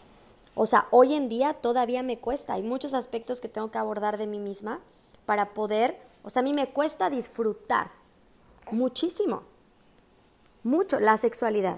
O 0.56 0.66
sea, 0.66 0.88
hoy 0.90 1.14
en 1.14 1.28
día 1.28 1.54
todavía 1.54 2.02
me 2.02 2.18
cuesta, 2.18 2.54
hay 2.54 2.64
muchos 2.64 2.94
aspectos 2.94 3.42
que 3.42 3.50
tengo 3.50 3.72
que 3.72 3.78
abordar 3.78 4.18
de 4.18 4.26
mí 4.26 4.40
misma 4.40 4.80
para 5.26 5.54
poder, 5.54 6.00
o 6.24 6.30
sea, 6.30 6.40
a 6.40 6.44
mí 6.44 6.54
me 6.54 6.70
cuesta 6.70 7.10
disfrutar 7.10 7.92
muchísimo, 8.72 9.44
mucho 10.64 11.00
la 11.00 11.18
sexualidad. 11.18 11.78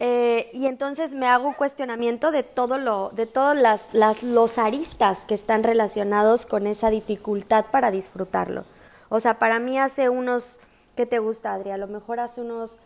Eh, 0.00 0.50
y 0.52 0.66
entonces 0.66 1.14
me 1.14 1.26
hago 1.26 1.46
un 1.46 1.54
cuestionamiento 1.54 2.32
de 2.32 2.42
todo 2.42 2.78
lo, 2.78 3.10
de 3.10 3.26
todos 3.26 3.56
las, 3.56 3.94
las, 3.94 4.24
los 4.24 4.58
aristas 4.58 5.24
que 5.24 5.34
están 5.34 5.62
relacionados 5.62 6.46
con 6.46 6.66
esa 6.66 6.90
dificultad 6.90 7.66
para 7.70 7.92
disfrutarlo. 7.92 8.64
O 9.08 9.20
sea, 9.20 9.38
para 9.38 9.60
mí 9.60 9.78
hace 9.78 10.08
unos, 10.08 10.58
¿qué 10.96 11.06
te 11.06 11.20
gusta, 11.20 11.54
Adri? 11.54 11.70
A 11.70 11.78
lo 11.78 11.86
mejor 11.86 12.18
hace 12.18 12.40
unos 12.40 12.80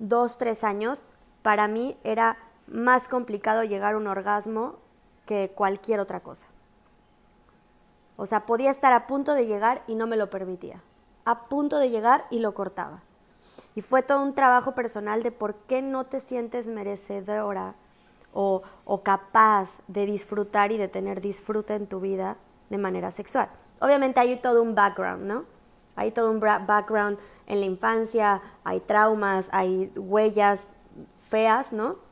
dos, 0.00 0.36
tres 0.36 0.64
años, 0.64 1.04
para 1.42 1.68
mí 1.68 1.96
era 2.02 2.36
más 2.70 3.08
complicado 3.08 3.64
llegar 3.64 3.94
a 3.94 3.96
un 3.96 4.06
orgasmo 4.06 4.76
que 5.26 5.52
cualquier 5.54 6.00
otra 6.00 6.20
cosa. 6.20 6.46
O 8.16 8.26
sea, 8.26 8.46
podía 8.46 8.70
estar 8.70 8.92
a 8.92 9.06
punto 9.06 9.34
de 9.34 9.46
llegar 9.46 9.82
y 9.86 9.94
no 9.94 10.06
me 10.06 10.16
lo 10.16 10.30
permitía. 10.30 10.82
A 11.24 11.48
punto 11.48 11.78
de 11.78 11.90
llegar 11.90 12.24
y 12.30 12.40
lo 12.40 12.54
cortaba. 12.54 13.02
Y 13.74 13.80
fue 13.80 14.02
todo 14.02 14.22
un 14.22 14.34
trabajo 14.34 14.74
personal 14.74 15.22
de 15.22 15.30
por 15.30 15.54
qué 15.54 15.82
no 15.82 16.06
te 16.06 16.18
sientes 16.18 16.66
merecedora 16.66 17.74
o, 18.32 18.62
o 18.84 19.02
capaz 19.02 19.80
de 19.86 20.06
disfrutar 20.06 20.72
y 20.72 20.78
de 20.78 20.88
tener 20.88 21.20
disfrute 21.20 21.74
en 21.74 21.86
tu 21.86 22.00
vida 22.00 22.36
de 22.70 22.78
manera 22.78 23.10
sexual. 23.10 23.48
Obviamente 23.80 24.20
hay 24.20 24.36
todo 24.36 24.62
un 24.62 24.74
background, 24.74 25.24
¿no? 25.24 25.44
Hay 25.94 26.12
todo 26.12 26.30
un 26.30 26.40
background 26.40 27.18
en 27.46 27.60
la 27.60 27.66
infancia, 27.66 28.40
hay 28.64 28.80
traumas, 28.80 29.48
hay 29.52 29.92
huellas 29.96 30.76
feas, 31.16 31.72
¿no? 31.72 32.07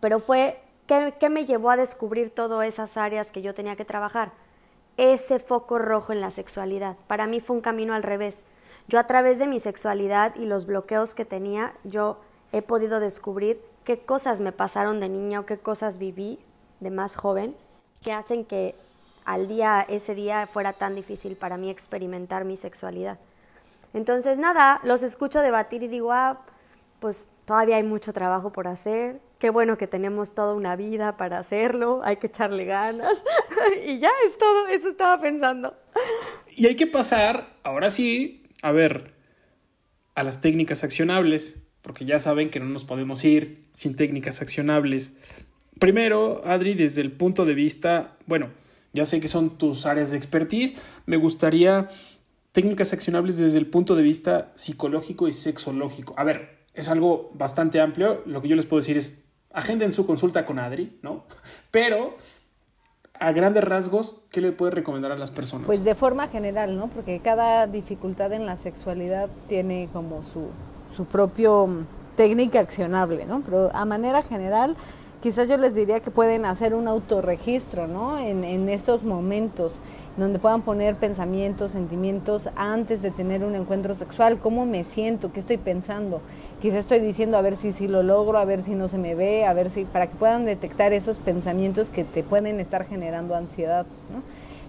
Pero 0.00 0.18
fue, 0.18 0.60
¿qué, 0.86 1.28
me 1.30 1.44
llevó 1.44 1.70
a 1.70 1.76
descubrir 1.76 2.30
todas 2.30 2.66
esas 2.66 2.96
áreas 2.96 3.30
que 3.30 3.42
yo 3.42 3.54
tenía 3.54 3.76
que 3.76 3.84
trabajar? 3.84 4.32
Ese 4.96 5.38
foco 5.38 5.78
rojo 5.78 6.12
en 6.12 6.20
la 6.20 6.30
sexualidad. 6.30 6.96
Para 7.06 7.26
mí 7.26 7.40
fue 7.40 7.56
un 7.56 7.62
camino 7.62 7.94
al 7.94 8.02
revés. 8.02 8.40
Yo 8.88 8.98
a 8.98 9.06
través 9.06 9.38
de 9.38 9.46
mi 9.46 9.60
sexualidad 9.60 10.34
y 10.36 10.46
los 10.46 10.66
bloqueos 10.66 11.14
que 11.14 11.24
tenía, 11.24 11.74
yo 11.84 12.18
he 12.52 12.62
podido 12.62 12.98
descubrir 12.98 13.62
qué 13.84 14.00
cosas 14.00 14.40
me 14.40 14.52
pasaron 14.52 15.00
de 15.00 15.08
niña 15.08 15.40
o 15.40 15.46
qué 15.46 15.58
cosas 15.58 15.98
viví 15.98 16.38
de 16.80 16.90
más 16.90 17.16
joven 17.16 17.54
que 18.02 18.12
hacen 18.12 18.44
que 18.44 18.74
al 19.24 19.46
día, 19.46 19.84
ese 19.88 20.14
día 20.14 20.46
fuera 20.46 20.72
tan 20.72 20.94
difícil 20.94 21.36
para 21.36 21.56
mí 21.56 21.70
experimentar 21.70 22.44
mi 22.44 22.56
sexualidad. 22.56 23.18
Entonces, 23.92 24.38
nada, 24.38 24.80
los 24.82 25.02
escucho 25.02 25.40
debatir 25.40 25.82
y 25.82 25.88
digo, 25.88 26.12
ah, 26.12 26.40
pues 27.00 27.28
todavía 27.44 27.76
hay 27.76 27.82
mucho 27.82 28.12
trabajo 28.12 28.50
por 28.50 28.66
hacer, 28.66 29.20
qué 29.40 29.50
bueno 29.50 29.78
que 29.78 29.88
tenemos 29.88 30.34
toda 30.34 30.54
una 30.54 30.76
vida 30.76 31.16
para 31.16 31.38
hacerlo, 31.38 32.02
hay 32.04 32.16
que 32.16 32.28
echarle 32.28 32.66
ganas 32.66 33.22
y 33.86 33.98
ya 33.98 34.10
es 34.28 34.38
todo, 34.38 34.68
eso 34.68 34.90
estaba 34.90 35.20
pensando. 35.20 35.74
Y 36.54 36.66
hay 36.66 36.76
que 36.76 36.86
pasar, 36.86 37.56
ahora 37.64 37.90
sí, 37.90 38.44
a 38.62 38.70
ver, 38.70 39.14
a 40.14 40.22
las 40.22 40.42
técnicas 40.42 40.84
accionables, 40.84 41.56
porque 41.80 42.04
ya 42.04 42.20
saben 42.20 42.50
que 42.50 42.60
no 42.60 42.66
nos 42.66 42.84
podemos 42.84 43.24
ir 43.24 43.64
sin 43.72 43.96
técnicas 43.96 44.42
accionables. 44.42 45.14
Primero, 45.78 46.42
Adri, 46.44 46.74
desde 46.74 47.00
el 47.00 47.10
punto 47.10 47.46
de 47.46 47.54
vista, 47.54 48.18
bueno, 48.26 48.50
ya 48.92 49.06
sé 49.06 49.20
que 49.20 49.28
son 49.28 49.56
tus 49.56 49.86
áreas 49.86 50.10
de 50.10 50.18
expertise, 50.18 50.74
me 51.06 51.16
gustaría 51.16 51.88
técnicas 52.52 52.92
accionables 52.92 53.38
desde 53.38 53.56
el 53.56 53.66
punto 53.66 53.96
de 53.96 54.02
vista 54.02 54.52
psicológico 54.54 55.28
y 55.28 55.32
sexológico. 55.32 56.12
A 56.18 56.24
ver, 56.24 56.58
es 56.74 56.88
algo 56.88 57.30
bastante 57.34 57.80
amplio. 57.80 58.22
Lo 58.26 58.42
que 58.42 58.48
yo 58.48 58.56
les 58.56 58.66
puedo 58.66 58.80
decir 58.80 58.98
es, 58.98 59.18
agenden 59.52 59.92
su 59.92 60.06
consulta 60.06 60.46
con 60.46 60.58
Adri, 60.58 60.98
¿no? 61.02 61.24
Pero 61.70 62.16
a 63.18 63.32
grandes 63.32 63.62
rasgos, 63.64 64.22
¿qué 64.30 64.40
le 64.40 64.52
puede 64.52 64.72
recomendar 64.72 65.12
a 65.12 65.16
las 65.16 65.30
personas? 65.30 65.66
Pues 65.66 65.84
de 65.84 65.94
forma 65.94 66.28
general, 66.28 66.76
¿no? 66.76 66.88
Porque 66.88 67.20
cada 67.20 67.66
dificultad 67.66 68.32
en 68.32 68.46
la 68.46 68.56
sexualidad 68.56 69.28
tiene 69.48 69.88
como 69.92 70.22
su, 70.22 70.48
su 70.96 71.04
propio 71.04 71.66
mm, 71.66 71.86
técnica 72.16 72.60
accionable, 72.60 73.26
¿no? 73.26 73.42
Pero 73.42 73.70
a 73.74 73.84
manera 73.84 74.22
general, 74.22 74.76
quizás 75.22 75.48
yo 75.48 75.58
les 75.58 75.74
diría 75.74 76.00
que 76.00 76.10
pueden 76.10 76.46
hacer 76.46 76.74
un 76.74 76.88
autorregistro, 76.88 77.86
¿no? 77.86 78.18
En, 78.18 78.42
en 78.42 78.70
estos 78.70 79.02
momentos 79.02 79.72
donde 80.16 80.38
puedan 80.38 80.62
poner 80.62 80.96
pensamientos, 80.96 81.72
sentimientos 81.72 82.48
antes 82.56 83.00
de 83.00 83.10
tener 83.10 83.44
un 83.44 83.54
encuentro 83.54 83.94
sexual, 83.94 84.38
cómo 84.38 84.66
me 84.66 84.84
siento, 84.84 85.32
qué 85.32 85.40
estoy 85.40 85.56
pensando, 85.56 86.20
quizás 86.60 86.78
estoy 86.80 87.00
diciendo 87.00 87.36
a 87.36 87.42
ver 87.42 87.56
si 87.56 87.72
sí 87.72 87.88
lo 87.88 88.02
logro, 88.02 88.38
a 88.38 88.44
ver 88.44 88.62
si 88.62 88.72
no 88.72 88.88
se 88.88 88.98
me 88.98 89.14
ve, 89.14 89.44
a 89.44 89.52
ver 89.52 89.70
si, 89.70 89.84
para 89.84 90.08
que 90.08 90.16
puedan 90.16 90.44
detectar 90.44 90.92
esos 90.92 91.16
pensamientos 91.16 91.90
que 91.90 92.04
te 92.04 92.22
pueden 92.22 92.60
estar 92.60 92.86
generando 92.86 93.34
ansiedad. 93.34 93.86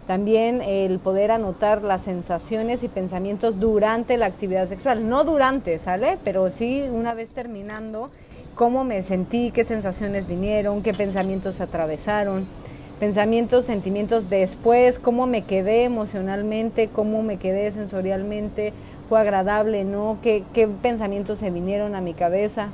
También 0.07 0.61
el 0.61 0.99
poder 0.99 1.31
anotar 1.31 1.83
las 1.83 2.03
sensaciones 2.03 2.83
y 2.83 2.87
pensamientos 2.87 3.59
durante 3.59 4.17
la 4.17 4.25
actividad 4.25 4.67
sexual, 4.67 5.07
no 5.07 5.23
durante, 5.23 5.79
¿sale? 5.79 6.17
Pero 6.23 6.49
sí 6.49 6.83
una 6.91 7.13
vez 7.13 7.29
terminando, 7.29 8.09
cómo 8.55 8.83
me 8.83 9.03
sentí, 9.03 9.51
qué 9.51 9.63
sensaciones 9.63 10.27
vinieron, 10.27 10.83
qué 10.83 10.93
pensamientos 10.93 11.61
atravesaron 11.61 12.45
pensamientos, 13.01 13.65
sentimientos 13.65 14.29
después, 14.29 14.99
cómo 14.99 15.25
me 15.25 15.41
quedé 15.41 15.85
emocionalmente, 15.85 16.87
cómo 16.87 17.23
me 17.23 17.37
quedé 17.37 17.71
sensorialmente, 17.71 18.73
fue 19.09 19.19
agradable, 19.19 19.83
¿no? 19.83 20.19
¿Qué, 20.21 20.43
pensamientos 20.83 21.39
se 21.39 21.49
vinieron 21.49 21.95
a 21.95 22.01
mi 22.01 22.13
cabeza? 22.13 22.69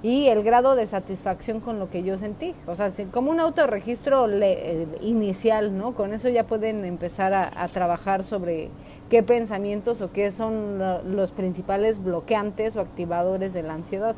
Y 0.00 0.28
el 0.28 0.44
grado 0.44 0.76
de 0.76 0.86
satisfacción 0.86 1.58
con 1.58 1.80
lo 1.80 1.90
que 1.90 2.04
yo 2.04 2.18
sentí. 2.18 2.54
O 2.68 2.76
sea, 2.76 2.88
como 3.10 3.32
un 3.32 3.40
autorregistro 3.40 4.28
eh, 4.30 4.86
inicial, 5.00 5.76
¿no? 5.76 5.92
Con 5.94 6.14
eso 6.14 6.28
ya 6.28 6.44
pueden 6.44 6.84
empezar 6.84 7.34
a 7.34 7.66
trabajar 7.66 8.22
sobre 8.22 8.68
qué 9.10 9.24
pensamientos 9.24 10.00
o 10.00 10.12
qué 10.12 10.30
son 10.30 10.78
los 11.16 11.32
principales 11.32 12.02
bloqueantes 12.02 12.76
o 12.76 12.80
activadores 12.80 13.52
de 13.52 13.64
la 13.64 13.74
ansiedad. 13.74 14.14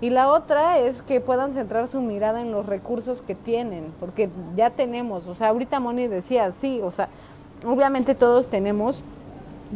Y 0.00 0.10
la 0.10 0.28
otra 0.28 0.78
es 0.78 1.02
que 1.02 1.20
puedan 1.20 1.52
centrar 1.52 1.86
su 1.88 2.00
mirada 2.00 2.40
en 2.40 2.52
los 2.52 2.66
recursos 2.66 3.20
que 3.20 3.34
tienen, 3.34 3.92
porque 4.00 4.30
ya 4.56 4.70
tenemos, 4.70 5.26
o 5.26 5.34
sea, 5.34 5.48
ahorita 5.48 5.78
Moni 5.78 6.06
decía, 6.06 6.50
sí, 6.52 6.80
o 6.82 6.90
sea, 6.90 7.08
obviamente 7.66 8.14
todos 8.14 8.46
tenemos 8.46 9.02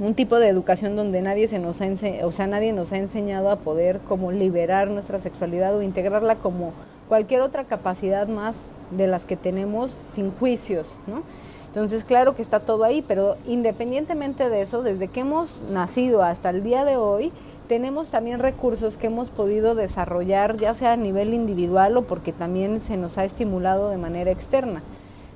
un 0.01 0.15
tipo 0.15 0.39
de 0.39 0.49
educación 0.49 0.97
donde 0.97 1.21
nadie 1.23 1.47
se 1.47 1.59
nos 1.59 1.81
ha 1.81 1.87
o 2.25 2.33
sea, 2.33 2.47
nadie 2.47 2.73
nos 2.73 2.93
ha 2.93 2.97
enseñado 2.97 3.51
a 3.51 3.57
poder 3.57 4.01
como 4.09 4.33
liberar 4.33 4.89
nuestra 4.89 5.19
sexualidad 5.19 5.77
o 5.77 5.83
integrarla 5.83 6.37
como 6.37 6.73
cualquier 7.09 7.43
otra 7.43 7.65
capacidad 7.65 8.27
más 8.27 8.71
de 8.91 9.07
las 9.07 9.25
que 9.25 9.37
tenemos 9.37 9.93
sin 10.11 10.33
juicios, 10.33 10.89
¿no? 11.07 11.23
Entonces, 11.69 12.05
claro 12.05 12.37
que 12.37 12.43
está 12.43 12.61
todo 12.61 12.85
ahí, 12.85 13.03
pero 13.07 13.37
independientemente 13.47 14.49
de 14.49 14.63
eso, 14.63 14.83
desde 14.83 15.09
que 15.09 15.21
hemos 15.21 15.51
nacido 15.71 16.23
hasta 16.23 16.51
el 16.51 16.63
día 16.63 16.85
de 16.85 16.97
hoy, 16.97 17.33
tenemos 17.69 18.11
también 18.11 18.41
recursos 18.41 18.97
que 18.97 19.07
hemos 19.07 19.31
podido 19.31 19.75
desarrollar, 19.75 20.57
ya 20.57 20.75
sea 20.75 20.93
a 20.93 20.97
nivel 20.97 21.33
individual 21.35 21.97
o 21.97 22.03
porque 22.03 22.33
también 22.33 22.81
se 22.81 22.97
nos 22.97 23.19
ha 23.19 23.25
estimulado 23.25 23.91
de 23.91 23.97
manera 23.97 24.31
externa. 24.31 24.83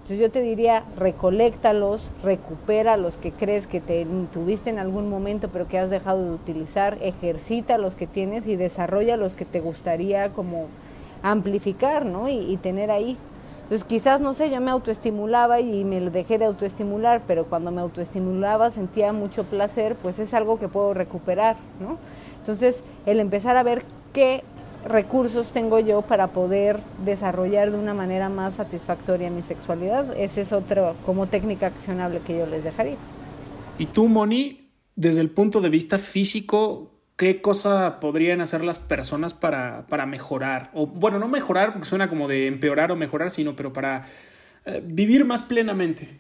Entonces 0.03 0.21
yo 0.21 0.31
te 0.31 0.41
diría, 0.41 0.85
recolectalos, 0.97 2.11
recupera 2.23 2.97
los 2.97 3.19
que 3.19 3.31
crees 3.31 3.67
que 3.67 3.81
te 3.81 4.07
tuviste 4.33 4.71
en 4.71 4.79
algún 4.79 5.11
momento 5.11 5.49
pero 5.53 5.69
que 5.69 5.79
has 5.79 5.91
dejado 5.91 6.25
de 6.25 6.31
utilizar, 6.31 6.97
ejercita 7.03 7.77
los 7.77 7.95
que 7.95 8.07
tienes 8.07 8.47
y 8.47 8.57
desarrolla 8.57 9.17
los 9.17 9.35
que 9.35 9.45
te 9.45 9.61
gustaría 9.61 10.31
como 10.31 10.67
amplificar, 11.23 12.07
¿no? 12.07 12.29
Y, 12.29 12.39
y 12.39 12.57
tener 12.57 12.91
ahí. 12.91 13.19
Entonces 13.69 13.87
quizás, 13.87 14.23
no 14.23 14.33
sé, 14.33 14.49
yo 14.49 14.63
me 14.63 14.71
autoestimulaba 14.71 15.61
y 15.61 15.85
me 15.85 16.01
dejé 16.01 16.39
de 16.39 16.47
autoestimular, 16.47 17.21
pero 17.27 17.45
cuando 17.45 17.71
me 17.71 17.83
autoestimulaba 17.83 18.71
sentía 18.71 19.13
mucho 19.13 19.45
placer, 19.45 19.95
pues 20.03 20.19
es 20.19 20.33
algo 20.33 20.59
que 20.59 20.69
puedo 20.69 20.95
recuperar, 20.95 21.57
¿no? 21.79 21.99
Entonces, 22.39 22.83
el 23.05 23.21
empezar 23.21 23.59
a 23.59 23.63
ver 23.63 23.85
qué 24.15 24.43
recursos 24.87 25.49
tengo 25.49 25.81
yo 25.81 26.01
para 26.01 26.29
poder 26.29 26.81
desarrollar 27.05 27.71
de 27.71 27.79
una 27.79 27.93
manera 27.93 28.31
más 28.31 28.55
satisfactoria 28.55 29.29
mi 29.29 29.43
sexualidad, 29.43 30.17
esa 30.17 30.41
es 30.41 30.53
otra 30.53 30.95
como 31.05 31.27
técnica 31.27 31.67
accionable 31.67 32.21
que 32.27 32.39
yo 32.39 32.47
les 32.47 32.65
dejaría. 32.65 32.97
Y 33.77 33.85
tú, 33.85 34.09
Moni, 34.09 34.71
desde 34.97 35.21
el 35.21 35.29
punto 35.29 35.61
de 35.61 35.69
vista 35.69 35.99
físico, 35.99 36.98
¿qué 37.19 37.43
cosa 37.43 37.99
podrían 38.01 38.41
hacer 38.41 38.65
las 38.65 38.79
personas 38.79 39.35
para, 39.35 39.85
para 39.89 40.07
mejorar? 40.07 40.71
O 40.73 40.87
bueno, 40.87 41.19
no 41.19 41.29
mejorar 41.29 41.73
porque 41.73 41.87
suena 41.87 42.09
como 42.09 42.29
de 42.29 42.47
empeorar 42.47 42.93
o 42.93 42.97
mejorar, 42.97 43.31
sino 43.31 43.55
pero 43.57 43.73
para 43.73 44.07
eh, 44.65 44.81
vivir 44.83 45.27
más 45.27 45.43
plenamente 45.43 46.17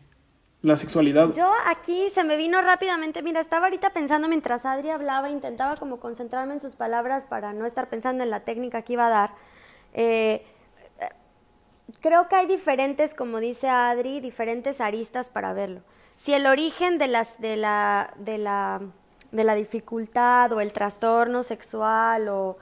la 0.60 0.74
sexualidad. 0.74 1.32
Yo 1.32 1.50
aquí 1.66 2.10
se 2.12 2.24
me 2.24 2.36
vino 2.36 2.60
rápidamente, 2.60 3.22
mira, 3.22 3.40
estaba 3.40 3.66
ahorita 3.66 3.90
pensando 3.90 4.26
mientras 4.26 4.66
Adri 4.66 4.90
hablaba, 4.90 5.30
intentaba 5.30 5.76
como 5.76 6.00
concentrarme 6.00 6.54
en 6.54 6.60
sus 6.60 6.74
palabras 6.74 7.24
para 7.24 7.52
no 7.52 7.64
estar 7.64 7.88
pensando 7.88 8.24
en 8.24 8.30
la 8.30 8.40
técnica 8.40 8.82
que 8.82 8.94
iba 8.94 9.06
a 9.06 9.10
dar. 9.10 9.30
Eh, 9.94 10.44
creo 12.00 12.28
que 12.28 12.34
hay 12.34 12.46
diferentes, 12.46 13.14
como 13.14 13.38
dice 13.38 13.68
Adri, 13.68 14.18
diferentes 14.18 14.80
aristas 14.80 15.30
para 15.30 15.52
verlo. 15.52 15.80
Si 16.16 16.34
el 16.34 16.46
origen 16.46 16.98
de, 16.98 17.06
las, 17.06 17.40
de, 17.40 17.56
la, 17.56 18.12
de, 18.16 18.38
la, 18.38 18.80
de 19.32 19.44
la 19.44 19.54
dificultad 19.54 20.52
o 20.52 20.60
el 20.60 20.72
trastorno 20.72 21.42
sexual 21.42 22.28
o, 22.28 22.56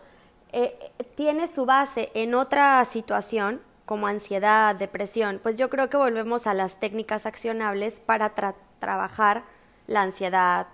eh, 0.52 0.78
tiene 1.14 1.46
su 1.46 1.66
base 1.66 2.10
en 2.14 2.34
otra 2.34 2.84
situación, 2.84 3.60
como 3.84 4.08
ansiedad, 4.08 4.74
depresión, 4.74 5.38
pues 5.42 5.56
yo 5.56 5.70
creo 5.70 5.88
que 5.88 5.96
volvemos 5.96 6.46
a 6.46 6.54
las 6.54 6.80
técnicas 6.80 7.24
accionables 7.24 8.00
para 8.00 8.34
trabajar 8.80 9.44
la 9.86 10.02
ansiedad 10.02 10.66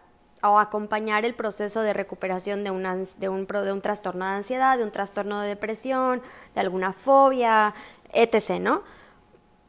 o 0.43 0.59
acompañar 0.59 1.25
el 1.25 1.35
proceso 1.35 1.83
de 1.83 1.93
recuperación 1.93 2.65
de, 2.65 2.71
una, 2.71 2.97
de, 2.97 3.29
un, 3.29 3.47
de 3.47 3.73
un 3.73 3.81
trastorno 3.81 4.25
de 4.25 4.33
ansiedad, 4.33 4.79
de 4.79 4.85
un 4.85 4.91
trastorno 4.91 5.41
de 5.41 5.49
depresión, 5.49 6.23
de 6.55 6.61
alguna 6.61 6.93
fobia, 6.93 7.75
etc., 8.13 8.61
¿no? 8.61 8.83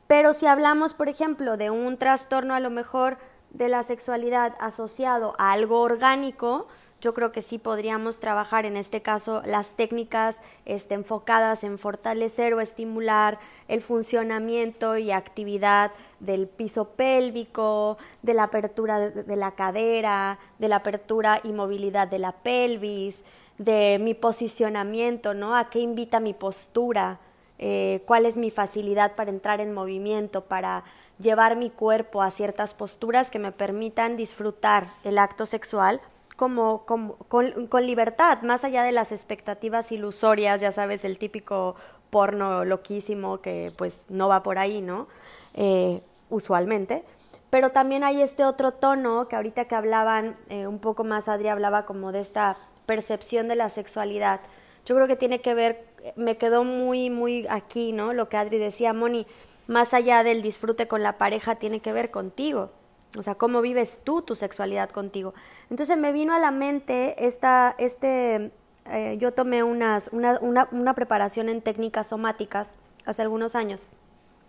Pero 0.08 0.34
si 0.34 0.48
hablamos, 0.48 0.94
por 0.94 1.10
ejemplo, 1.10 1.58
de 1.58 1.70
un 1.70 1.98
trastorno 1.98 2.56
a 2.56 2.60
lo 2.60 2.70
mejor 2.70 3.18
de 3.54 3.70
la 3.70 3.84
sexualidad 3.84 4.56
asociado 4.60 5.36
a 5.38 5.52
algo 5.52 5.80
orgánico, 5.80 6.68
yo 7.04 7.14
creo 7.14 7.34
que 7.34 7.42
sí 7.42 7.58
podríamos 7.58 8.22
trabajar 8.22 8.66
en 8.66 8.78
este 8.78 9.02
caso 9.02 9.42
las 9.46 9.72
técnicas 9.72 10.40
este, 10.64 10.96
enfocadas 10.96 11.66
en 11.66 11.78
fortalecer 11.78 12.54
o 12.54 12.62
estimular 12.62 13.40
el 13.68 13.82
funcionamiento 13.82 14.98
y 14.98 15.12
actividad 15.12 15.92
del 16.22 16.48
piso 16.48 16.92
pélvico, 16.92 17.98
de 18.22 18.34
la 18.34 18.44
apertura 18.44 19.00
de 19.10 19.36
la 19.36 19.52
cadera, 19.52 20.40
de 20.60 20.70
la 20.70 20.78
apertura 20.78 21.42
y 21.44 21.52
movilidad 21.52 22.08
de 22.08 22.20
la 22.20 22.32
pelvis, 22.32 23.22
de 23.58 24.00
mi 24.00 24.14
posicionamiento, 24.14 25.34
¿no? 25.34 25.58
¿A 25.58 25.70
qué 25.70 25.80
invita 25.80 26.22
mi 26.22 26.34
postura? 26.34 27.20
Eh, 27.60 28.02
¿Cuál 28.06 28.26
es 28.26 28.38
mi 28.38 28.50
facilidad 28.50 29.16
para 29.16 29.30
entrar 29.30 29.60
en 29.60 29.74
movimiento, 29.74 30.46
para 30.46 30.86
llevar 31.20 31.56
mi 31.56 31.70
cuerpo 31.70 32.22
a 32.22 32.32
ciertas 32.32 32.74
posturas 32.74 33.30
que 33.30 33.40
me 33.40 33.52
permitan 33.52 34.16
disfrutar 34.16 34.88
el 35.04 35.18
acto 35.18 35.46
sexual 35.46 36.02
como, 36.36 36.86
con, 36.86 37.86
libertad, 37.86 38.42
más 38.42 38.64
allá 38.64 38.84
de 38.84 38.92
las 38.92 39.12
expectativas 39.12 39.92
ilusorias, 39.92 40.60
ya 40.60 40.72
sabes, 40.72 41.06
el 41.06 41.18
típico 41.18 41.76
porno 42.10 42.66
loquísimo 42.66 43.42
que 43.42 43.72
pues 43.78 44.06
no 44.10 44.28
va 44.28 44.44
por 44.44 44.58
ahí, 44.58 44.82
¿no? 44.82 45.08
Eh, 45.54 46.02
usualmente. 46.30 47.04
Pero 47.50 47.70
también 47.72 48.04
hay 48.04 48.22
este 48.22 48.46
otro 48.46 48.72
tono 48.72 49.28
que 49.28 49.36
ahorita 49.36 49.66
que 49.66 49.76
hablaban, 49.76 50.36
eh, 50.50 50.66
un 50.66 50.80
poco 50.80 51.04
más 51.04 51.28
Adri 51.28 51.50
hablaba 51.50 51.86
como 51.86 52.12
de 52.12 52.20
esta 52.20 52.58
percepción 52.88 53.48
de 53.48 53.56
la 53.56 53.70
sexualidad. 53.70 54.42
Yo 54.86 54.96
creo 54.96 55.08
que 55.08 55.16
tiene 55.16 55.40
que 55.42 55.54
ver, 55.54 55.86
me 56.16 56.38
quedó 56.38 56.64
muy, 56.64 57.10
muy 57.10 57.46
aquí, 57.50 57.92
¿no? 57.92 58.14
Lo 58.14 58.28
que 58.28 58.38
Adri 58.38 58.58
decía, 58.58 58.92
Moni, 58.94 59.28
más 59.68 59.94
allá 59.94 60.24
del 60.24 60.42
disfrute 60.42 60.88
con 60.88 61.04
la 61.04 61.18
pareja, 61.18 61.56
tiene 61.56 61.80
que 61.80 61.94
ver 61.94 62.12
contigo. 62.12 62.72
O 63.18 63.24
sea, 63.24 63.36
cómo 63.36 63.62
vives 63.62 64.00
tú 64.04 64.22
tu 64.24 64.36
sexualidad 64.36 64.90
contigo. 64.90 65.34
Entonces 65.70 65.98
me 65.98 66.12
vino 66.12 66.34
a 66.34 66.40
la 66.40 66.52
mente 66.52 67.28
esta, 67.28 67.76
este, 67.78 68.52
eh, 68.90 69.18
yo 69.20 69.34
tomé 69.34 69.64
unas, 69.64 70.10
una, 70.12 70.40
una, 70.42 70.68
una 70.72 70.96
preparación 70.96 71.50
en 71.50 71.62
técnicas 71.62 72.08
somáticas 72.08 72.78
hace 73.06 73.22
algunos 73.22 73.56
años. 73.56 73.86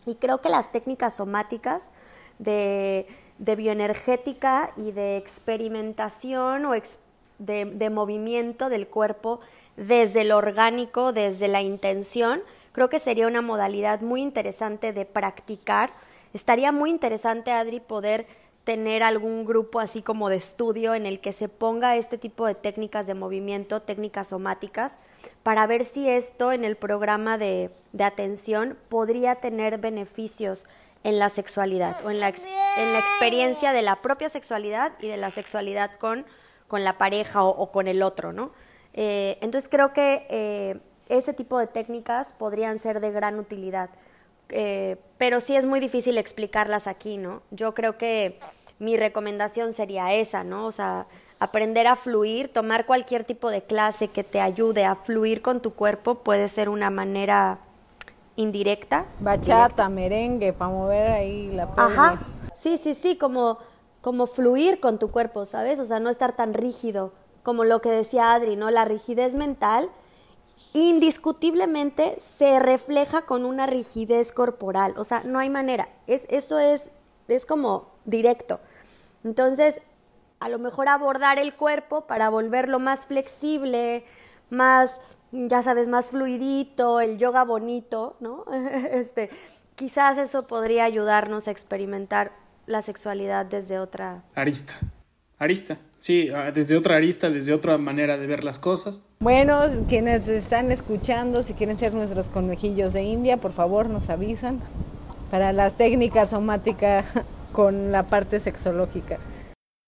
Y 0.07 0.17
creo 0.17 0.41
que 0.41 0.49
las 0.49 0.73
técnicas 0.73 1.17
somáticas 1.17 1.91
de, 2.39 3.07
de 3.39 3.57
bioenergética 3.57 4.73
y 4.77 4.93
de 4.93 5.17
experimentación 5.17 6.65
o 6.67 6.73
de, 7.39 7.65
de, 7.65 7.91
movimiento 7.91 8.69
del 8.69 8.87
cuerpo 8.87 9.41
desde 9.77 10.23
el 10.23 10.33
orgánico, 10.33 11.12
desde 11.12 11.49
la 11.49 11.62
intención, 11.62 12.43
creo 12.75 12.89
que 12.89 12.99
sería 12.99 13.29
una 13.29 13.41
modalidad 13.41 14.01
muy 14.01 14.20
interesante 14.20 14.93
de 14.93 15.07
practicar. 15.07 15.91
Estaría 16.35 16.72
muy 16.72 16.91
interesante, 16.91 17.53
Adri, 17.53 17.79
poder 17.79 18.27
tener 18.64 19.03
algún 19.03 19.45
grupo 19.45 19.79
así 19.79 20.03
como 20.03 20.29
de 20.29 20.37
estudio 20.37 20.95
en 20.95 21.07
el 21.07 21.20
que 21.20 21.33
se 21.33 21.49
ponga 21.49 21.97
este 21.97 22.18
tipo 22.18 22.47
de 22.47 22.55
técnicas 22.55 23.07
de 23.07 23.14
movimiento, 23.14 23.83
técnicas 23.83 24.29
somáticas, 24.29 24.99
para 25.43 25.66
ver 25.66 25.85
si 25.85 26.09
esto 26.09 26.51
en 26.51 26.64
el 26.64 26.77
programa 26.77 27.39
de, 27.39 27.70
atención 27.99 28.77
podría 28.89 29.37
tener 29.37 29.79
beneficios 29.79 30.64
en 31.05 31.18
la 31.18 31.29
sexualidad 31.29 32.05
o 32.05 32.11
en 32.11 32.18
la, 32.18 32.29
en 32.29 32.97
experiencia 32.97 33.72
de 33.72 33.83
la 33.83 33.97
propia 33.97 34.31
sexualidad 34.31 34.93
y 35.01 35.09
de 35.09 35.18
la 35.18 35.31
sexualidad 35.31 35.93
con, 35.99 36.25
con 36.66 36.83
la 36.83 36.99
pareja 36.99 37.45
o, 37.45 37.70
con 37.70 37.87
el 37.87 38.03
otro, 38.03 38.33
¿no? 38.33 38.51
Eh, 38.95 39.39
entonces 39.43 39.68
creo 39.68 39.93
que 39.93 40.27
eh, 40.31 40.81
ese 41.09 41.33
tipo 41.33 41.59
de 41.59 41.67
técnicas 41.67 42.33
podrían 42.33 42.79
ser 42.79 43.01
de 43.01 43.11
gran 43.11 43.39
utilidad. 43.39 43.91
Eh, 44.51 44.97
pero 45.19 45.41
sí 45.41 45.57
es 45.57 45.67
muy 45.67 45.81
difícil 45.81 46.19
explicarlas 46.19 46.87
aquí, 46.87 47.17
¿no? 47.17 47.43
Yo 47.51 47.75
creo 47.75 47.97
que 47.97 48.39
mi 48.79 48.97
recomendación 48.97 49.73
sería 49.73 50.13
esa, 50.13 50.45
¿no? 50.45 50.67
O 50.67 50.73
sea, 50.73 51.07
aprender 51.39 51.87
a 51.87 51.97
fluir, 51.97 52.53
tomar 52.53 52.87
cualquier 52.87 53.25
tipo 53.25 53.51
de 53.51 53.63
clase 53.63 54.09
que 54.09 54.25
te 54.25 54.41
ayude 54.41 54.85
a 54.85 54.97
fluir 54.97 55.43
con 55.43 55.61
tu 55.61 55.75
cuerpo 55.75 56.17
puede 56.17 56.49
ser 56.49 56.69
una 56.69 56.91
manera 56.91 57.59
indirecta. 58.37 59.07
Bachata, 59.21 59.89
merengue, 59.89 60.53
para 60.53 60.71
mover 60.71 61.11
ahí 61.11 61.51
la 61.53 61.75
pelvis. 61.75 61.99
Ajá, 61.99 62.19
sí, 62.55 62.79
sí, 62.79 62.95
sí, 62.95 63.17
como, 63.17 63.59
como 64.01 64.27
fluir 64.27 64.81
con 64.81 64.99
tu 64.99 65.11
cuerpo, 65.11 65.47
¿sabes? 65.47 65.79
O 65.79 65.85
sea, 65.85 66.01
no 66.01 66.11
estar 66.11 66.35
tan 66.35 66.55
rígido, 66.55 67.13
como 67.43 67.65
lo 67.65 67.81
que 67.81 67.91
decía 67.91 68.33
Adri, 68.33 68.57
¿no? 68.57 68.71
La 68.71 68.85
rigidez 68.85 69.35
mental 69.35 69.91
indiscutiblemente 70.73 72.17
se 72.21 72.59
refleja 72.59 73.23
con 73.23 73.45
una 73.45 73.67
rigidez 73.67 74.33
corporal, 74.33 74.95
o 74.97 75.05
sea, 75.05 75.23
no 75.25 75.39
hay 75.39 75.51
manera, 75.51 75.89
es, 76.07 76.27
eso 76.31 76.59
es, 76.59 76.91
es 77.29 77.47
como 77.47 77.93
directo. 78.05 78.61
Entonces, 79.25 79.81
a 80.41 80.49
lo 80.49 80.59
mejor 80.59 80.89
abordar 80.89 81.39
el 81.39 81.55
cuerpo 81.55 82.07
para 82.07 82.29
volverlo 82.29 82.79
más 82.79 83.07
flexible, 83.07 84.05
más, 84.51 85.01
ya 85.33 85.63
sabes, 85.63 85.89
más 85.89 86.11
fluidito, 86.11 87.01
el 87.01 87.19
yoga 87.19 87.45
bonito, 87.45 88.17
¿no? 88.21 88.45
este, 88.91 89.31
quizás 89.75 90.19
eso 90.19 90.47
podría 90.47 90.85
ayudarnos 90.85 91.49
a 91.49 91.51
experimentar 91.51 92.33
la 92.67 92.83
sexualidad 92.83 93.47
desde 93.47 93.79
otra 93.79 94.23
arista. 94.35 94.75
Arista, 95.45 95.78
sí, 95.99 96.30
ah, 96.30 96.51
desde 96.53 96.76
otra 96.76 96.97
arista, 96.97 97.30
desde 97.30 97.53
otra 97.53 97.78
manera 97.78 98.16
de 98.16 98.26
ver 98.26 98.45
las 98.45 98.59
cosas. 98.59 99.03
Bueno, 99.20 99.61
quienes 99.88 100.26
están 100.28 100.72
escuchando, 100.72 101.42
si 101.42 101.55
quieren 101.55 101.78
ser 101.78 101.95
nuestros 101.95 102.28
conejillos 102.28 102.92
de 102.92 103.03
India, 103.03 103.36
por 103.36 103.53
favor 103.53 103.88
nos 103.88 104.11
avisan 104.11 104.61
para 105.30 105.53
las 105.53 105.76
técnicas 105.76 106.30
somáticas 106.30 107.07
con 107.53 107.92
la 107.92 108.05
parte 108.05 108.40
sexológica. 108.40 109.18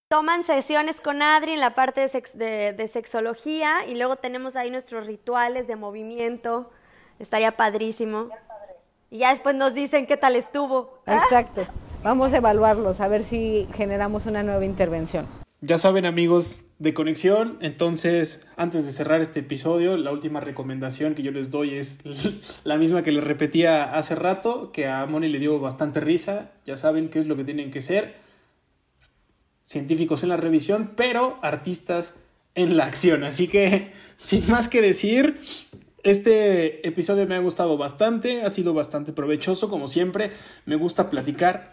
Toman 0.09 0.45
sesiones 0.45 1.01
con 1.01 1.23
Adri 1.23 1.53
en 1.53 1.61
la 1.61 1.75
parte 1.75 2.09
de, 2.35 2.73
de, 2.73 2.89
sexología 2.89 3.87
y 3.89 3.97
luego 3.97 4.17
tenemos 4.17 4.55
ahí 4.55 4.71
nuestros 4.71 5.07
rituales 5.07 5.67
de 5.67 5.75
movimiento. 5.75 6.71
Estaría 7.19 7.57
padrísimo. 7.57 8.29
Y 9.11 9.19
ya 9.19 9.31
después 9.31 9.57
nos 9.57 9.75
dicen 9.75 10.07
qué 10.07 10.17
tal 10.17 10.37
estuvo. 10.37 10.97
Exacto. 11.07 11.67
Vamos 12.03 12.33
a 12.33 12.37
evaluarlos, 12.37 13.01
a 13.01 13.09
ver 13.09 13.25
si 13.25 13.67
generamos 13.75 14.27
una 14.27 14.43
nueva 14.45 14.65
intervención. 14.65 15.27
Ya 15.63 15.79
saben 15.79 16.05
amigos 16.05 16.67
de 16.79 16.93
conexión, 16.93 17.57
entonces 17.63 18.47
antes 18.57 18.85
de 18.85 18.93
cerrar 18.93 19.23
este 19.23 19.41
episodio, 19.41 19.97
la 19.97 20.13
última 20.13 20.39
recomendación 20.39 21.15
que 21.15 21.23
yo 21.23 21.33
les 21.33 21.51
doy 21.51 21.77
es 21.77 21.99
la 22.65 22.77
misma 22.77 23.03
que 23.03 23.11
les 23.11 23.25
repetía 23.25 23.95
hace 23.95 24.15
rato, 24.15 24.71
que 24.71 24.87
a 24.87 25.07
Moni 25.07 25.29
le 25.29 25.39
dio 25.39 25.59
bastante 25.59 26.01
risa, 26.01 26.53
ya 26.67 26.77
saben 26.77 27.09
qué 27.09 27.21
es 27.21 27.27
lo 27.27 27.37
que 27.37 27.45
tienen 27.45 27.71
que 27.71 27.81
ser, 27.81 28.17
científicos 29.65 30.23
en 30.23 30.29
la 30.29 30.37
revisión, 30.37 30.93
pero 30.95 31.39
artistas 31.41 32.15
en 32.55 32.77
la 32.77 32.85
acción. 32.85 33.25
Así 33.25 33.49
que, 33.49 33.93
sin 34.19 34.47
más 34.51 34.69
que 34.69 34.83
decir, 34.83 35.41
este 36.03 36.87
episodio 36.87 37.27
me 37.27 37.35
ha 37.35 37.41
gustado 37.41 37.79
bastante, 37.79 38.43
ha 38.43 38.51
sido 38.51 38.75
bastante 38.75 39.15
provechoso, 39.15 39.71
como 39.71 39.89
siempre, 39.89 40.33
me 40.67 40.77
gusta 40.77 41.09
platicar 41.09 41.73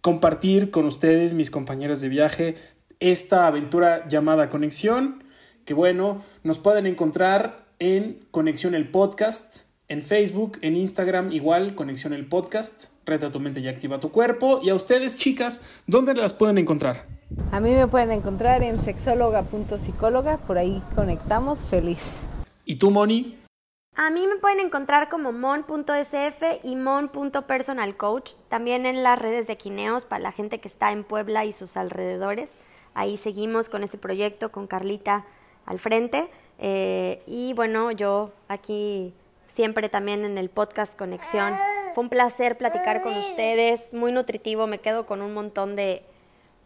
compartir 0.00 0.70
con 0.70 0.86
ustedes, 0.86 1.34
mis 1.34 1.50
compañeras 1.50 2.00
de 2.00 2.08
viaje, 2.08 2.56
esta 3.00 3.46
aventura 3.46 4.06
llamada 4.08 4.50
Conexión, 4.50 5.24
que 5.64 5.74
bueno, 5.74 6.22
nos 6.42 6.58
pueden 6.58 6.86
encontrar 6.86 7.66
en 7.78 8.26
Conexión 8.30 8.74
el 8.74 8.88
Podcast, 8.88 9.66
en 9.88 10.02
Facebook, 10.02 10.58
en 10.62 10.76
Instagram, 10.76 11.32
igual, 11.32 11.74
Conexión 11.74 12.12
el 12.12 12.26
Podcast, 12.26 12.86
reta 13.06 13.32
tu 13.32 13.40
mente 13.40 13.60
y 13.60 13.68
activa 13.68 14.00
tu 14.00 14.10
cuerpo. 14.10 14.60
Y 14.62 14.70
a 14.70 14.74
ustedes, 14.74 15.16
chicas, 15.16 15.62
¿dónde 15.86 16.14
las 16.14 16.34
pueden 16.34 16.58
encontrar? 16.58 17.06
A 17.52 17.60
mí 17.60 17.72
me 17.72 17.86
pueden 17.86 18.12
encontrar 18.12 18.62
en 18.62 18.80
sexóloga.psicóloga, 18.80 20.38
por 20.38 20.58
ahí 20.58 20.82
conectamos, 20.94 21.64
feliz. 21.64 22.28
¿Y 22.64 22.76
tú, 22.76 22.90
Moni? 22.90 23.36
A 23.94 24.10
mí 24.10 24.26
me 24.26 24.36
pueden 24.36 24.60
encontrar 24.60 25.08
como 25.08 25.32
mon.sf 25.32 26.60
y 26.62 26.76
mon.personalcoach, 26.76 28.32
también 28.48 28.86
en 28.86 29.02
las 29.02 29.18
redes 29.18 29.46
de 29.46 29.56
Quineos 29.56 30.04
para 30.04 30.22
la 30.22 30.32
gente 30.32 30.60
que 30.60 30.68
está 30.68 30.92
en 30.92 31.02
Puebla 31.02 31.44
y 31.44 31.52
sus 31.52 31.76
alrededores. 31.76 32.54
Ahí 32.94 33.16
seguimos 33.16 33.68
con 33.68 33.82
ese 33.84 33.98
proyecto 33.98 34.50
con 34.50 34.66
Carlita 34.66 35.24
al 35.66 35.78
frente. 35.78 36.28
Eh, 36.58 37.22
y 37.26 37.52
bueno, 37.52 37.92
yo 37.92 38.32
aquí 38.48 39.14
siempre 39.48 39.88
también 39.88 40.24
en 40.24 40.38
el 40.38 40.50
podcast 40.50 40.96
Conexión. 40.96 41.54
Fue 41.94 42.04
un 42.04 42.10
placer 42.10 42.58
platicar 42.58 43.02
con 43.02 43.16
ustedes, 43.16 43.92
muy 43.92 44.12
nutritivo, 44.12 44.66
me 44.66 44.78
quedo 44.78 45.06
con 45.06 45.22
un 45.22 45.34
montón 45.34 45.76
de, 45.76 46.02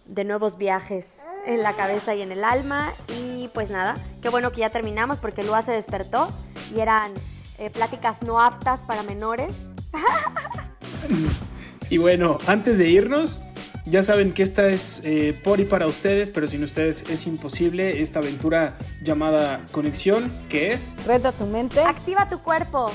de 0.06 0.24
nuevos 0.24 0.58
viajes 0.58 1.22
en 1.46 1.62
la 1.62 1.74
cabeza 1.74 2.14
y 2.14 2.22
en 2.22 2.32
el 2.32 2.44
alma. 2.44 2.92
Y 3.08 3.48
pues 3.54 3.70
nada, 3.70 3.94
qué 4.20 4.28
bueno 4.28 4.52
que 4.52 4.60
ya 4.60 4.70
terminamos 4.70 5.18
porque 5.18 5.42
Lua 5.42 5.62
se 5.62 5.72
despertó 5.72 6.28
y 6.74 6.80
eran 6.80 7.12
eh, 7.58 7.70
pláticas 7.70 8.22
no 8.22 8.40
aptas 8.40 8.82
para 8.82 9.02
menores. 9.02 9.54
y 11.90 11.98
bueno, 11.98 12.38
antes 12.46 12.78
de 12.78 12.88
irnos, 12.88 13.42
ya 13.84 14.02
saben 14.02 14.32
que 14.32 14.42
esta 14.42 14.68
es 14.68 15.02
eh, 15.04 15.38
por 15.44 15.60
y 15.60 15.64
para 15.64 15.86
ustedes, 15.86 16.30
pero 16.30 16.46
sin 16.46 16.62
ustedes 16.62 17.04
es 17.08 17.26
imposible 17.26 18.00
esta 18.00 18.20
aventura 18.20 18.76
llamada 19.02 19.64
conexión, 19.72 20.32
que 20.48 20.72
es... 20.72 20.96
Reta 21.04 21.32
tu 21.32 21.46
mente. 21.46 21.80
Activa 21.80 22.28
tu 22.28 22.38
cuerpo. 22.40 22.92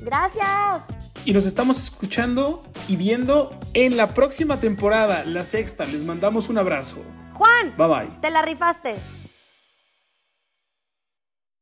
Gracias. 0.00 0.96
Y 1.24 1.32
nos 1.32 1.46
estamos 1.46 1.78
escuchando 1.78 2.62
y 2.88 2.96
viendo 2.96 3.58
en 3.74 3.96
la 3.96 4.14
próxima 4.14 4.60
temporada, 4.60 5.24
la 5.24 5.44
sexta. 5.44 5.84
Les 5.84 6.02
mandamos 6.04 6.48
un 6.48 6.58
abrazo. 6.58 7.02
Juan. 7.34 7.74
Bye 7.76 7.88
bye. 7.88 8.20
Te 8.20 8.30
la 8.30 8.42
rifaste. 8.42 8.96